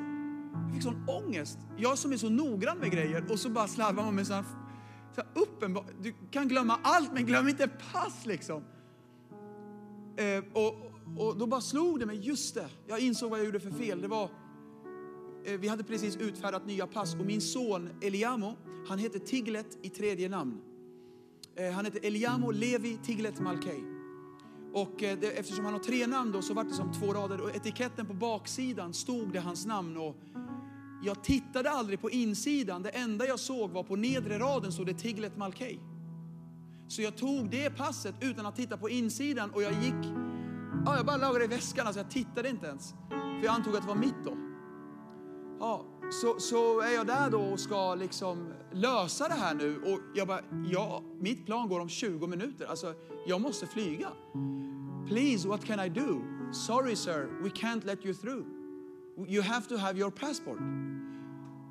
Jag 0.65 0.74
fick 0.74 0.84
sån 0.84 1.09
ångest. 1.09 1.59
Jag 1.78 1.97
som 1.97 2.11
är 2.11 2.18
så 2.18 2.30
noggrann 2.30 2.78
med 2.78 2.91
grejer 2.91 3.32
och 3.32 3.39
så 3.39 3.49
bara 3.49 3.68
slarvar 3.68 4.03
man 4.03 4.15
med 4.15 4.28
sådana 4.28 4.45
så 5.15 5.22
här 5.22 5.41
uppenbar, 5.41 5.86
du 6.01 6.13
kan 6.32 6.47
glömma 6.47 6.80
allt 6.84 7.13
men 7.13 7.26
glöm 7.26 7.47
inte 7.47 7.68
pass 7.68 8.26
liksom. 8.26 8.63
Eh, 10.18 10.43
och, 10.53 10.76
och 11.18 11.38
då 11.38 11.47
bara 11.47 11.61
slog 11.61 11.99
det 11.99 12.05
mig, 12.05 12.20
just 12.28 12.55
det, 12.55 12.70
jag 12.88 12.99
insåg 12.99 13.30
vad 13.30 13.39
jag 13.39 13.45
gjorde 13.45 13.59
för 13.59 13.72
fel. 13.72 14.01
Det 14.01 14.07
var 14.07 14.30
Eh, 15.47 15.57
vi 15.59 15.67
hade 15.67 15.83
precis 15.83 16.15
utfärdat 16.15 16.65
nya 16.65 16.87
pass 16.87 17.15
och 17.15 17.25
min 17.25 17.41
son 17.41 17.89
Eliamo, 18.01 18.55
han 18.87 18.99
heter 18.99 19.19
Tiglet 19.19 19.77
i 19.81 19.89
tredje 19.89 20.29
namn. 20.29 20.61
Eh, 21.55 21.71
han 21.71 21.85
heter 21.85 22.05
Eliamo 22.05 22.51
Levi 22.51 22.97
Tiglet 23.03 23.39
Malkei. 23.39 23.83
Och 24.73 25.03
eh, 25.03 25.17
det, 25.19 25.31
eftersom 25.31 25.65
han 25.65 25.73
har 25.73 25.79
tre 25.79 26.07
namn 26.07 26.31
då 26.31 26.41
så 26.41 26.53
var 26.53 26.63
det 26.63 26.73
som 26.73 26.93
två 26.93 27.13
rader 27.13 27.41
och 27.41 27.55
etiketten 27.55 28.05
på 28.05 28.13
baksidan 28.13 28.93
stod 28.93 29.33
det 29.33 29.39
hans 29.39 29.65
namn. 29.65 29.97
Och 29.97 30.15
jag 31.03 31.23
tittade 31.23 31.69
aldrig 31.69 32.01
på 32.01 32.09
insidan, 32.09 32.83
det 32.83 32.89
enda 32.89 33.25
jag 33.27 33.39
såg 33.39 33.71
var 33.71 33.83
på 33.83 33.95
nedre 33.95 34.39
raden 34.39 34.71
stod 34.71 34.85
det 34.85 34.93
Tiglet 34.93 35.37
Malkei. 35.37 35.79
Så 36.87 37.01
jag 37.01 37.17
tog 37.17 37.49
det 37.49 37.69
passet 37.69 38.15
utan 38.21 38.45
att 38.45 38.55
titta 38.55 38.77
på 38.77 38.89
insidan 38.89 39.49
och 39.49 39.63
jag 39.63 39.73
gick, 39.83 40.13
ja, 40.85 40.95
jag 40.95 41.05
bara 41.05 41.17
lagade 41.17 41.45
i 41.45 41.47
väskan, 41.47 41.87
alltså 41.87 41.99
jag 41.99 42.11
tittade 42.11 42.49
inte 42.49 42.67
ens. 42.67 42.93
För 43.09 43.43
jag 43.43 43.55
antog 43.55 43.75
att 43.75 43.81
det 43.81 43.87
var 43.87 43.95
mitt 43.95 44.25
då 44.25 44.46
ja, 45.59 45.85
så, 46.11 46.39
så 46.39 46.81
är 46.81 46.93
jag 46.93 47.07
där 47.07 47.29
då 47.29 47.39
och 47.39 47.59
ska 47.59 47.95
liksom 47.95 48.53
lösa 48.71 49.27
det 49.27 49.33
här 49.33 49.55
nu. 49.55 49.77
Och 49.77 49.99
jag 50.15 50.27
bara, 50.27 50.41
ja, 50.71 51.03
mitt 51.19 51.45
plan 51.45 51.69
går 51.69 51.79
om 51.79 51.89
20 51.89 52.27
minuter. 52.27 52.65
Alltså, 52.65 52.93
jag 53.27 53.41
måste 53.41 53.67
flyga. 53.67 54.07
Please, 55.07 55.47
what 55.47 55.65
can 55.65 55.79
I 55.79 55.89
do? 55.89 56.21
Sorry 56.53 56.95
sir, 56.95 57.29
we 57.43 57.49
can't 57.49 57.85
let 57.85 58.05
you 58.05 58.13
through. 58.13 58.45
You 59.27 59.41
have 59.41 59.67
to 59.67 59.77
have 59.77 59.99
your 59.99 60.11
passport. 60.11 60.59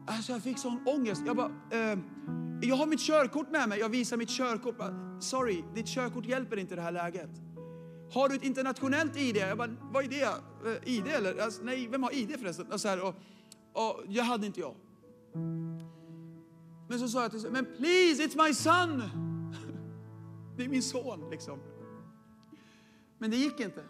Alltså 0.06 0.32
jag 0.32 0.42
fick 0.42 0.58
sån 0.58 0.78
ångest. 0.86 1.22
Jag 1.26 1.36
bara, 1.36 1.50
eh, 1.70 1.98
jag 2.62 2.76
har 2.76 2.86
mitt 2.86 3.00
körkort 3.00 3.50
med 3.50 3.68
mig. 3.68 3.78
Jag 3.78 3.88
visar 3.88 4.16
mitt 4.16 4.30
körkort. 4.30 4.76
Sorry, 5.20 5.64
ditt 5.74 5.86
körkort 5.86 6.26
hjälper 6.26 6.56
inte 6.56 6.74
i 6.74 6.76
det 6.76 6.82
här 6.82 6.92
läget. 6.92 7.30
har 8.12 8.28
du 8.28 8.34
ett 8.34 8.44
internationellt 8.44 9.16
ID? 9.16 9.36
Jag 9.36 9.58
bara, 9.58 9.76
vad 9.92 10.04
är 10.04 10.08
det? 10.08 10.22
Eh, 10.22 10.94
ID 10.94 11.08
eller? 11.08 11.42
Alltså, 11.42 11.62
nej, 11.64 11.88
vem 11.88 12.02
har 12.02 12.14
ID 12.14 12.40
förresten? 12.40 12.72
Och 12.72 12.80
så 12.80 12.88
här, 12.88 13.04
och, 13.04 13.14
och, 13.76 14.04
jag 14.08 14.24
hade 14.24 14.46
inte 14.46 14.60
jag. 14.60 14.74
Men 16.88 16.98
så 16.98 17.08
sa 17.08 17.22
jag 17.22 17.30
till 17.30 17.40
honom, 17.40 17.52
men 17.52 17.76
please, 17.76 18.22
it's 18.22 18.46
my 18.46 18.54
son. 18.54 19.02
Det 20.56 20.64
är 20.64 20.68
min 20.68 20.82
son 20.82 21.30
liksom. 21.30 21.58
Men 23.18 23.30
det 23.30 23.36
gick 23.36 23.60
inte. 23.60 23.84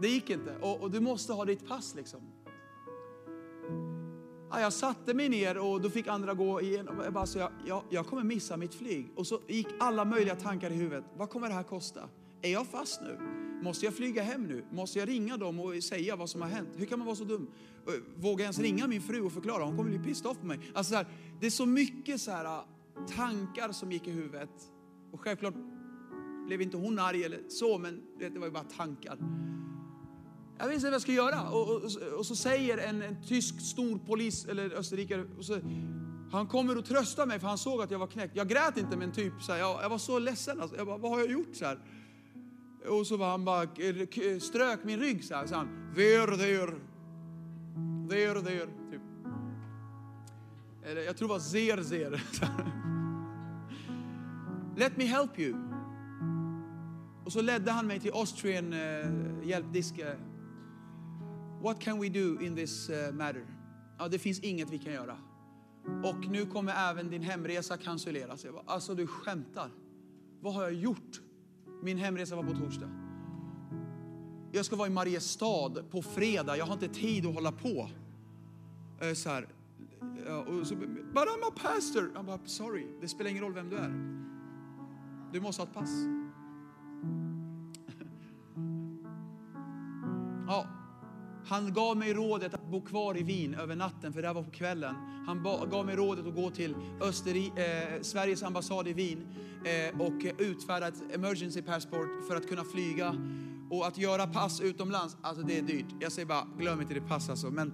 Det 0.00 0.08
gick 0.08 0.30
inte. 0.30 0.56
Och, 0.60 0.80
och 0.80 0.90
du 0.90 1.00
måste 1.00 1.32
ha 1.32 1.44
ditt 1.44 1.68
pass 1.68 1.94
liksom. 1.94 2.20
Ja, 4.50 4.60
jag 4.60 4.72
satte 4.72 5.14
mig 5.14 5.28
ner 5.28 5.58
och 5.58 5.80
då 5.80 5.90
fick 5.90 6.06
andra 6.06 6.34
gå 6.34 6.60
igenom. 6.60 7.00
Jag, 7.04 7.12
bara, 7.12 7.26
så 7.26 7.38
jag, 7.38 7.50
jag, 7.66 7.82
jag 7.90 8.06
kommer 8.06 8.22
missa 8.22 8.56
mitt 8.56 8.74
flyg. 8.74 9.12
Och 9.16 9.26
så 9.26 9.40
gick 9.46 9.68
alla 9.80 10.04
möjliga 10.04 10.36
tankar 10.36 10.70
i 10.70 10.74
huvudet. 10.74 11.04
Vad 11.16 11.30
kommer 11.30 11.48
det 11.48 11.54
här 11.54 11.62
kosta? 11.62 12.08
Är 12.42 12.52
jag 12.52 12.66
fast 12.66 13.00
nu? 13.00 13.43
Måste 13.64 13.84
jag 13.84 13.94
flyga 13.94 14.22
hem 14.22 14.42
nu? 14.42 14.64
Måste 14.70 14.98
jag 14.98 15.08
ringa 15.08 15.36
dem 15.36 15.60
och 15.60 15.84
säga 15.84 16.16
vad 16.16 16.30
som 16.30 16.42
har 16.42 16.48
hänt? 16.48 16.68
Hur 16.76 16.86
kan 16.86 16.98
man 16.98 17.06
vara 17.06 17.16
så 17.16 17.24
dum? 17.24 17.50
Eh, 17.86 17.92
vågar 18.16 18.32
jag 18.32 18.40
ens 18.40 18.58
ringa 18.58 18.86
min 18.86 19.02
fru 19.02 19.20
och 19.20 19.32
förklara? 19.32 19.64
Hon 19.64 19.76
kommer 19.76 19.90
bli 19.90 19.98
pissed 19.98 20.26
off 20.26 20.38
på 20.38 20.46
mig. 20.46 20.60
Alltså 20.74 20.90
så 20.90 20.96
här, 20.96 21.06
det 21.40 21.46
är 21.46 21.50
så 21.50 21.66
mycket 21.66 22.20
så 22.20 22.30
här, 22.30 22.44
ah, 22.44 22.66
tankar 23.16 23.72
som 23.72 23.92
gick 23.92 24.08
i 24.08 24.10
huvudet. 24.10 24.50
Och 25.12 25.20
självklart 25.20 25.54
blev 26.46 26.62
inte 26.62 26.76
hon 26.76 26.98
arg 26.98 27.24
eller 27.24 27.40
så, 27.48 27.78
men 27.78 28.02
det 28.18 28.38
var 28.38 28.46
ju 28.46 28.52
bara 28.52 28.64
tankar. 28.64 29.18
Jag 30.58 30.68
visste 30.68 30.74
inte 30.74 30.86
vad 30.86 30.94
jag 30.94 31.02
skulle 31.02 31.16
göra. 31.16 31.48
Och, 31.48 31.70
och, 31.70 31.82
och 32.18 32.26
så 32.26 32.36
säger 32.36 32.78
en, 32.78 33.02
en, 33.02 33.24
tysk 33.26 33.60
stor 33.60 33.98
polis, 33.98 34.44
eller 34.44 34.70
österrikare, 34.70 35.26
så, 35.40 35.60
han 36.32 36.46
kommer 36.46 36.78
och 36.78 36.84
tröstar 36.84 37.26
mig 37.26 37.40
för 37.40 37.48
han 37.48 37.58
såg 37.58 37.82
att 37.82 37.90
jag 37.90 37.98
var 37.98 38.06
knäckt. 38.06 38.36
Jag 38.36 38.48
grät 38.48 38.76
inte 38.76 38.96
men 38.96 39.12
typ 39.12 39.42
så 39.42 39.52
här, 39.52 39.58
jag, 39.58 39.82
jag, 39.82 39.88
var 39.88 39.98
så 39.98 40.18
ledsen. 40.18 40.60
Alltså. 40.60 40.76
Jag 40.76 40.86
bara, 40.86 40.98
vad 40.98 41.10
har 41.10 41.18
jag 41.18 41.30
gjort? 41.30 41.56
Så 41.56 41.64
här. 41.64 41.78
Och 42.88 43.06
så 43.06 43.16
var 43.16 43.30
han 43.30 43.44
bara, 43.44 43.66
strök 44.40 44.84
min 44.84 45.00
rygg 45.00 45.24
så 45.24 45.34
här. 45.34 45.46
Så 45.46 45.54
han, 45.54 45.92
there, 45.94 46.36
there, 46.36 46.72
there, 48.08 48.42
there. 48.42 48.66
Typ. 48.90 49.00
Eller 50.84 51.02
jag 51.02 51.16
tror 51.16 51.28
det 51.28 51.34
var 51.34 51.40
zer, 51.40 51.82
zer. 51.82 52.22
Let 54.76 54.96
me 54.96 55.04
help 55.04 55.38
you. 55.38 55.54
Och 57.24 57.32
så 57.32 57.42
ledde 57.42 57.70
han 57.70 57.86
mig 57.86 58.00
till 58.00 58.12
Austrian 58.14 58.72
uh, 58.72 59.48
hjälpdisk. 59.48 59.98
Eh. 59.98 60.16
What 61.62 61.80
can 61.80 62.00
we 62.00 62.08
do 62.08 62.40
in 62.40 62.56
this 62.56 62.90
uh, 62.90 63.14
matter? 63.14 63.46
Ja, 63.98 64.08
det 64.08 64.18
finns 64.18 64.40
inget 64.40 64.70
vi 64.70 64.78
kan 64.78 64.92
göra. 64.92 65.16
Och 66.04 66.26
nu 66.30 66.46
kommer 66.46 66.90
även 66.90 67.10
din 67.10 67.22
hemresa 67.22 67.76
cancelleras. 67.76 68.44
Jag 68.44 68.54
bara, 68.54 68.64
alltså 68.66 68.94
du 68.94 69.06
skämtar. 69.06 69.70
Vad 70.40 70.54
har 70.54 70.62
jag 70.62 70.74
gjort? 70.74 71.20
Min 71.84 71.98
hemresa 71.98 72.36
var 72.36 72.42
på 72.42 72.52
torsdag. 72.52 72.88
Jag 74.52 74.64
ska 74.64 74.76
vara 74.76 74.88
i 74.88 74.90
Mariestad 74.90 75.70
på 75.90 76.02
fredag. 76.02 76.56
Jag 76.56 76.66
har 76.66 76.72
inte 76.72 76.88
tid 76.88 77.26
att 77.26 77.34
hålla 77.34 77.52
på. 77.52 77.88
Så 79.14 79.28
här. 79.28 79.48
Och 80.46 80.66
så, 80.66 80.74
But 80.76 81.24
I'm 81.28 81.48
a 81.48 81.52
pastor. 81.62 82.10
Jag 82.14 82.24
bara, 82.24 82.38
sorry, 82.44 82.86
det 83.00 83.08
spelar 83.08 83.30
ingen 83.30 83.42
roll 83.42 83.54
vem 83.54 83.70
du 83.70 83.76
är. 83.76 83.92
Du 85.32 85.40
måste 85.40 85.62
ha 85.62 85.68
ett 85.68 85.74
pass. 85.74 85.90
Ja, 90.46 90.66
han 91.46 91.72
gav 91.72 91.96
mig 91.96 92.14
rådet 92.14 92.54
att 92.54 92.70
bo 92.70 92.80
kvar 92.80 93.16
i 93.16 93.22
Wien 93.22 93.54
över 93.54 93.76
natten, 93.76 94.12
för 94.12 94.22
det 94.22 94.28
här 94.28 94.34
var 94.34 94.42
på 94.42 94.50
kvällen. 94.50 94.94
Han 95.26 95.42
gav 95.70 95.86
mig 95.86 95.96
rådet 95.96 96.26
att 96.26 96.34
gå 96.34 96.50
till 96.50 96.74
Österi 97.00 97.52
eh, 97.56 98.02
Sveriges 98.02 98.42
ambassad 98.42 98.88
i 98.88 98.92
Wien 98.92 99.26
eh, 99.64 100.00
och 100.00 100.24
utfärda 100.38 100.88
ett 100.88 101.14
emergency 101.14 101.62
passport 101.62 102.08
för 102.28 102.36
att 102.36 102.48
kunna 102.48 102.64
flyga. 102.64 103.14
Och 103.70 103.86
att 103.86 103.98
göra 103.98 104.26
pass 104.26 104.60
utomlands, 104.60 105.16
alltså 105.22 105.42
det 105.42 105.58
är 105.58 105.62
dyrt. 105.62 105.86
Jag 106.00 106.12
säger 106.12 106.26
bara, 106.26 106.46
glöm 106.58 106.80
inte 106.80 106.94
det 106.94 107.00
pass 107.00 107.30
alltså. 107.30 107.50
Men, 107.50 107.72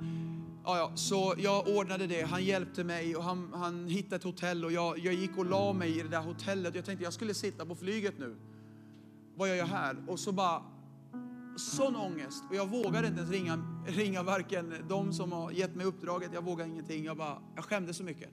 ja, 0.64 0.78
ja, 0.78 0.92
så 0.94 1.34
jag 1.38 1.68
ordnade 1.68 2.06
det, 2.06 2.22
han 2.22 2.44
hjälpte 2.44 2.84
mig 2.84 3.16
och 3.16 3.24
han, 3.24 3.52
han 3.54 3.88
hittade 3.88 4.16
ett 4.16 4.24
hotell 4.24 4.64
och 4.64 4.72
jag, 4.72 4.98
jag 4.98 5.14
gick 5.14 5.38
och 5.38 5.46
la 5.46 5.72
mig 5.72 5.98
i 5.98 6.02
det 6.02 6.08
där 6.08 6.20
hotellet. 6.20 6.74
Jag 6.74 6.84
tänkte 6.84 7.04
jag 7.04 7.12
skulle 7.12 7.34
sitta 7.34 7.66
på 7.66 7.74
flyget 7.74 8.18
nu. 8.18 8.36
Vad 9.34 9.48
gör 9.48 9.54
jag 9.54 9.66
här? 9.66 9.96
Och 10.08 10.20
så 10.20 10.32
bara 10.32 10.62
sån 11.60 11.96
ångest 11.96 12.44
och 12.48 12.54
jag 12.54 12.66
vågade 12.66 13.08
inte 13.08 13.20
ens 13.20 13.32
ringa, 13.32 13.82
ringa 13.86 14.22
varken 14.22 14.74
de 14.88 15.12
som 15.12 15.32
har 15.32 15.50
gett 15.50 15.74
mig 15.74 15.86
uppdraget, 15.86 16.30
jag 16.34 16.44
vågade 16.44 16.70
ingenting. 16.70 17.04
Jag, 17.04 17.16
bara, 17.16 17.42
jag 17.54 17.64
skämde 17.64 17.94
så 17.94 18.04
mycket. 18.04 18.30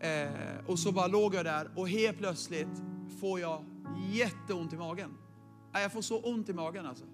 Eh, 0.00 0.66
och 0.66 0.78
så 0.78 0.92
bara 0.92 1.06
låg 1.06 1.34
jag 1.34 1.44
där 1.44 1.70
och 1.76 1.88
helt 1.88 2.18
plötsligt 2.18 2.82
får 3.20 3.40
jag 3.40 3.64
jätteont 4.12 4.72
i 4.72 4.76
magen. 4.76 5.10
Jag 5.72 5.92
får 5.92 6.02
så 6.02 6.20
ont 6.20 6.48
i 6.48 6.52
magen 6.52 6.86
alltså. 6.86 7.04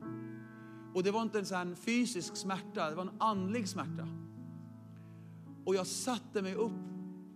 Och 0.95 1.03
det 1.03 1.11
var 1.11 1.23
inte 1.23 1.57
en 1.57 1.77
fysisk 1.77 2.37
smärta, 2.37 2.91
det 2.91 2.97
var 2.97 3.03
en 3.03 3.21
andlig 3.21 3.69
smärta. 3.69 4.09
Och 5.65 5.75
jag 5.75 5.87
satte 5.87 6.43
mig 6.43 6.55
upp 6.55 6.73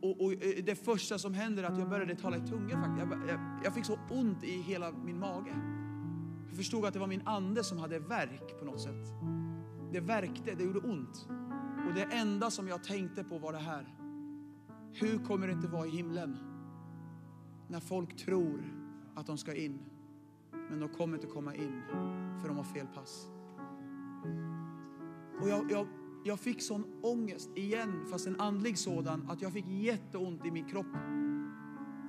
och, 0.02 0.24
och 0.24 0.32
eh, 0.32 0.64
det 0.64 0.74
första 0.74 1.18
som 1.18 1.34
händer 1.34 1.62
är 1.62 1.66
att 1.66 1.78
jag 1.78 1.88
började 1.88 2.14
tala 2.14 2.36
i 2.36 2.40
tunga 2.40 2.82
faktiskt. 2.82 3.10
Jag, 3.10 3.28
jag, 3.28 3.60
jag 3.64 3.74
fick 3.74 3.84
så 3.84 3.98
ont 4.10 4.44
i 4.44 4.62
hela 4.62 4.92
min 4.92 5.18
mage. 5.18 5.81
Jag 6.52 6.56
förstod 6.56 6.84
att 6.84 6.92
det 6.92 6.98
var 6.98 7.06
min 7.06 7.22
ande 7.26 7.64
som 7.64 7.78
hade 7.78 7.98
verk 7.98 8.58
på 8.58 8.64
något 8.64 8.80
sätt. 8.80 9.06
Det 9.92 10.00
verkte, 10.00 10.54
det 10.54 10.64
gjorde 10.64 10.78
ont. 10.78 11.28
Och 11.88 11.94
det 11.94 12.02
enda 12.02 12.50
som 12.50 12.68
jag 12.68 12.84
tänkte 12.84 13.24
på 13.24 13.38
var 13.38 13.52
det 13.52 13.58
här. 13.58 13.96
Hur 14.92 15.18
kommer 15.18 15.46
det 15.46 15.52
inte 15.52 15.68
vara 15.68 15.86
i 15.86 15.90
himlen? 15.90 16.38
När 17.68 17.80
folk 17.80 18.16
tror 18.16 18.64
att 19.14 19.26
de 19.26 19.38
ska 19.38 19.54
in, 19.54 19.78
men 20.70 20.80
de 20.80 20.88
kommer 20.88 21.14
inte 21.14 21.26
komma 21.26 21.54
in 21.54 21.82
för 22.40 22.48
de 22.48 22.56
har 22.56 22.64
fel 22.64 22.86
pass. 22.94 23.28
Och 25.40 25.48
jag, 25.48 25.70
jag, 25.70 25.86
jag 26.24 26.40
fick 26.40 26.62
sån 26.62 26.84
ångest 27.02 27.50
igen, 27.54 28.06
fast 28.10 28.26
en 28.26 28.40
andlig 28.40 28.78
sådan, 28.78 29.30
att 29.30 29.42
jag 29.42 29.52
fick 29.52 29.66
jätteont 29.68 30.46
i 30.46 30.50
min 30.50 30.64
kropp. 30.64 30.96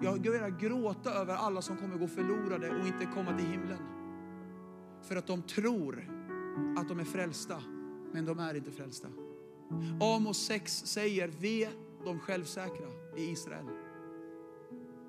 Jag 0.02 0.22
började 0.22 0.58
gråta 0.60 1.14
över 1.14 1.36
alla 1.36 1.62
som 1.62 1.78
kommer 1.78 1.98
gå 1.98 2.08
förlorade 2.08 2.70
och 2.70 2.88
inte 2.88 3.06
komma 3.06 3.38
till 3.38 3.48
himlen. 3.48 4.03
För 5.04 5.16
att 5.16 5.28
de 5.28 5.42
tror 5.42 6.10
att 6.78 6.88
de 6.88 7.00
är 7.00 7.04
frälsta, 7.04 7.64
men 8.14 8.26
de 8.26 8.40
är 8.40 8.54
inte 8.54 8.72
frälsta. 8.72 9.08
Amos 10.02 10.38
6 10.38 10.86
säger, 10.86 11.28
ve 11.28 11.70
de 12.06 12.20
självsäkra 12.20 12.88
i 13.18 13.32
Israel. 13.32 13.66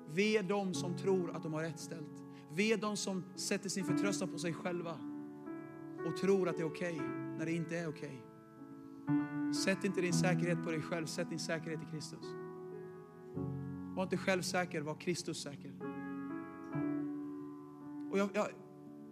Ve 0.09 0.41
de 0.41 0.73
som 0.73 0.97
tror 0.97 1.31
att 1.31 1.43
de 1.43 1.53
har 1.53 1.61
rätt 1.61 1.79
ställt. 1.79 2.23
Ve 2.51 2.75
de 2.75 2.97
som 2.97 3.23
sätter 3.35 3.69
sin 3.69 3.85
förtröstan 3.85 4.29
på 4.29 4.37
sig 4.37 4.53
själva 4.53 4.99
och 6.05 6.17
tror 6.17 6.49
att 6.49 6.57
det 6.57 6.63
är 6.63 6.67
okej 6.67 6.95
okay, 6.95 7.07
när 7.37 7.45
det 7.45 7.51
inte 7.51 7.77
är 7.77 7.87
okej. 7.87 8.23
Okay. 9.03 9.53
Sätt 9.53 9.83
inte 9.83 10.01
din 10.01 10.13
säkerhet 10.13 10.63
på 10.63 10.71
dig 10.71 10.81
själv, 10.81 11.05
sätt 11.05 11.29
din 11.29 11.39
säkerhet 11.39 11.79
i 11.83 11.85
Kristus. 11.91 12.25
Var 13.95 14.03
inte 14.03 14.17
självsäker, 14.17 14.81
var 14.81 14.95
Kristus 14.95 15.41
säker. 15.41 15.73
Och 18.11 18.17
jag, 18.17 18.29
jag, 18.33 18.47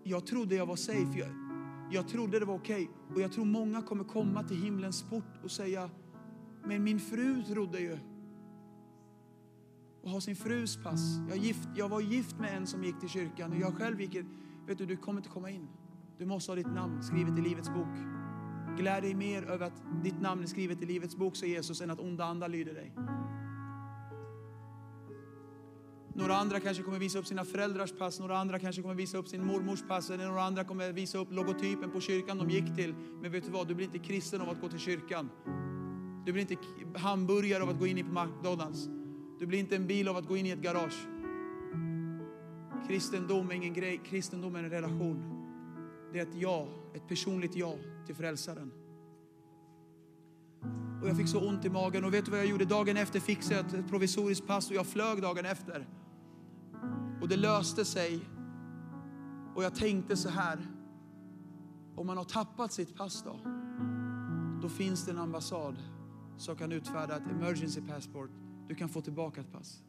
jag 0.03 0.27
trodde 0.27 0.55
jag 0.55 0.65
var 0.65 0.75
safe. 0.75 1.19
Jag, 1.19 1.29
jag 1.91 2.07
trodde 2.07 2.39
det 2.39 2.45
var 2.45 2.55
okej. 2.55 2.83
Okay. 2.83 3.15
Och 3.15 3.21
jag 3.21 3.31
tror 3.31 3.45
många 3.45 3.81
kommer 3.81 4.03
komma 4.03 4.43
till 4.43 4.63
himlens 4.63 5.03
port 5.03 5.43
och 5.43 5.51
säga, 5.51 5.89
men 6.63 6.83
min 6.83 6.99
fru 6.99 7.43
trodde 7.43 7.79
ju. 7.79 7.97
Och 10.01 10.09
ha 10.09 10.21
sin 10.21 10.35
frus 10.35 10.83
pass. 10.83 11.19
Jag, 11.29 11.37
gift, 11.37 11.69
jag 11.75 11.89
var 11.89 12.01
gift 12.01 12.39
med 12.39 12.57
en 12.57 12.67
som 12.67 12.83
gick 12.83 12.99
till 12.99 13.09
kyrkan 13.09 13.51
och 13.51 13.57
jag 13.57 13.77
själv 13.77 14.01
gick, 14.01 14.15
vet 14.67 14.77
du, 14.77 14.85
du 14.85 14.97
kommer 14.97 15.19
inte 15.19 15.29
komma 15.29 15.49
in. 15.49 15.67
Du 16.17 16.25
måste 16.25 16.51
ha 16.51 16.55
ditt 16.55 16.73
namn 16.73 17.03
skrivet 17.03 17.39
i 17.39 17.41
Livets 17.41 17.69
bok. 17.69 17.87
Gläd 18.77 19.03
dig 19.03 19.15
mer 19.15 19.43
över 19.43 19.65
att 19.65 19.83
ditt 20.03 20.21
namn 20.21 20.43
är 20.43 20.47
skrivet 20.47 20.81
i 20.81 20.85
Livets 20.85 21.15
bok, 21.15 21.35
sa 21.35 21.45
Jesus, 21.45 21.81
än 21.81 21.89
att 21.89 21.99
onda 21.99 22.25
andar 22.25 22.47
lyder 22.47 22.73
dig. 22.73 22.93
Några 26.15 26.35
andra 26.35 26.59
kanske 26.59 26.83
kommer 26.83 26.99
visa 26.99 27.19
upp 27.19 27.27
sina 27.27 27.45
föräldrars 27.45 27.91
pass, 27.91 28.19
några 28.19 28.37
andra 28.37 28.59
kanske 28.59 28.81
kommer 28.81 28.95
visa 28.95 29.17
upp 29.17 29.27
sin 29.27 29.45
mormors 29.45 29.83
pass, 29.87 30.09
eller 30.09 30.25
några 30.27 30.43
andra 30.43 30.63
kommer 30.63 30.91
visa 30.91 31.17
upp 31.17 31.31
logotypen 31.31 31.91
på 31.91 32.01
kyrkan 32.01 32.37
de 32.37 32.49
gick 32.49 32.75
till. 32.75 32.95
Men 33.21 33.31
vet 33.31 33.43
du 33.45 33.51
vad, 33.51 33.67
du 33.67 33.75
blir 33.75 33.85
inte 33.85 33.99
kristen 33.99 34.41
av 34.41 34.49
att 34.49 34.61
gå 34.61 34.69
till 34.69 34.79
kyrkan. 34.79 35.29
Du 36.25 36.33
blir 36.33 36.41
inte 36.41 36.57
hamburgare 36.99 37.63
av 37.63 37.69
att 37.69 37.79
gå 37.79 37.87
in 37.87 37.97
i 37.97 38.03
på 38.03 38.09
McDonalds. 38.09 38.87
Du 39.39 39.45
blir 39.45 39.59
inte 39.59 39.75
en 39.75 39.87
bil 39.87 40.07
av 40.07 40.17
att 40.17 40.27
gå 40.27 40.37
in 40.37 40.45
i 40.45 40.49
ett 40.49 40.61
garage. 40.61 41.07
Kristendom 42.87 43.49
är 43.49 43.53
ingen 43.53 43.73
grej, 43.73 44.01
kristendom 44.05 44.55
är 44.55 44.63
en 44.63 44.69
relation. 44.69 45.23
Det 46.13 46.19
är 46.19 46.23
ett 46.23 46.35
ja, 46.35 46.67
ett 46.95 47.07
personligt 47.07 47.55
ja 47.55 47.75
till 48.05 48.15
frälsaren. 48.15 48.71
Och 51.01 51.09
jag 51.09 51.17
fick 51.17 51.27
så 51.27 51.47
ont 51.47 51.65
i 51.65 51.69
magen 51.69 52.05
och 52.05 52.13
vet 52.13 52.25
du 52.25 52.31
vad 52.31 52.39
jag 52.39 52.47
gjorde? 52.47 52.65
Dagen 52.65 52.97
efter 52.97 53.19
fixade 53.19 53.55
jag 53.55 53.79
ett 53.79 53.89
provisoriskt 53.89 54.47
pass 54.47 54.69
och 54.69 54.75
jag 54.75 54.87
flög 54.87 55.21
dagen 55.21 55.45
efter. 55.45 55.87
Och 57.23 57.29
det 57.29 57.37
löste 57.37 57.85
sig. 57.85 58.19
Och 59.55 59.63
jag 59.63 59.75
tänkte 59.75 60.17
så 60.17 60.29
här, 60.29 60.59
om 61.95 62.07
man 62.07 62.17
har 62.17 62.23
tappat 62.23 62.71
sitt 62.71 62.95
pass 62.95 63.23
då, 63.23 63.39
då 64.61 64.69
finns 64.69 65.05
det 65.05 65.11
en 65.11 65.17
ambassad 65.17 65.77
som 66.37 66.55
kan 66.55 66.71
utfärda 66.71 67.17
ett 67.17 67.31
emergency 67.31 67.81
passport. 67.81 68.29
Du 68.67 68.75
kan 68.75 68.89
få 68.89 69.01
tillbaka 69.01 69.41
ett 69.41 69.51
pass. 69.51 69.83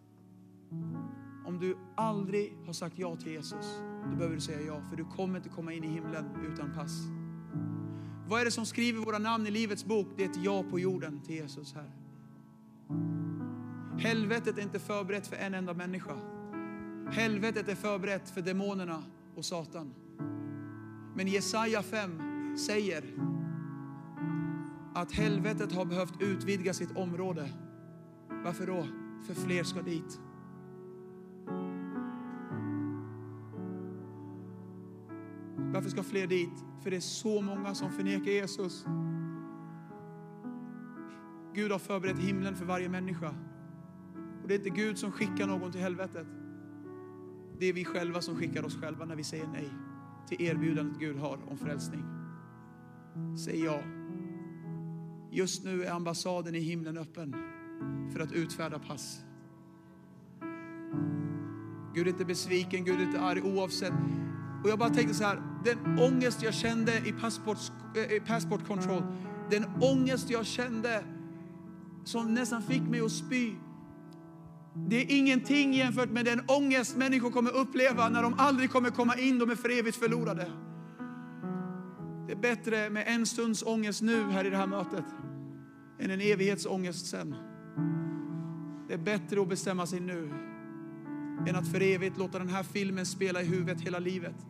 Om 1.46 1.58
du 1.60 1.76
aldrig 1.96 2.58
har 2.66 2.72
sagt 2.72 2.98
ja 2.98 3.16
till 3.16 3.32
Jesus, 3.32 3.78
då 4.10 4.16
behöver 4.16 4.34
du 4.34 4.40
säga 4.40 4.60
ja, 4.60 4.82
för 4.90 4.96
du 4.96 5.04
kommer 5.04 5.36
inte 5.36 5.48
komma 5.48 5.72
in 5.72 5.84
i 5.84 5.88
himlen 5.88 6.24
utan 6.52 6.74
pass. 6.74 6.92
Vad 8.28 8.40
är 8.40 8.44
det 8.44 8.50
som 8.50 8.66
skriver 8.66 9.04
våra 9.04 9.18
namn 9.18 9.46
i 9.46 9.50
Livets 9.50 9.84
bok? 9.84 10.06
Det 10.16 10.24
är 10.24 10.28
ett 10.28 10.44
ja 10.44 10.64
på 10.70 10.78
jorden 10.78 11.20
till 11.20 11.34
Jesus 11.34 11.74
här. 11.74 11.90
Helvetet 13.98 14.58
är 14.58 14.62
inte 14.62 14.78
förberett 14.78 15.26
för 15.26 15.36
en 15.36 15.54
enda 15.54 15.74
människa. 15.74 16.33
Helvetet 17.12 17.68
är 17.68 17.74
förberett 17.74 18.30
för 18.30 18.42
demonerna 18.42 19.02
och 19.34 19.44
Satan. 19.44 19.94
Men 21.14 21.28
Jesaja 21.28 21.82
5 21.82 22.56
säger 22.56 23.04
att 24.94 25.12
helvetet 25.12 25.72
har 25.72 25.84
behövt 25.84 26.22
utvidga 26.22 26.74
sitt 26.74 26.96
område. 26.96 27.48
Varför 28.44 28.66
då? 28.66 28.86
För 29.26 29.34
fler 29.34 29.64
ska 29.64 29.82
dit. 29.82 30.20
Varför 35.56 35.90
ska 35.90 36.02
fler 36.02 36.26
dit? 36.26 36.64
För 36.82 36.90
det 36.90 36.96
är 36.96 37.00
så 37.00 37.42
många 37.42 37.74
som 37.74 37.92
förnekar 37.92 38.30
Jesus. 38.32 38.86
Gud 41.54 41.72
har 41.72 41.78
förberett 41.78 42.18
himlen 42.18 42.56
för 42.56 42.64
varje 42.64 42.88
människa. 42.88 43.34
Och 44.42 44.48
det 44.48 44.54
är 44.54 44.58
inte 44.58 44.70
Gud 44.70 44.98
som 44.98 45.12
skickar 45.12 45.46
någon 45.46 45.72
till 45.72 45.80
helvetet. 45.80 46.26
Det 47.58 47.66
är 47.66 47.72
vi 47.72 47.84
själva 47.84 48.20
som 48.20 48.36
skickar 48.36 48.64
oss 48.64 48.76
själva 48.80 49.04
när 49.04 49.16
vi 49.16 49.24
säger 49.24 49.46
nej 49.46 49.68
till 50.28 50.42
erbjudandet 50.42 50.98
Gud 50.98 51.18
har 51.18 51.38
om 51.50 51.58
frälsning. 51.58 52.04
Säg 53.44 53.64
ja. 53.64 53.80
Just 55.30 55.64
nu 55.64 55.84
är 55.84 55.90
ambassaden 55.90 56.54
i 56.54 56.58
himlen 56.58 56.98
öppen 56.98 57.36
för 58.12 58.20
att 58.20 58.32
utfärda 58.32 58.78
pass. 58.78 59.20
Gud 61.94 62.06
är 62.06 62.10
inte 62.10 62.24
besviken, 62.24 62.84
Gud 62.84 63.00
är 63.00 63.04
inte 63.04 63.20
arg 63.20 63.42
oavsett. 63.42 63.92
Och 64.64 64.70
jag 64.70 64.78
bara 64.78 64.90
tänkte 64.90 65.14
så 65.14 65.24
här, 65.24 65.42
den 65.64 65.98
ångest 65.98 66.42
jag 66.42 66.54
kände 66.54 66.98
i 67.08 67.12
passport, 67.12 67.58
eh, 67.96 68.16
i 68.16 68.20
passport 68.20 68.66
control, 68.66 69.02
den 69.50 69.64
ångest 69.80 70.30
jag 70.30 70.46
kände 70.46 71.04
som 72.04 72.34
nästan 72.34 72.62
fick 72.62 72.82
mig 72.82 73.00
att 73.00 73.12
spy. 73.12 73.52
Det 74.76 74.96
är 74.96 75.18
ingenting 75.18 75.74
jämfört 75.74 76.10
med 76.10 76.24
den 76.24 76.40
ångest 76.46 76.96
människor 76.96 77.30
kommer 77.30 77.56
uppleva 77.56 78.08
när 78.08 78.22
de 78.22 78.34
aldrig 78.38 78.70
kommer 78.70 78.90
komma 78.90 79.16
in, 79.16 79.38
de 79.38 79.50
är 79.50 79.54
för 79.54 79.78
evigt 79.78 79.96
förlorade. 79.96 80.50
Det 82.26 82.32
är 82.32 82.36
bättre 82.36 82.90
med 82.90 83.04
en 83.06 83.26
stunds 83.26 83.62
ångest 83.62 84.02
nu 84.02 84.30
här 84.30 84.44
i 84.44 84.50
det 84.50 84.56
här 84.56 84.66
mötet 84.66 85.04
än 85.98 86.10
en 86.10 86.20
evighetsångest 86.20 87.06
sen. 87.06 87.34
Det 88.88 88.94
är 88.94 88.98
bättre 88.98 89.40
att 89.40 89.48
bestämma 89.48 89.86
sig 89.86 90.00
nu 90.00 90.30
än 91.48 91.56
att 91.56 91.68
för 91.68 91.82
evigt 91.82 92.18
låta 92.18 92.38
den 92.38 92.48
här 92.48 92.62
filmen 92.62 93.06
spela 93.06 93.42
i 93.42 93.44
huvudet 93.44 93.80
hela 93.80 93.98
livet. 93.98 94.46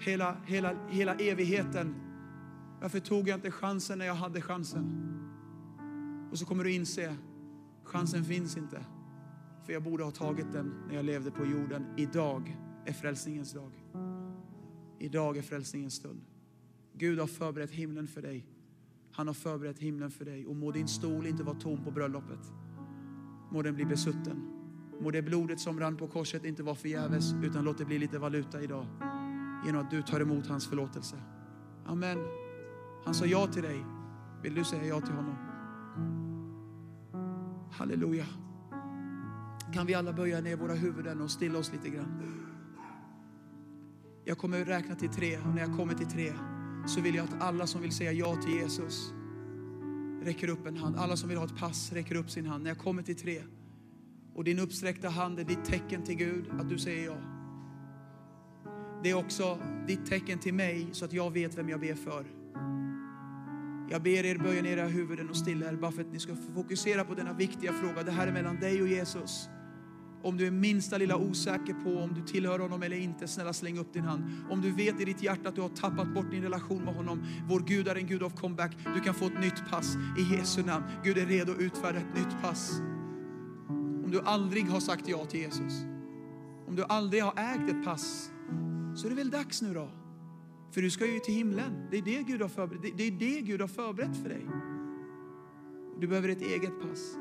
Hela, 0.00 0.36
hela, 0.44 0.76
hela 0.90 1.14
evigheten. 1.14 1.94
Varför 2.80 3.00
tog 3.00 3.28
jag 3.28 3.36
inte 3.36 3.50
chansen 3.50 3.98
när 3.98 4.06
jag 4.06 4.14
hade 4.14 4.42
chansen? 4.42 5.02
Och 6.30 6.38
så 6.38 6.46
kommer 6.46 6.64
du 6.64 6.72
inse, 6.72 7.16
chansen 7.84 8.24
finns 8.24 8.56
inte. 8.56 8.84
För 9.66 9.72
jag 9.72 9.82
borde 9.82 10.04
ha 10.04 10.10
tagit 10.10 10.52
den 10.52 10.74
när 10.88 10.94
jag 10.94 11.04
levde 11.04 11.30
på 11.30 11.46
jorden. 11.46 11.86
Idag 11.96 12.56
är 12.84 12.92
frälsningens 12.92 13.52
dag. 13.52 13.72
Idag 14.98 15.36
är 15.36 15.42
frälsningens 15.42 15.94
stund. 15.94 16.20
Gud 16.92 17.18
har 17.18 17.26
förberett 17.26 17.70
himlen 17.70 18.06
för 18.06 18.22
dig. 18.22 18.46
Han 19.12 19.26
har 19.26 19.34
förberett 19.34 19.78
himlen 19.78 20.10
för 20.10 20.24
dig. 20.24 20.46
Och 20.46 20.56
må 20.56 20.70
din 20.70 20.88
stol 20.88 21.26
inte 21.26 21.42
vara 21.42 21.56
tom 21.56 21.84
på 21.84 21.90
bröllopet. 21.90 22.52
Må 23.50 23.62
den 23.62 23.74
bli 23.74 23.84
besutten. 23.84 24.48
Må 25.00 25.10
det 25.10 25.22
blodet 25.22 25.60
som 25.60 25.80
rann 25.80 25.96
på 25.96 26.08
korset 26.08 26.44
inte 26.44 26.62
vara 26.62 26.74
förgäves, 26.74 27.34
utan 27.42 27.64
låt 27.64 27.78
det 27.78 27.84
bli 27.84 27.98
lite 27.98 28.18
valuta 28.18 28.62
idag. 28.62 28.86
Genom 29.66 29.80
att 29.84 29.90
du 29.90 30.02
tar 30.02 30.20
emot 30.20 30.46
hans 30.46 30.68
förlåtelse. 30.68 31.16
Amen. 31.86 32.18
Han 33.04 33.14
sa 33.14 33.26
ja 33.26 33.46
till 33.46 33.62
dig. 33.62 33.84
Vill 34.42 34.54
du 34.54 34.64
säga 34.64 34.84
ja 34.84 35.00
till 35.00 35.14
honom? 35.14 35.36
Halleluja. 37.70 38.26
Kan 39.72 39.86
vi 39.86 39.94
alla 39.94 40.12
böja 40.12 40.40
ner 40.40 40.56
våra 40.56 40.74
huvuden 40.74 41.20
och 41.20 41.30
stilla 41.30 41.58
oss 41.58 41.72
lite 41.72 41.88
grann? 41.88 42.22
Jag 44.24 44.38
kommer 44.38 44.64
räkna 44.64 44.94
till 44.94 45.08
tre 45.08 45.38
och 45.38 45.54
när 45.54 45.60
jag 45.60 45.76
kommer 45.76 45.94
till 45.94 46.06
tre 46.06 46.32
så 46.86 47.00
vill 47.00 47.14
jag 47.14 47.24
att 47.24 47.42
alla 47.42 47.66
som 47.66 47.80
vill 47.80 47.92
säga 47.92 48.12
ja 48.12 48.36
till 48.36 48.52
Jesus 48.52 49.12
räcker 50.22 50.48
upp 50.48 50.66
en 50.66 50.76
hand. 50.76 50.96
Alla 50.96 51.16
som 51.16 51.28
vill 51.28 51.38
ha 51.38 51.44
ett 51.44 51.56
pass 51.56 51.92
räcker 51.92 52.14
upp 52.14 52.30
sin 52.30 52.46
hand. 52.46 52.62
När 52.62 52.70
jag 52.70 52.78
kommer 52.78 53.02
till 53.02 53.16
tre 53.16 53.42
och 54.34 54.44
din 54.44 54.58
uppsträckta 54.58 55.08
hand 55.08 55.38
är 55.38 55.44
ditt 55.44 55.64
tecken 55.64 56.02
till 56.02 56.16
Gud 56.16 56.50
att 56.60 56.68
du 56.68 56.78
säger 56.78 57.06
ja. 57.06 57.16
Det 59.02 59.10
är 59.10 59.14
också 59.14 59.58
ditt 59.86 60.06
tecken 60.06 60.38
till 60.38 60.54
mig 60.54 60.88
så 60.92 61.04
att 61.04 61.12
jag 61.12 61.30
vet 61.30 61.58
vem 61.58 61.68
jag 61.68 61.80
ber 61.80 61.94
för. 61.94 62.26
Jag 63.90 64.02
ber 64.02 64.24
er 64.24 64.38
böja 64.38 64.62
ner 64.62 64.76
era 64.76 64.86
huvuden 64.86 65.30
och 65.30 65.36
stilla 65.36 65.68
er 65.68 65.76
bara 65.76 65.92
för 65.92 66.00
att 66.00 66.12
ni 66.12 66.18
ska 66.18 66.34
fokusera 66.54 67.04
på 67.04 67.14
denna 67.14 67.32
viktiga 67.32 67.72
fråga. 67.72 68.02
Det 68.02 68.10
här 68.10 68.26
är 68.26 68.32
mellan 68.32 68.60
dig 68.60 68.82
och 68.82 68.88
Jesus. 68.88 69.48
Om 70.26 70.36
du 70.36 70.46
är 70.46 70.50
minsta 70.50 70.98
lilla 70.98 71.16
osäker 71.16 71.74
på 71.74 71.98
om 71.98 72.14
du 72.14 72.20
tillhör 72.20 72.58
honom 72.58 72.82
eller 72.82 72.96
inte, 72.96 73.28
snälla 73.28 73.52
släng 73.52 73.78
upp 73.78 73.92
din 73.92 74.04
hand. 74.04 74.24
Om 74.50 74.60
du 74.60 74.70
vet 74.72 75.00
i 75.00 75.04
ditt 75.04 75.22
hjärta 75.22 75.48
att 75.48 75.54
du 75.54 75.60
har 75.60 75.68
tappat 75.68 76.14
bort 76.14 76.30
din 76.30 76.42
relation 76.42 76.84
med 76.84 76.94
honom, 76.94 77.22
vår 77.48 77.60
Gud 77.60 77.88
är 77.88 77.94
en 77.94 78.06
Gud 78.06 78.22
av 78.22 78.30
comeback. 78.30 78.76
Du 78.94 79.00
kan 79.00 79.14
få 79.14 79.26
ett 79.26 79.40
nytt 79.40 79.70
pass 79.70 79.96
i 80.18 80.34
Jesu 80.34 80.62
namn. 80.62 80.84
Gud 81.04 81.18
är 81.18 81.26
redo 81.26 81.52
att 81.52 81.58
utfärda 81.58 81.98
ett 81.98 82.14
nytt 82.14 82.42
pass. 82.42 82.80
Om 84.04 84.10
du 84.10 84.20
aldrig 84.20 84.66
har 84.66 84.80
sagt 84.80 85.08
ja 85.08 85.24
till 85.24 85.40
Jesus, 85.40 85.72
om 86.66 86.76
du 86.76 86.84
aldrig 86.84 87.22
har 87.22 87.32
ägt 87.36 87.70
ett 87.70 87.84
pass, 87.84 88.30
så 88.96 89.06
är 89.06 89.10
det 89.10 89.16
väl 89.16 89.30
dags 89.30 89.62
nu 89.62 89.74
då. 89.74 89.88
För 90.70 90.82
du 90.82 90.90
ska 90.90 91.06
ju 91.06 91.18
till 91.18 91.34
himlen. 91.34 91.88
Det 91.90 91.98
är 91.98 92.02
det 92.02 92.22
Gud 92.22 92.42
har 92.42 92.48
förberett, 92.48 92.96
det 92.96 93.06
är 93.06 93.10
det 93.10 93.40
Gud 93.40 93.60
har 93.60 93.68
förberett 93.68 94.16
för 94.22 94.28
dig. 94.28 94.46
Du 96.00 96.06
behöver 96.06 96.28
ett 96.28 96.42
eget 96.42 96.80
pass. 96.80 97.16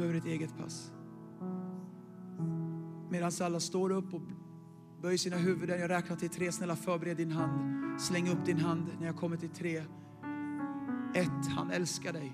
Behöver 0.00 0.18
ett 0.18 0.26
eget 0.26 0.58
pass. 0.58 0.92
Medan 3.10 3.32
alla 3.40 3.60
står 3.60 3.90
upp 3.90 4.14
och 4.14 4.22
böjer 5.02 5.18
sina 5.18 5.36
huvuden. 5.36 5.80
Jag 5.80 5.90
räknar 5.90 6.16
till 6.16 6.28
tre. 6.28 6.52
Snälla 6.52 6.76
förbered 6.76 7.16
din 7.16 7.30
hand. 7.30 8.00
Släng 8.00 8.28
upp 8.28 8.44
din 8.44 8.58
hand 8.58 8.86
när 9.00 9.06
jag 9.06 9.16
kommer 9.16 9.36
till 9.36 9.48
tre. 9.48 9.76
Ett, 11.14 11.46
han 11.56 11.70
älskar 11.70 12.12
dig. 12.12 12.32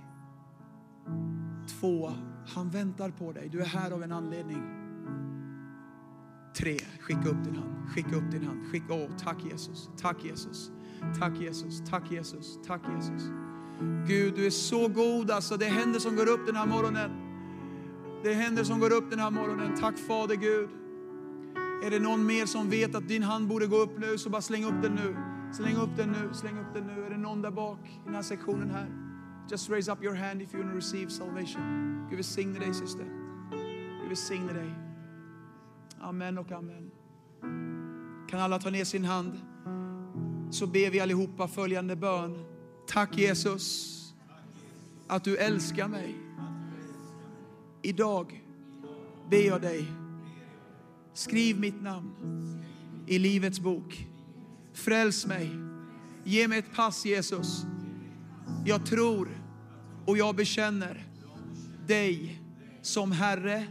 Två, 1.81 2.13
han 2.47 2.71
väntar 2.71 3.11
på 3.11 3.33
dig. 3.33 3.49
Du 3.49 3.61
är 3.61 3.67
här 3.67 3.91
av 3.91 4.03
en 4.03 4.13
anledning. 4.13 4.63
Tre, 6.57 6.79
skicka 7.01 7.29
upp 7.29 7.45
din 7.45 7.57
hand. 7.57 7.89
Skicka 7.89 8.17
upp 8.17 8.31
din 8.31 8.47
hand. 8.47 8.67
Skicka, 8.73 8.95
åh, 8.95 9.11
tack 9.19 9.45
Jesus. 9.45 9.91
Tack 9.97 10.25
Jesus. 10.25 10.71
Tack 11.19 11.41
Jesus. 11.41 11.83
Tack 11.91 12.13
Jesus. 12.13 12.59
Tack 12.67 12.83
Jesus. 12.95 13.31
Gud, 14.07 14.35
du 14.35 14.47
är 14.47 14.51
så 14.51 14.89
god 14.89 15.31
alltså. 15.31 15.57
Det 15.57 15.65
händer 15.65 15.99
som 15.99 16.17
går 16.17 16.29
upp 16.29 16.47
den 16.47 16.57
här 16.57 16.67
morgonen. 16.67 17.26
Det 18.23 18.35
händer 18.35 18.65
som 18.65 18.81
går 18.81 18.93
upp 18.93 19.11
den 19.11 19.19
här 19.19 19.31
morgonen. 19.31 19.77
Tack 19.81 19.99
Fader 19.99 20.35
Gud. 20.37 20.69
Är 21.85 21.91
det 21.91 21.99
någon 21.99 22.27
mer 22.27 22.47
som 22.47 22.71
vet 22.71 22.95
att 22.95 23.09
din 23.09 23.23
hand 23.23 23.49
borde 23.49 23.67
gå 23.67 23.77
upp 23.77 23.99
nu 23.99 24.19
så 24.19 24.31
bara 24.31 24.43
släng 24.43 24.65
upp 24.65 24.83
den 24.83 24.95
nu. 24.95 25.17
Släng 25.53 25.77
upp 25.77 25.97
den 25.97 26.09
nu, 26.09 26.35
släng 26.35 26.59
upp 26.59 26.75
den 26.75 26.87
nu. 26.87 27.05
Är 27.07 27.11
det 27.11 27.17
någon 27.17 27.43
där 27.43 27.51
bak 27.51 27.79
i 27.87 28.01
den 28.05 28.15
här 28.15 28.23
sektionen 28.23 28.71
här? 28.71 28.87
Just 29.51 29.71
raise 29.71 29.93
up 29.93 30.05
your 30.05 30.15
hand 30.15 30.43
if 30.43 30.55
you 30.55 30.63
want 30.63 30.73
to 30.73 30.77
receive 30.77 31.11
salvation. 31.11 32.07
Gud 32.11 32.17
välsigne 32.17 32.59
dig 32.59 32.75
syster. 32.75 33.05
Gud 34.01 34.09
välsigne 34.09 34.53
dig. 34.53 34.75
Amen 36.01 36.39
och 36.39 36.53
amen. 36.53 36.91
Kan 38.29 38.41
alla 38.41 38.59
ta 38.59 38.71
ner 38.71 38.85
sin 38.85 39.05
hand? 39.05 39.41
Så 40.51 40.67
ber 40.67 40.91
vi 40.91 41.01
allihopa 41.01 41.49
följande 41.49 41.97
bön. 41.97 42.45
Tack 42.87 43.19
Jesus 43.19 43.93
att 45.07 45.25
du 45.25 45.37
älskar 45.37 45.89
mig. 45.89 46.26
Idag 47.83 48.45
ber 49.31 49.47
jag 49.47 49.63
dig, 49.63 49.93
skriv 51.13 51.61
mitt 51.61 51.83
namn 51.83 52.11
i 53.07 53.19
Livets 53.19 53.61
bok. 53.61 54.09
Fräls 54.73 55.27
mig. 55.27 55.51
Ge 56.25 56.49
mig 56.49 56.59
ett 56.59 56.75
pass 56.75 57.05
Jesus. 57.05 57.67
Jag 58.65 58.87
tror 58.87 59.29
och 60.07 60.19
jag 60.19 60.37
bekänner 60.37 61.07
dig 61.87 62.43
som 62.83 63.13
Herre 63.13 63.67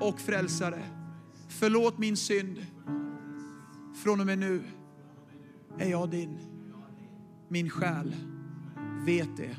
och 0.00 0.20
Frälsare. 0.20 0.82
Förlåt 1.48 1.98
min 1.98 2.16
synd. 2.16 2.66
Från 4.02 4.20
och 4.20 4.26
med 4.26 4.38
nu 4.38 4.62
är 5.78 5.90
jag 5.90 6.10
din. 6.10 6.38
Min 7.48 7.70
själ 7.70 8.16
vet 9.06 9.36
det 9.36 9.56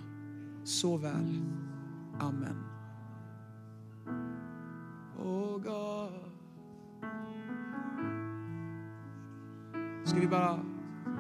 så 0.64 0.98
väl. 0.98 1.42
Amen. 2.20 2.69
Oh 5.24 5.58
God. 5.58 6.12
Ska 10.06 10.20
vi 10.20 10.28
bara 10.28 10.66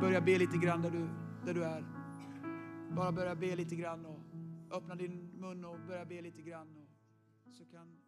börja 0.01 0.21
be 0.21 0.37
lite 0.37 0.57
grann 0.57 0.81
där 0.81 0.91
du, 0.91 1.09
där 1.45 1.53
du 1.53 1.63
är. 1.63 1.85
Bara 2.95 3.11
börja 3.11 3.35
be 3.35 3.55
lite 3.55 3.75
grann 3.75 4.05
och 4.05 4.19
öppna 4.77 4.95
din 4.95 5.31
mun 5.39 5.65
och 5.65 5.79
börja 5.87 6.05
be 6.05 6.21
lite 6.21 6.41
grann. 6.41 6.87
Och 7.45 7.53
så 7.53 7.65
kan 7.65 7.98